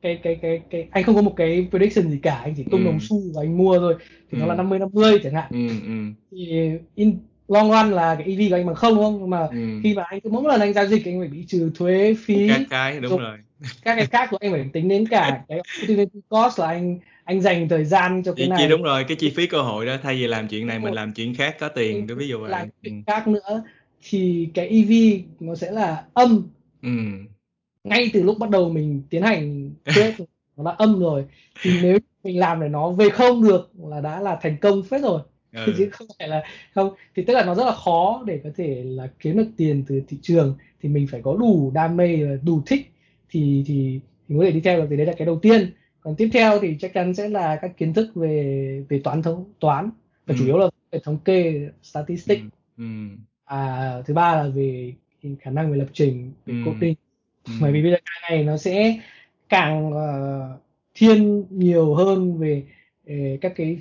cái 0.01 0.19
cái 0.23 0.39
cái 0.41 0.61
cái 0.69 0.87
anh 0.91 1.03
không 1.03 1.15
có 1.15 1.21
một 1.21 1.33
cái 1.37 1.67
prediction 1.69 2.11
gì 2.11 2.19
cả 2.23 2.35
anh 2.35 2.53
chỉ 2.57 2.63
tung 2.71 2.83
đồng 2.83 2.99
ừ, 2.99 3.05
xu 3.09 3.21
và 3.35 3.41
anh 3.41 3.57
mua 3.57 3.79
thôi 3.79 3.95
thì 4.31 4.37
nó 4.37 4.45
là 4.45 4.53
ừ, 4.53 4.57
50 4.57 4.79
50 4.79 5.19
chẳng 5.23 5.33
hạn. 5.33 5.51
Ừ, 5.51 5.57
ừ, 5.87 6.13
thì 6.31 6.71
in 6.95 7.19
long 7.47 7.71
run 7.71 7.91
là 7.91 8.15
cái 8.15 8.27
EV 8.27 8.49
của 8.49 8.55
anh 8.55 8.65
bằng 8.65 8.75
không 8.75 8.95
đúng 8.95 9.03
không? 9.03 9.17
Nhưng 9.19 9.29
mà 9.29 9.47
ừ. 9.51 9.57
khi 9.83 9.93
mà 9.95 10.03
anh 10.03 10.19
cứ 10.21 10.29
mỗi 10.29 10.43
lần 10.47 10.61
anh 10.61 10.73
giao 10.73 10.85
dịch 10.87 11.05
anh 11.05 11.19
phải 11.19 11.27
bị 11.27 11.45
trừ 11.47 11.71
thuế 11.75 12.13
các 12.13 12.17
phí 12.25 12.47
cái 12.69 12.99
đúng 12.99 13.17
rồi 13.17 13.37
các 13.83 13.95
cái 13.95 14.05
khác 14.05 14.27
của 14.31 14.37
anh 14.41 14.51
phải 14.51 14.69
tính 14.73 14.87
đến 14.87 15.07
cả 15.07 15.43
cái 15.47 15.59
opportunity 15.59 16.19
cost 16.29 16.59
là 16.59 16.67
anh 16.67 16.99
anh 17.23 17.41
dành 17.41 17.69
thời 17.69 17.85
gian 17.85 18.23
cho 18.25 18.33
cái 18.33 18.47
này. 18.47 18.67
đúng 18.69 18.83
rồi 18.83 19.03
cái 19.07 19.17
chi 19.17 19.29
phí 19.35 19.47
cơ 19.47 19.61
hội 19.61 19.85
đó 19.85 19.97
thay 20.03 20.15
vì 20.15 20.27
làm 20.27 20.47
chuyện 20.47 20.67
này 20.67 20.79
mình 20.79 20.93
làm 20.93 21.13
chuyện 21.13 21.35
khác 21.35 21.55
có 21.59 21.69
tiền 21.69 22.07
đó 22.07 22.15
ví 22.15 22.27
dụ 22.27 22.45
làm 22.45 22.61
vậy. 22.61 22.69
ừ, 22.81 22.89
việc 22.89 23.03
khác 23.07 23.27
nữa 23.27 23.63
thì 24.03 24.49
cái 24.53 24.67
EV 24.67 25.23
nó 25.39 25.55
sẽ 25.55 25.71
là 25.71 26.05
âm. 26.13 26.47
Ừ, 26.81 26.89
ngay 27.83 28.09
từ 28.13 28.23
lúc 28.23 28.39
bắt 28.39 28.49
đầu 28.49 28.69
mình 28.69 29.03
tiến 29.09 29.21
hành 29.21 29.71
trade 29.85 30.15
nó 30.57 30.63
đã 30.63 30.71
âm 30.71 30.99
rồi 30.99 31.25
thì 31.61 31.71
nếu 31.81 31.97
mình 32.23 32.39
làm 32.39 32.61
để 32.61 32.67
nó 32.67 32.91
về 32.91 33.09
không 33.09 33.43
được 33.43 33.71
là 33.83 34.01
đã 34.01 34.19
là 34.19 34.39
thành 34.41 34.57
công 34.61 34.83
phết 34.83 35.01
rồi. 35.01 35.21
Chứ 35.65 35.73
ừ, 35.77 35.89
không 35.91 36.07
phải 36.19 36.27
là 36.27 36.43
không 36.75 36.93
thì 37.15 37.23
tức 37.23 37.33
là 37.33 37.45
nó 37.45 37.55
rất 37.55 37.65
là 37.65 37.75
khó 37.75 38.23
để 38.25 38.41
có 38.43 38.49
thể 38.55 38.83
là 38.83 39.09
kiếm 39.19 39.37
được 39.37 39.47
tiền 39.57 39.83
từ 39.87 40.01
thị 40.07 40.17
trường 40.21 40.57
thì 40.81 40.89
mình 40.89 41.07
phải 41.07 41.21
có 41.21 41.37
đủ 41.37 41.71
đam 41.73 41.97
mê 41.97 42.25
và 42.25 42.37
đủ 42.43 42.61
thích 42.65 42.91
thì 43.29 43.63
thì 43.67 43.99
thì 44.27 44.35
có 44.37 44.43
thể 44.45 44.51
đi 44.51 44.61
theo 44.61 44.81
được. 44.81 44.87
Thì 44.89 44.97
đấy 44.97 45.05
là 45.05 45.13
cái 45.17 45.25
đầu 45.25 45.39
tiên. 45.41 45.71
Còn 46.01 46.15
tiếp 46.15 46.29
theo 46.33 46.59
thì 46.61 46.77
chắc 46.79 46.93
chắn 46.93 47.13
sẽ 47.13 47.29
là 47.29 47.55
các 47.61 47.77
kiến 47.77 47.93
thức 47.93 48.11
về 48.15 48.85
về 48.89 49.01
toán 49.03 49.21
thống 49.21 49.45
toán 49.59 49.89
và 50.25 50.35
chủ 50.37 50.43
ừ, 50.43 50.47
yếu 50.47 50.57
là 50.57 50.69
về 50.91 50.99
thống 51.03 51.17
kê 51.25 51.53
ừ, 51.53 51.69
statistics 51.83 52.43
ừ, 52.77 52.83
à, 53.45 53.93
thứ 54.05 54.13
ba 54.13 54.35
là 54.35 54.47
về 54.49 54.93
khả 55.39 55.51
năng 55.51 55.71
về 55.71 55.77
lập 55.77 55.87
trình 55.93 56.31
ừ, 56.45 56.53
về 56.53 56.61
coding 56.65 56.95
ừ, 57.45 57.51
bởi 57.61 57.71
vì 57.71 57.81
bây 57.81 57.91
giờ 57.91 57.97
càng 58.05 58.21
ngày 58.29 58.43
nó 58.43 58.57
sẽ 58.57 58.99
càng 59.49 59.91
ờ, 59.93 60.59
thiên 60.95 61.45
nhiều 61.49 61.93
hơn 61.95 62.37
về, 62.37 62.63
về 63.05 63.37
các 63.41 63.53
cái 63.55 63.77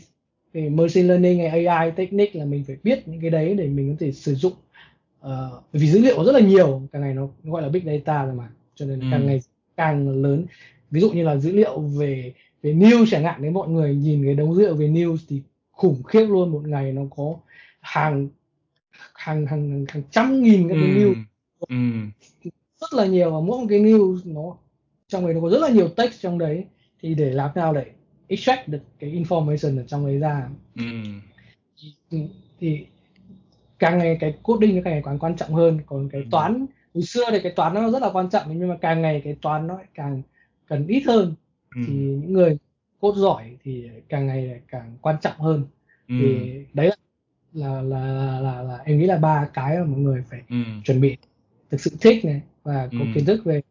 về 0.53 0.69
machine 0.69 1.09
learning 1.09 1.51
hay 1.51 1.67
AI 1.67 1.91
technique 1.91 2.41
là 2.41 2.45
mình 2.45 2.65
phải 2.67 2.77
biết 2.83 3.09
những 3.09 3.21
cái 3.21 3.31
đấy 3.31 3.55
để 3.55 3.67
mình 3.67 3.91
có 3.91 3.97
thể 4.01 4.13
sử 4.13 4.35
dụng. 4.35 4.53
Ờ, 5.21 5.63
bởi 5.73 5.83
vì 5.83 5.89
dữ 5.89 5.99
liệu 5.99 6.25
rất 6.25 6.33
là 6.33 6.41
nhiều 6.41 6.83
càng 6.93 7.03
ngày 7.03 7.15
nó, 7.15 7.29
gọi 7.45 7.63
là 7.63 7.69
big 7.69 7.85
data 7.85 8.25
rồi 8.25 8.35
mà 8.35 8.49
cho 8.75 8.87
nên 8.87 8.99
là 9.01 9.07
càng 9.11 9.21
ừ, 9.23 9.27
ngày 9.27 9.41
càng 9.77 10.23
lớn. 10.23 10.47
Ví 10.91 11.01
dụ 11.01 11.11
như 11.11 11.23
là 11.23 11.37
dữ 11.37 11.53
liệu 11.53 11.81
về 11.81 12.33
về 12.63 12.73
news 12.73 13.07
chẳng 13.11 13.25
hạn 13.25 13.43
nếu 13.43 13.53
mọi 13.53 13.69
người 13.69 13.95
nhìn 13.95 14.25
cái 14.25 14.35
đống 14.35 14.55
dữ 14.55 14.63
liệu 14.63 14.75
về 14.75 14.89
news 14.89 15.17
thì 15.29 15.43
khủng 15.73 16.03
khiếp 16.03 16.27
luôn 16.27 16.53
một 16.53 16.63
ngày 16.67 16.93
nó 16.93 17.03
có 17.17 17.37
hàng 17.81 18.29
hàng 19.15 19.47
hàng 19.47 19.85
hàng 19.89 20.03
trăm 20.11 20.43
nghìn 20.43 20.69
các 20.69 20.75
ừ, 20.75 20.81
cái 20.81 20.89
news. 20.89 21.15
Ừ, 21.69 21.77
rất 22.81 22.95
là 22.95 23.07
nhiều 23.07 23.31
và 23.31 23.41
mỗi 23.41 23.61
một 23.61 23.67
cái 23.69 23.81
news 23.81 24.19
nó 24.25 24.57
trong 25.09 25.25
đấy 25.25 25.35
nó 25.35 25.41
có 25.41 25.51
rất 25.51 25.61
là 25.61 25.69
nhiều 25.69 25.89
text 25.89 26.23
trong 26.23 26.39
đấy 26.39 26.65
thì 27.01 27.15
để 27.15 27.31
làm 27.31 27.51
nào 27.55 27.75
để 27.75 27.87
extract 28.29 28.69
được 28.69 28.83
cái 28.99 29.11
information 29.11 29.79
ở 29.79 29.85
trong 29.87 30.07
đấy 30.07 30.19
ra? 30.19 30.49
Ừ, 30.77 30.83
thì, 32.11 32.29
thì 32.61 32.87
càng 33.79 33.99
ngày 33.99 34.17
cái 34.21 34.35
coding 34.43 34.77
nó 34.77 34.83
càng 34.85 34.95
ngày 34.95 35.03
càng 35.05 35.19
quan 35.19 35.37
trọng 35.37 35.53
hơn. 35.53 35.79
Còn 35.87 36.09
cái 36.09 36.21
ừ, 36.21 36.27
toán 36.31 36.67
hồi 36.95 37.03
xưa 37.03 37.25
thì 37.31 37.41
cái 37.43 37.53
toán 37.53 37.75
nó 37.75 37.91
rất 37.91 38.03
là 38.03 38.11
quan 38.13 38.31
trọng 38.31 38.59
nhưng 38.59 38.69
mà 38.69 38.77
càng 38.81 39.03
ngày 39.03 39.21
cái 39.25 39.37
toán 39.43 39.67
nó 39.67 39.79
càng 39.95 40.23
cần 40.67 40.87
ít 40.87 41.03
hơn. 41.07 41.35
Ừ, 41.75 41.83
thì 41.87 41.93
những 41.93 42.33
người 42.33 42.59
code 43.01 43.21
giỏi 43.21 43.57
thì 43.63 43.91
càng 44.09 44.27
ngày 44.27 44.47
lại 44.47 44.61
càng 44.69 44.97
quan 45.03 45.17
trọng 45.21 45.39
hơn. 45.39 45.65
Ừ, 46.09 46.15
thì 46.19 46.53
đấy 46.73 46.87
là 46.87 46.97
là 47.53 47.83
là 47.83 48.41
là, 48.41 48.63
là 48.63 48.79
em 48.85 48.99
nghĩ 48.99 49.07
là 49.07 49.17
ba 49.17 49.49
cái 49.55 49.79
mà 49.79 49.85
mọi 49.85 50.01
người 50.01 50.25
phải 50.31 50.43
ừ, 50.49 50.57
chuẩn 50.85 51.01
bị 51.01 51.17
thực 51.71 51.81
sự 51.81 51.91
thích 52.01 52.25
này 52.25 52.43
và 52.63 52.89
ừ, 52.93 52.99
có 52.99 53.05
kiến 53.15 53.25
thức 53.25 53.45
về 53.45 53.63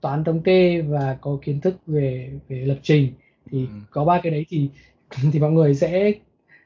toán 0.00 0.24
thống 0.24 0.42
kê 0.42 0.80
và 0.80 1.16
có 1.20 1.38
kiến 1.42 1.60
thức 1.60 1.76
về 1.86 2.30
về 2.48 2.56
lập 2.56 2.78
trình 2.82 3.12
thì 3.50 3.66
ừ. 3.66 3.72
có 3.90 4.04
ba 4.04 4.20
cái 4.22 4.32
đấy 4.32 4.46
thì 4.48 4.70
thì 5.32 5.40
mọi 5.40 5.52
người 5.52 5.74
sẽ 5.74 6.12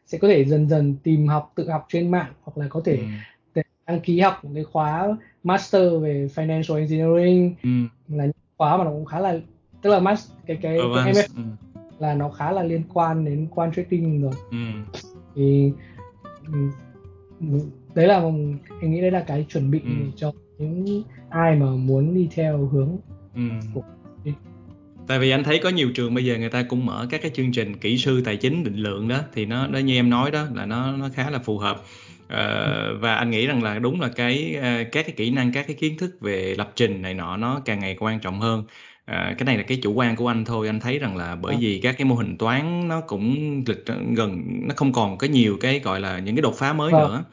sẽ 0.07 0.19
có 0.19 0.29
thể 0.29 0.45
dần 0.45 0.69
dần 0.69 0.97
tìm 1.03 1.27
học 1.27 1.53
tự 1.55 1.71
học 1.71 1.87
trên 1.89 2.11
mạng 2.11 2.33
hoặc 2.43 2.59
là 2.59 2.67
có 2.69 2.81
thể 2.85 2.99
ừ. 3.55 3.63
đăng 3.87 4.01
ký 4.01 4.21
học 4.21 4.45
một 4.45 4.51
cái 4.55 4.65
khóa 4.65 5.17
master 5.43 6.03
về 6.03 6.29
financial 6.35 6.77
engineering 6.77 7.55
ừ. 7.63 7.71
là 8.09 8.25
những 8.25 8.35
khóa 8.59 8.77
mà 8.77 8.85
nó 8.85 8.91
cũng 8.91 9.05
khá 9.05 9.21
là 9.21 9.39
tức 9.83 9.91
là 9.91 10.01
master 10.01 10.37
cái 10.47 10.59
cái, 10.63 10.79
cái 10.95 11.13
MF 11.13 11.29
ừ. 11.37 11.43
là 11.99 12.15
nó 12.15 12.31
khá 12.31 12.53
là 12.53 12.63
liên 12.63 12.83
quan 12.95 13.25
đến 13.25 13.47
quan 13.51 13.73
trading 13.73 14.23
rồi 14.23 14.33
ừ. 14.51 14.57
thì 15.35 15.73
đấy 17.95 18.07
là 18.07 18.23
em 18.81 18.91
nghĩ 18.91 19.01
đấy 19.01 19.11
là 19.11 19.25
cái 19.27 19.47
chuẩn 19.49 19.71
bị 19.71 19.81
ừ. 19.85 19.91
cho 20.17 20.33
những 20.61 21.03
ai 21.31 21.57
mà 21.57 21.67
muốn 21.67 22.15
đi 22.15 22.29
theo 22.35 22.69
hướng 22.73 22.97
ừ. 23.35 23.43
của 23.75 23.83
tại 25.11 25.19
vì 25.19 25.31
anh 25.31 25.45
thấy 25.45 25.59
có 25.59 25.69
nhiều 25.69 25.91
trường 25.95 26.15
bây 26.15 26.25
giờ 26.25 26.39
người 26.39 26.49
ta 26.49 26.63
cũng 26.63 26.87
mở 26.87 27.07
các 27.11 27.23
cái 27.23 27.31
chương 27.35 27.53
trình 27.53 27.77
kỹ 27.77 27.99
sư 27.99 28.23
tài 28.25 28.37
chính 28.37 28.65
định 28.65 28.77
lượng 28.77 29.09
đó 29.09 29.19
thì 29.35 29.47
nó 29.47 29.67
đó 29.67 29.79
như 29.79 29.95
em 29.95 30.11
nói 30.11 30.31
đó 30.31 30.47
là 30.55 30.67
nó 30.67 30.93
nó 30.97 31.09
khá 31.15 31.31
là 31.31 31.39
phù 31.39 31.59
hợp. 31.59 31.83
Uh, 32.25 33.01
và 33.01 33.15
anh 33.15 33.31
nghĩ 33.31 33.47
rằng 33.47 33.63
là 33.63 33.79
đúng 33.79 34.01
là 34.01 34.09
cái 34.09 34.57
uh, 34.59 34.63
các 34.93 35.07
cái 35.07 35.15
kỹ 35.17 35.31
năng 35.31 35.53
các 35.53 35.67
cái 35.67 35.77
kiến 35.77 35.99
thức 35.99 36.17
về 36.21 36.55
lập 36.59 36.73
trình 36.77 37.03
này 37.03 37.15
nọ 37.15 37.37
nó 37.37 37.61
càng 37.65 37.81
ngày 37.81 37.97
quan 38.01 38.21
trọng 38.21 38.41
hơn. 38.41 38.61
Uh, 38.61 38.67
cái 39.09 39.45
này 39.47 39.57
là 39.57 39.63
cái 39.63 39.79
chủ 39.83 39.93
quan 39.93 40.17
của 40.17 40.29
anh 40.29 40.45
thôi 40.45 40.67
anh 40.67 40.81
thấy 40.81 40.99
rằng 40.99 41.17
là 41.17 41.37
bởi 41.37 41.57
vì 41.61 41.81
các 41.83 41.95
cái 41.99 42.05
mô 42.05 42.15
hình 42.15 42.39
toán 42.39 42.89
nó 42.89 43.01
cũng 43.01 43.63
lịch 43.67 43.85
gần 44.17 44.43
nó 44.69 44.75
không 44.77 44.93
còn 44.93 45.19
có 45.19 45.27
nhiều 45.27 45.57
cái 45.61 45.81
gọi 45.81 46.01
là 46.01 46.19
những 46.19 46.37
cái 46.37 46.43
đột 46.43 46.55
phá 46.55 46.73
mới 46.73 46.93
vâng. 46.93 47.03
nữa 47.03 47.25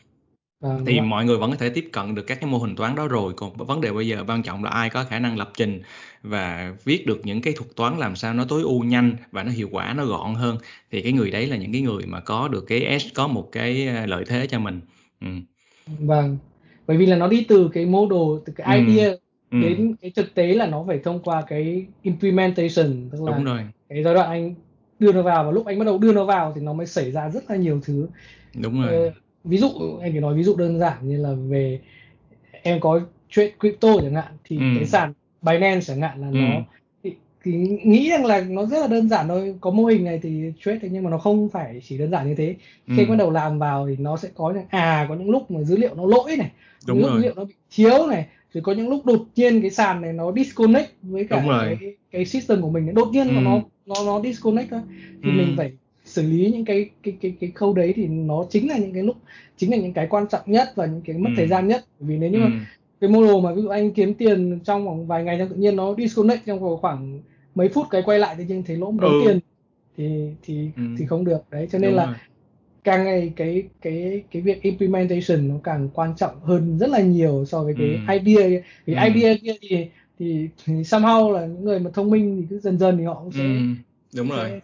À, 0.61 0.69
thì 0.85 1.01
mọi 1.01 1.25
người 1.25 1.37
vẫn 1.37 1.51
có 1.51 1.57
thể 1.57 1.69
tiếp 1.69 1.89
cận 1.91 2.15
được 2.15 2.23
các 2.27 2.37
cái 2.41 2.49
mô 2.49 2.57
hình 2.57 2.75
toán 2.75 2.95
đó 2.95 3.07
rồi 3.07 3.33
còn 3.37 3.57
vấn 3.57 3.81
đề 3.81 3.91
bây 3.91 4.07
giờ 4.07 4.23
quan 4.27 4.43
trọng 4.43 4.63
là 4.63 4.69
ai 4.69 4.89
có 4.89 5.03
khả 5.03 5.19
năng 5.19 5.37
lập 5.37 5.51
trình 5.57 5.81
và 6.23 6.73
viết 6.83 7.05
được 7.07 7.21
những 7.23 7.41
cái 7.41 7.53
thuật 7.53 7.75
toán 7.75 7.97
làm 7.97 8.15
sao 8.15 8.33
nó 8.33 8.45
tối 8.49 8.61
ưu 8.61 8.83
nhanh 8.83 9.15
và 9.31 9.43
nó 9.43 9.51
hiệu 9.51 9.69
quả 9.71 9.93
nó 9.93 10.05
gọn 10.05 10.35
hơn 10.35 10.57
thì 10.91 11.01
cái 11.01 11.11
người 11.11 11.31
đấy 11.31 11.47
là 11.47 11.57
những 11.57 11.71
cái 11.71 11.81
người 11.81 12.05
mà 12.05 12.19
có 12.19 12.47
được 12.47 12.65
cái 12.67 12.99
S 12.99 13.05
có 13.15 13.27
một 13.27 13.49
cái 13.51 13.87
à, 13.87 14.05
lợi 14.05 14.23
thế 14.27 14.47
cho 14.47 14.59
mình 14.59 14.81
ừ. 15.21 15.27
vâng 15.85 16.37
bởi 16.87 16.97
vì 16.97 17.05
là 17.05 17.15
nó 17.15 17.27
đi 17.27 17.45
từ 17.49 17.69
cái 17.73 17.85
model 17.85 18.43
từ 18.45 18.53
cái 18.55 18.77
ừ. 18.77 18.85
idea 18.85 19.11
ừ. 19.51 19.57
đến 19.61 19.95
cái 20.01 20.11
thực 20.15 20.33
tế 20.33 20.47
là 20.53 20.65
nó 20.67 20.83
phải 20.87 20.99
thông 21.03 21.19
qua 21.23 21.43
cái 21.47 21.85
implementation 22.01 23.09
tức 23.11 23.23
là 23.23 23.37
Đúng 23.37 23.45
rồi. 23.45 23.61
cái 23.89 24.03
giai 24.03 24.13
đoạn 24.13 24.29
anh 24.29 24.55
đưa 24.99 25.11
nó 25.11 25.21
vào 25.21 25.43
và 25.43 25.51
lúc 25.51 25.65
anh 25.65 25.79
bắt 25.79 25.85
đầu 25.85 25.97
đưa 25.97 26.13
nó 26.13 26.25
vào 26.25 26.51
thì 26.55 26.61
nó 26.61 26.73
mới 26.73 26.85
xảy 26.87 27.11
ra 27.11 27.29
rất 27.29 27.49
là 27.49 27.55
nhiều 27.55 27.81
thứ 27.85 28.07
đúng 28.55 28.81
rồi 28.81 28.93
ờ, 28.93 29.11
ví 29.47 29.57
dụ 29.57 29.69
anh 30.01 30.11
chỉ 30.13 30.19
nói 30.19 30.33
ví 30.33 30.43
dụ 30.43 30.55
đơn 30.55 30.79
giản 30.79 30.97
như 31.01 31.17
là 31.17 31.33
về 31.49 31.79
em 32.61 32.79
có 32.79 33.01
chuyện 33.29 33.53
crypto 33.59 33.97
chẳng 34.01 34.15
hạn 34.15 34.31
thì 34.43 34.57
ừ. 34.57 34.63
cái 34.75 34.85
sàn 34.85 35.13
Binance 35.41 35.85
chẳng 35.87 36.01
hạn 36.01 36.21
là 36.21 36.27
ừ. 36.27 36.35
nó 36.35 36.61
thì, 37.03 37.13
thì 37.43 37.51
nghĩ 37.83 38.09
rằng 38.09 38.25
là 38.25 38.41
nó 38.41 38.65
rất 38.65 38.79
là 38.79 38.87
đơn 38.87 39.09
giản 39.09 39.27
thôi 39.27 39.55
có 39.61 39.71
mô 39.71 39.85
hình 39.85 40.05
này 40.05 40.19
thì 40.23 40.51
trade 40.65 40.89
nhưng 40.91 41.03
mà 41.03 41.09
nó 41.09 41.17
không 41.17 41.49
phải 41.49 41.81
chỉ 41.83 41.97
đơn 41.97 42.11
giản 42.11 42.27
như 42.27 42.35
thế 42.35 42.55
khi 42.87 43.03
ừ. 43.03 43.09
bắt 43.09 43.15
đầu 43.15 43.31
làm 43.31 43.59
vào 43.59 43.87
thì 43.87 43.95
nó 43.99 44.17
sẽ 44.17 44.29
có 44.35 44.51
những 44.51 44.65
à 44.69 45.05
có 45.09 45.15
những 45.15 45.29
lúc 45.29 45.51
mà 45.51 45.63
dữ 45.63 45.77
liệu 45.77 45.95
nó 45.95 46.05
lỗi 46.05 46.35
này 46.37 46.51
Đúng 46.87 47.03
dữ 47.03 47.17
liệu 47.17 47.33
nó 47.35 47.43
bị 47.45 47.53
thiếu 47.71 48.07
này 48.07 48.27
rồi 48.53 48.61
có 48.61 48.73
những 48.73 48.89
lúc 48.89 49.05
đột 49.05 49.25
nhiên 49.35 49.61
cái 49.61 49.71
sàn 49.71 50.01
này 50.01 50.13
nó 50.13 50.31
disconnect 50.31 50.91
với 51.01 51.27
cả 51.29 51.43
cái 51.47 51.95
cái 52.11 52.25
system 52.25 52.61
của 52.61 52.69
mình 52.69 52.93
đột 52.93 53.09
nhiên 53.11 53.27
ừ. 53.27 53.33
nó 53.41 53.61
nó 53.85 53.95
nó 54.05 54.21
disconnect 54.21 54.71
thôi 54.71 54.81
thì 55.23 55.29
ừ. 55.29 55.33
mình 55.37 55.53
phải 55.57 55.71
xử 56.07 56.21
lý 56.21 56.51
những 56.51 56.65
cái 56.65 56.89
cái 57.03 57.17
cái 57.21 57.33
cái 57.39 57.51
khâu 57.55 57.73
đấy 57.73 57.93
thì 57.95 58.07
nó 58.07 58.45
chính 58.49 58.69
là 58.69 58.77
những 58.77 58.93
cái 58.93 59.03
lúc 59.03 59.15
chính 59.57 59.71
là 59.71 59.77
những 59.77 59.93
cái 59.93 60.07
quan 60.07 60.27
trọng 60.27 60.41
nhất 60.45 60.69
và 60.75 60.85
những 60.85 61.01
cái 61.01 61.17
mất 61.17 61.29
ừ. 61.29 61.33
thời 61.37 61.47
gian 61.47 61.67
nhất 61.67 61.85
vì 61.99 62.17
nếu 62.17 62.29
như 62.29 62.37
ừ. 62.37 62.43
mà 62.43 62.65
cái 63.01 63.09
model 63.09 63.43
mà 63.43 63.53
ví 63.53 63.61
dụ 63.61 63.69
anh 63.69 63.91
kiếm 63.91 64.13
tiền 64.13 64.59
trong 64.63 64.85
vòng 64.85 65.07
vài 65.07 65.23
ngày 65.23 65.35
trong 65.39 65.49
tự 65.49 65.55
nhiên 65.55 65.75
nó 65.75 65.95
disconnect 65.97 66.45
trong 66.45 66.77
khoảng 66.81 67.21
mấy 67.55 67.69
phút 67.69 67.87
cái 67.89 68.01
quay 68.01 68.19
lại 68.19 68.35
thì 68.37 68.43
nhiên 68.43 68.63
thấy 68.63 68.77
lỗ 68.77 68.91
đống 68.91 69.11
ừ. 69.11 69.21
tiền 69.25 69.39
thì 69.97 70.29
thì 70.41 70.69
ừ. 70.75 70.83
thì 70.97 71.05
không 71.05 71.25
được 71.25 71.49
đấy 71.51 71.67
cho 71.71 71.79
nên 71.79 71.89
Đúng 71.89 71.97
là 71.97 72.05
rồi. 72.05 72.15
càng 72.83 73.03
ngày 73.05 73.33
cái 73.35 73.63
cái 73.81 74.23
cái 74.31 74.41
việc 74.41 74.61
implementation 74.61 75.47
nó 75.47 75.55
càng 75.63 75.89
quan 75.93 76.15
trọng 76.15 76.39
hơn 76.41 76.77
rất 76.79 76.89
là 76.89 77.01
nhiều 77.01 77.45
so 77.45 77.63
với 77.63 77.75
cái 77.77 77.87
ừ. 77.87 78.13
idea 78.13 78.61
thì 78.85 78.93
ừ. 78.93 78.99
idea 79.13 79.35
kia 79.41 79.53
thì, 79.61 79.87
thì 80.19 80.49
thì 80.65 80.73
somehow 80.73 81.31
là 81.31 81.45
những 81.45 81.63
người 81.63 81.79
mà 81.79 81.89
thông 81.93 82.09
minh 82.09 82.37
thì 82.41 82.47
cứ 82.49 82.59
dần 82.59 82.79
dần 82.79 82.97
thì 82.97 83.03
họ 83.03 83.13
cũng 83.13 83.31
sẽ 83.31 83.43
ừ. 83.43 83.59
Đúng 84.15 84.29
sẽ, 84.29 84.35
rồi 84.35 84.61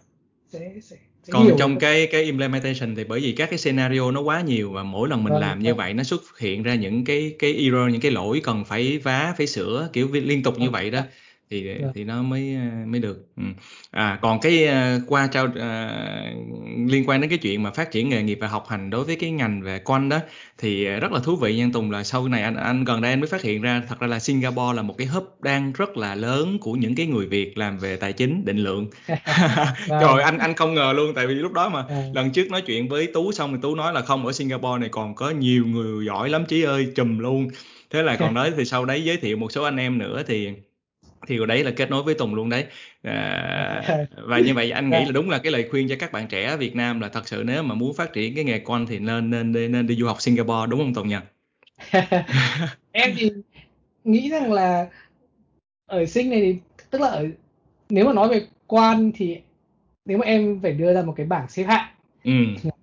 sẽ, 0.48 0.72
sẽ 0.82 0.96
còn 1.30 1.46
hiểu 1.46 1.56
trong 1.58 1.78
cái 1.78 2.06
cái 2.06 2.22
implementation 2.22 2.94
thì 2.96 3.04
bởi 3.04 3.20
vì 3.20 3.32
các 3.32 3.50
cái 3.50 3.58
scenario 3.58 4.10
nó 4.10 4.20
quá 4.20 4.40
nhiều 4.40 4.72
và 4.72 4.82
mỗi 4.82 5.08
lần 5.08 5.24
mình 5.24 5.32
vâng, 5.32 5.42
làm 5.42 5.58
vâng. 5.58 5.62
như 5.62 5.74
vậy 5.74 5.94
nó 5.94 6.02
xuất 6.02 6.38
hiện 6.38 6.62
ra 6.62 6.74
những 6.74 7.04
cái 7.04 7.34
cái 7.38 7.54
error 7.54 7.92
những 7.92 8.00
cái 8.00 8.10
lỗi 8.10 8.40
cần 8.44 8.64
phải 8.64 8.98
vá 8.98 9.34
phải 9.38 9.46
sửa 9.46 9.88
kiểu 9.92 10.08
liên 10.12 10.42
tục 10.42 10.58
như 10.58 10.70
vậy 10.70 10.90
đó 10.90 11.00
thì 11.50 11.66
yeah. 11.66 11.80
Dạ. 11.80 11.88
thì 11.94 12.04
nó 12.04 12.22
mới 12.22 12.54
ờ, 12.54 12.86
mới 12.86 13.00
được 13.00 13.26
ừ. 13.36 13.42
à 13.90 14.18
còn 14.22 14.40
cái 14.40 14.68
uh, 14.68 15.02
qua 15.06 15.26
trao 15.26 15.44
uh, 15.44 15.52
liên 16.90 17.04
quan 17.06 17.20
đến 17.20 17.30
cái 17.30 17.38
chuyện 17.38 17.62
mà 17.62 17.70
phát 17.70 17.90
triển 17.90 18.08
nghề 18.08 18.22
nghiệp 18.22 18.38
và 18.40 18.48
học 18.48 18.66
hành 18.68 18.90
đối 18.90 19.04
với 19.04 19.16
cái 19.16 19.30
ngành 19.30 19.62
về 19.62 19.78
quanh 19.78 20.08
đó 20.08 20.18
thì 20.58 20.84
rất 20.84 21.12
là 21.12 21.20
thú 21.20 21.36
vị 21.36 21.56
nha 21.56 21.66
Tùng 21.72 21.90
là 21.90 22.04
sau 22.04 22.28
này 22.28 22.42
anh 22.42 22.56
anh 22.56 22.84
gần 22.84 23.00
đây 23.00 23.12
anh 23.12 23.20
mới 23.20 23.28
phát 23.28 23.42
hiện 23.42 23.62
ra 23.62 23.82
thật 23.88 24.00
ra 24.00 24.06
là 24.06 24.18
Singapore 24.18 24.76
là 24.76 24.82
một 24.82 24.94
cái 24.98 25.06
hub 25.06 25.24
đang 25.40 25.72
rất 25.72 25.96
là 25.96 26.14
lớn 26.14 26.58
của 26.60 26.72
những 26.72 26.94
cái 26.94 27.06
người 27.06 27.26
Việt 27.26 27.58
làm 27.58 27.78
về 27.78 27.96
tài 27.96 28.12
chính 28.12 28.44
định 28.44 28.58
lượng 28.58 28.86
rồi 29.88 30.22
anh 30.22 30.38
anh 30.38 30.54
không 30.54 30.74
ngờ 30.74 30.92
luôn 30.96 31.14
tại 31.14 31.26
vì 31.26 31.34
lúc 31.34 31.52
đó 31.52 31.68
mà 31.68 31.84
à. 31.88 32.02
lần 32.14 32.30
trước 32.30 32.50
nói 32.50 32.62
chuyện 32.62 32.88
với 32.88 33.06
Tú 33.06 33.32
xong 33.32 33.52
thì 33.52 33.58
Tú 33.62 33.74
nói 33.74 33.92
là 33.92 34.00
không 34.00 34.26
ở 34.26 34.32
Singapore 34.32 34.80
này 34.80 34.88
còn 34.88 35.14
có 35.14 35.30
nhiều 35.30 35.66
người 35.66 36.06
giỏi 36.06 36.28
lắm 36.28 36.44
chí 36.46 36.62
ơi 36.62 36.92
chùm 36.96 37.18
luôn 37.18 37.48
thế 37.90 38.02
là 38.02 38.16
còn 38.16 38.34
đấy 38.34 38.52
thì 38.56 38.64
sau 38.64 38.84
đấy 38.84 39.04
giới 39.04 39.16
thiệu 39.16 39.36
một 39.36 39.52
số 39.52 39.62
anh 39.62 39.76
em 39.76 39.98
nữa 39.98 40.22
thì 40.26 40.50
thì 41.26 41.38
đấy 41.48 41.64
là 41.64 41.70
kết 41.70 41.90
nối 41.90 42.02
với 42.02 42.14
Tùng 42.14 42.34
luôn 42.34 42.48
đấy 42.48 42.64
à, 43.02 44.06
và 44.26 44.38
như 44.38 44.54
vậy 44.54 44.70
anh 44.70 44.90
nghĩ 44.90 45.04
là 45.04 45.12
đúng 45.12 45.30
là 45.30 45.38
cái 45.38 45.52
lời 45.52 45.68
khuyên 45.70 45.88
cho 45.88 45.94
các 45.98 46.12
bạn 46.12 46.26
trẻ 46.28 46.44
ở 46.44 46.56
Việt 46.56 46.76
Nam 46.76 47.00
là 47.00 47.08
thật 47.08 47.28
sự 47.28 47.42
nếu 47.46 47.62
mà 47.62 47.74
muốn 47.74 47.94
phát 47.94 48.12
triển 48.12 48.34
cái 48.34 48.44
nghề 48.44 48.58
con 48.58 48.86
thì 48.86 48.98
nên 48.98 49.30
nên 49.30 49.52
nên, 49.52 49.72
nên 49.72 49.86
đi 49.86 49.94
du 49.94 50.06
học 50.06 50.20
Singapore 50.20 50.66
đúng 50.68 50.80
không 50.80 50.94
Tùng 50.94 51.08
nhỉ? 51.08 51.16
em 52.92 53.12
thì 53.16 53.30
nghĩ 54.04 54.30
rằng 54.30 54.52
là 54.52 54.86
ở 55.86 56.06
Sing 56.06 56.30
này 56.30 56.40
thì 56.40 56.56
tức 56.90 57.00
là 57.00 57.08
ở, 57.08 57.26
nếu 57.88 58.06
mà 58.06 58.12
nói 58.12 58.28
về 58.28 58.46
quan 58.66 59.12
thì 59.14 59.40
nếu 60.04 60.18
mà 60.18 60.26
em 60.26 60.60
phải 60.62 60.72
đưa 60.72 60.94
ra 60.94 61.02
một 61.02 61.14
cái 61.16 61.26
bảng 61.26 61.48
xếp 61.48 61.64
hạng 61.64 61.88
ừ. 62.24 62.30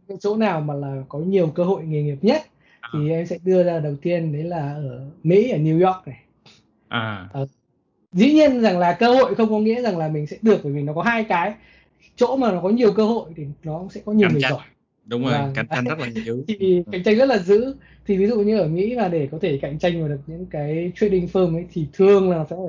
cái 0.08 0.18
chỗ 0.20 0.38
nào 0.38 0.62
mà 0.62 0.74
là 0.74 1.04
có 1.10 1.20
nhiều 1.20 1.48
cơ 1.48 1.64
hội 1.64 1.84
nghề 1.84 2.02
nghiệp 2.02 2.18
nhất 2.22 2.42
à. 2.82 2.90
thì 2.94 3.10
em 3.10 3.26
sẽ 3.26 3.38
đưa 3.44 3.64
ra 3.64 3.80
đầu 3.80 3.96
tiên 4.02 4.34
đấy 4.34 4.44
là 4.44 4.74
ở 4.74 5.06
Mỹ 5.24 5.50
ở 5.50 5.58
New 5.58 5.86
York 5.88 6.08
này 6.08 6.18
à. 6.88 7.30
ở 7.34 7.48
dĩ 8.12 8.34
nhiên 8.34 8.62
rằng 8.62 8.80
là 8.80 8.94
cơ 8.94 9.14
hội 9.14 9.36
không 9.36 9.50
có 9.50 9.60
nghĩa 9.60 9.82
rằng 9.82 9.98
là 9.98 10.08
mình 10.08 10.28
sẽ 10.28 10.38
được 10.42 10.60
bởi 10.64 10.74
vì 10.74 10.82
nó 10.82 10.94
có 10.94 11.02
hai 11.02 11.24
cái. 11.24 11.54
Chỗ 12.16 12.36
mà 12.36 12.52
nó 12.52 12.62
có 12.62 12.70
nhiều 12.70 12.94
cơ 12.94 13.06
hội 13.06 13.32
thì 13.36 13.44
nó 13.64 13.88
sẽ 13.92 14.02
có 14.06 14.12
nhiều 14.12 14.28
cạnh 14.28 14.34
người 14.34 14.42
giỏi. 14.42 14.62
Đúng 15.06 15.24
rồi 15.24 15.32
và, 15.32 15.52
cạnh 15.56 15.68
tranh 15.70 15.84
rất 15.84 16.00
là 16.00 16.10
dữ. 16.26 16.44
Thì 16.48 16.84
cạnh 16.92 17.04
tranh 17.04 17.18
rất 17.18 17.26
là 17.26 17.38
dữ. 17.38 17.76
Thì 18.06 18.18
ví 18.18 18.28
dụ 18.28 18.40
như 18.40 18.60
ở 18.60 18.68
Mỹ 18.68 18.96
là 18.96 19.08
để 19.08 19.28
có 19.32 19.38
thể 19.42 19.60
cạnh 19.62 19.80
tranh 19.80 20.00
vào 20.00 20.10
được 20.10 20.20
những 20.28 20.46
cái 20.46 20.92
trading 20.96 21.28
firm 21.34 21.56
ấy 21.56 21.66
thì 21.74 21.86
thường 21.94 22.32
là 22.32 22.44
phải 22.44 22.60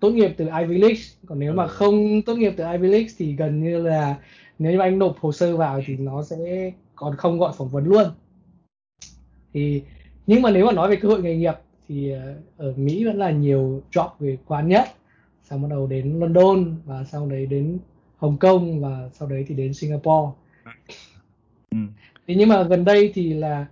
tốt 0.00 0.10
nghiệp 0.10 0.34
từ 0.36 0.48
Ivy 0.60 0.78
League. 0.78 1.00
Còn 1.26 1.38
nếu 1.38 1.52
ừ. 1.52 1.56
mà 1.56 1.66
không 1.66 2.22
tốt 2.22 2.34
nghiệp 2.34 2.54
từ 2.56 2.64
Ivy 2.72 2.88
League 2.88 3.08
thì 3.18 3.36
gần 3.36 3.64
như 3.64 3.82
là 3.82 4.16
nếu 4.58 4.72
như 4.72 4.78
anh 4.78 4.98
nộp 4.98 5.18
hồ 5.18 5.32
sơ 5.32 5.56
vào 5.56 5.82
thì 5.86 5.96
nó 5.96 6.22
sẽ 6.22 6.70
còn 6.94 7.16
không 7.16 7.38
gọi 7.38 7.52
phỏng 7.58 7.68
vấn 7.68 7.84
luôn. 7.84 8.04
Thì 9.54 9.82
nhưng 10.26 10.42
mà 10.42 10.50
nếu 10.50 10.66
mà 10.66 10.72
nói 10.72 10.90
về 10.90 10.96
cơ 10.96 11.08
hội 11.08 11.22
nghề 11.22 11.36
nghiệp 11.36 11.54
thì 11.88 12.10
ờ, 12.10 12.34
ở 12.56 12.72
Mỹ 12.76 13.04
vẫn 13.04 13.18
là 13.18 13.30
nhiều 13.30 13.82
job 13.92 14.08
về 14.18 14.38
quán 14.46 14.68
nhất 14.68 14.88
sau 15.42 15.58
bắt 15.58 15.68
đầu 15.70 15.86
đến 15.86 16.20
London 16.20 16.76
và 16.84 17.04
sau 17.04 17.26
đấy 17.26 17.46
đến 17.46 17.78
Hồng 18.16 18.36
Kông 18.36 18.80
và 18.80 19.08
sau 19.12 19.28
đấy 19.28 19.44
thì 19.48 19.54
đến 19.54 19.74
Singapore 19.74 20.32
ừ. 21.70 21.78
thế 22.26 22.34
nhưng 22.34 22.48
mà 22.48 22.62
gần 22.62 22.84
đây 22.84 23.10
thì 23.14 23.32
là 23.32 23.66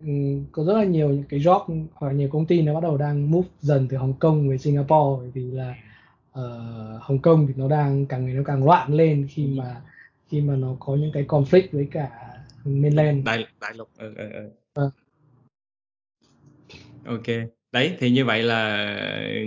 um, 0.00 0.44
có 0.52 0.64
rất 0.64 0.72
là 0.72 0.84
nhiều 0.84 1.08
những 1.08 1.24
cái 1.28 1.40
job 1.40 1.86
hoặc 1.94 2.12
nhiều 2.12 2.28
công 2.32 2.46
ty 2.46 2.62
nó 2.62 2.74
bắt 2.74 2.82
đầu 2.82 2.96
đang 2.96 3.30
move 3.30 3.48
dần 3.60 3.88
từ 3.88 3.96
Hồng 3.96 4.14
Kông 4.18 4.48
về 4.48 4.58
Singapore 4.58 5.20
bởi 5.20 5.30
vì 5.34 5.50
là 5.50 5.74
uh, 6.32 7.02
Hồng 7.02 7.18
Kông 7.18 7.46
thì 7.46 7.54
nó 7.56 7.68
đang 7.68 8.06
càng 8.06 8.26
ngày 8.26 8.34
nó 8.34 8.42
càng 8.44 8.64
loạn 8.64 8.94
lên 8.94 9.26
khi 9.30 9.44
ừ. 9.44 9.50
mà 9.58 9.80
khi 10.28 10.40
mà 10.40 10.56
nó 10.56 10.76
có 10.78 10.96
những 10.96 11.12
cái 11.12 11.24
conflict 11.28 11.68
với 11.72 11.88
cả 11.92 12.10
mainland 12.64 13.24
đại 13.24 13.46
đại 13.60 13.74
lục 13.74 13.88
ừ, 13.98 14.14
ừ, 14.16 14.30
ừ. 14.32 14.50
OK. 17.06 17.22
Đấy, 17.72 17.92
thì 18.00 18.10
như 18.10 18.24
vậy 18.24 18.42
là 18.42 18.86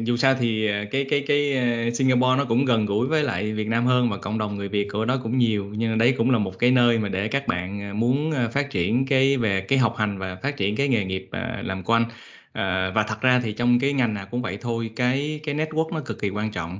dù 0.03 0.17
sao 0.17 0.35
thì, 0.39 0.67
ờ, 0.67 0.85
cái 0.91 1.05
cái 1.09 1.23
cái, 1.27 1.53
ơ, 1.57 1.89
Singapore 1.91 2.37
nó 2.37 2.45
cũng 2.45 2.65
gần 2.65 2.85
gũi 2.85 3.07
với 3.07 3.23
lại 3.23 3.53
Việt 3.53 3.67
Nam 3.67 3.85
hơn 3.85 4.09
và 4.09 4.17
cộng 4.17 4.37
đồng 4.37 4.55
người 4.57 4.67
Việt 4.69 4.87
của 4.91 5.05
nó 5.05 5.17
cũng 5.23 5.37
nhiều, 5.37 5.65
nhưng 5.77 5.97
đấy 5.97 6.13
cũng 6.17 6.31
là 6.31 6.37
một 6.37 6.59
cái 6.59 6.71
nơi 6.71 6.97
mà 6.99 7.09
để 7.09 7.27
các 7.27 7.47
bạn, 7.47 7.81
ờ, 7.89 7.93
muốn, 7.93 8.31
phát 8.53 8.69
triển 8.69 9.05
cái 9.05 9.37
về 9.37 9.61
cái 9.61 9.79
học 9.79 9.95
hành 9.97 10.17
và 10.17 10.35
phát 10.35 10.57
triển 10.57 10.75
cái 10.75 10.87
nghề 10.87 11.05
nghiệp, 11.05 11.27
à, 11.31 11.61
làm 11.65 11.83
của 11.83 11.93
anh. 11.93 12.05
Ờ, 12.53 12.91
và 12.95 13.03
thật 13.03 13.21
ra 13.21 13.39
thì 13.43 13.53
trong 13.53 13.79
cái 13.79 13.93
ngành 13.93 14.13
nào 14.13 14.25
cũng 14.31 14.41
vậy 14.41 14.57
thôi, 14.61 14.89
cái 14.95 15.39
cái 15.43 15.55
network 15.55 15.93
nó 15.93 15.99
cực 16.05 16.19
kỳ 16.21 16.29
quan 16.29 16.51
trọng. 16.51 16.79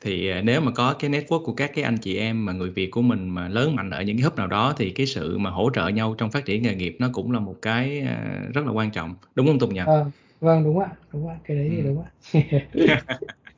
Thì, 0.00 0.28
à, 0.30 0.40
nếu 0.44 0.60
mà 0.60 0.72
có 0.74 0.94
cái 0.98 1.10
network 1.10 1.44
của 1.44 1.52
các 1.52 1.70
cái 1.74 1.84
anh 1.84 1.98
chị 1.98 2.16
em 2.16 2.44
mà 2.44 2.52
người 2.52 2.70
Việt 2.70 2.90
của 2.90 3.02
mình 3.02 3.28
mà 3.28 3.48
lớn 3.48 3.76
mạnh 3.76 3.90
ở 3.90 4.02
những 4.02 4.16
cái 4.16 4.24
hub 4.24 4.34
nào 4.38 4.46
đó 4.46 4.74
thì 4.76 4.90
cái 4.90 5.06
sự 5.06 5.38
mà 5.38 5.50
hỗ 5.50 5.70
trợ 5.74 5.88
nhau 5.88 6.14
trong 6.18 6.30
phát 6.30 6.44
triển 6.44 6.62
nghề 6.62 6.74
nghiệp 6.74 6.96
nó 6.98 7.08
cũng 7.12 7.32
là 7.32 7.40
một 7.40 7.56
cái, 7.62 8.00
a, 8.00 8.40
rất 8.54 8.66
là 8.66 8.72
quan 8.72 8.90
trọng, 8.90 9.14
đúng 9.34 9.46
không 9.46 9.58
Tùng 9.58 9.74
nhỉ? 9.74 9.80
Ờ, 9.86 10.10
vâng, 10.40 10.64
đúng 10.64 10.78
ạ, 10.78 10.88
đúng 11.12 11.28
ạ, 11.28 11.36
cái 11.44 11.56
đấy 11.56 11.68
thì 11.70 11.82
đúng 11.82 12.02
ạ. 12.02 12.10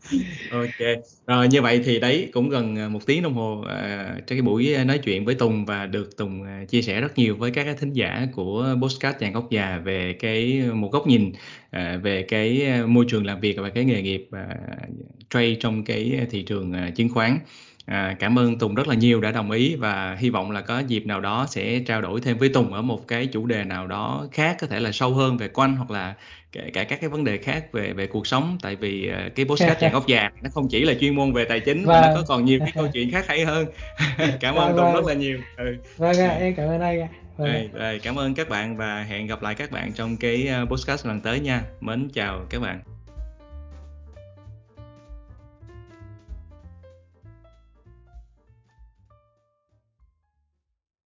ok. 0.49 0.77
Rồi 1.27 1.49
như 1.49 1.63
vậy 1.63 1.81
thì 1.85 2.01
đấy 2.01 2.31
cũng 2.33 2.49
gần 2.49 2.77
ờ, 2.77 2.89
một 2.89 3.07
tiếng 3.07 3.23
đồng 3.23 3.35
hồ 3.35 3.63
ờ, 3.67 3.75
à, 3.77 4.15
trong 4.27 4.37
cái 4.37 4.43
buổi 4.43 4.85
nói 4.85 4.99
chuyện 4.99 5.25
với 5.25 5.35
Tùng 5.35 5.65
và 5.65 5.87
được 5.87 6.17
Tùng 6.17 6.45
chia 6.69 6.83
sẻ 6.83 7.01
rất 7.01 7.19
nhiều 7.19 7.37
với 7.37 7.51
các 7.51 7.77
thính 7.81 7.93
giả 7.93 8.27
của 8.35 8.77
Postcard 8.83 9.19
Chàng 9.19 9.33
Góc 9.33 9.51
Già 9.51 9.79
về 9.85 10.13
cái 10.13 10.63
một 10.75 10.93
góc 10.93 11.07
nhìn 11.07 11.33
à, 11.71 12.01
về 12.03 12.23
cái 12.23 12.67
môi 12.87 13.05
trường 13.09 13.27
làm 13.27 13.41
việc 13.41 13.57
và 13.59 13.71
cái 13.71 13.85
nghề 13.85 14.03
nghiệp 14.03 14.29
à, 14.33 14.47
trade 15.31 15.55
trong 15.61 15.85
cái 15.85 16.27
thị 16.31 16.43
trường 16.43 16.73
à, 16.73 16.91
chứng 16.97 17.09
khoán. 17.09 17.39
À, 17.87 18.17
cảm 18.19 18.39
ơn 18.39 18.59
Tùng 18.59 18.75
rất 18.75 18.89
là 18.89 18.95
nhiều 18.95 19.21
đã 19.21 19.31
đồng 19.31 19.51
ý 19.51 19.75
và 19.77 20.17
hy 20.21 20.31
vọng 20.31 20.51
là 20.51 20.61
có 20.61 20.79
dịp 20.79 21.07
nào 21.07 21.21
đó 21.21 21.47
sẽ 21.49 21.79
trao 21.87 22.03
đổi 22.03 22.21
thêm 22.21 22.39
với 22.39 22.49
Tùng 22.49 22.73
ở 22.73 22.83
một 22.83 23.09
cái 23.09 23.27
chủ 23.27 23.47
đề 23.47 23.65
nào 23.65 23.87
đó 23.87 24.29
khác 24.33 24.57
có 24.61 24.67
thể 24.67 24.81
là 24.81 24.93
sâu 24.93 25.15
hơn 25.15 25.37
về 25.37 25.49
quanh 25.49 25.77
hoặc 25.77 25.91
là 25.91 26.15
kể 26.53 26.71
cả 26.73 26.85
các 26.85 27.01
cái 27.01 27.11
vấn 27.11 27.25
đề 27.25 27.39
khác 27.39 27.73
về 27.73 27.93
về 27.93 28.07
cuộc 28.07 28.27
sống 28.27 28.59
tại 28.63 28.77
vì 28.77 29.11
uh, 29.11 29.35
cái 29.35 29.47
podcast 29.49 29.81
chàng 29.81 29.93
góc 29.93 30.07
già 30.07 30.31
nó 30.43 30.51
không 30.55 30.69
chỉ 30.69 30.85
là 30.85 30.95
chuyên 31.01 31.15
môn 31.15 31.33
về 31.33 31.45
tài 31.45 31.61
chính 31.61 31.85
và 31.85 32.01
nó 32.01 32.07
vâng. 32.07 32.17
có 32.17 32.23
còn 32.27 32.45
nhiều 32.45 32.59
cái 32.61 32.73
câu 32.75 32.89
chuyện 32.93 33.11
khác 33.11 33.25
hay 33.29 33.45
hơn 33.45 33.67
cảm 34.41 34.55
ơn 34.55 34.67
vâng, 34.69 34.77
Tùng 34.77 34.85
vâng. 34.85 34.95
rất 34.95 35.07
là 35.07 35.15
nhiều 35.15 35.39
ừ. 35.57 35.77
vâng 35.97 36.19
ạ 36.19 36.37
em 36.41 36.55
cảm 36.55 36.69
ơn 36.69 36.81
anh 36.81 37.01
ạ 37.01 37.09
vâng. 37.37 37.69
rồi, 37.73 38.01
cảm 38.03 38.19
ơn 38.19 38.35
các 38.35 38.49
bạn 38.49 38.77
và 38.77 39.03
hẹn 39.03 39.27
gặp 39.27 39.43
lại 39.43 39.55
các 39.55 39.71
bạn 39.71 39.93
trong 39.93 40.17
cái 40.17 40.49
uh, 40.63 40.69
podcast 40.71 41.07
lần 41.07 41.21
tới 41.21 41.41
nha 41.41 41.63
mến 41.81 42.09
chào 42.15 42.47
các 42.51 42.61
bạn 42.61 42.81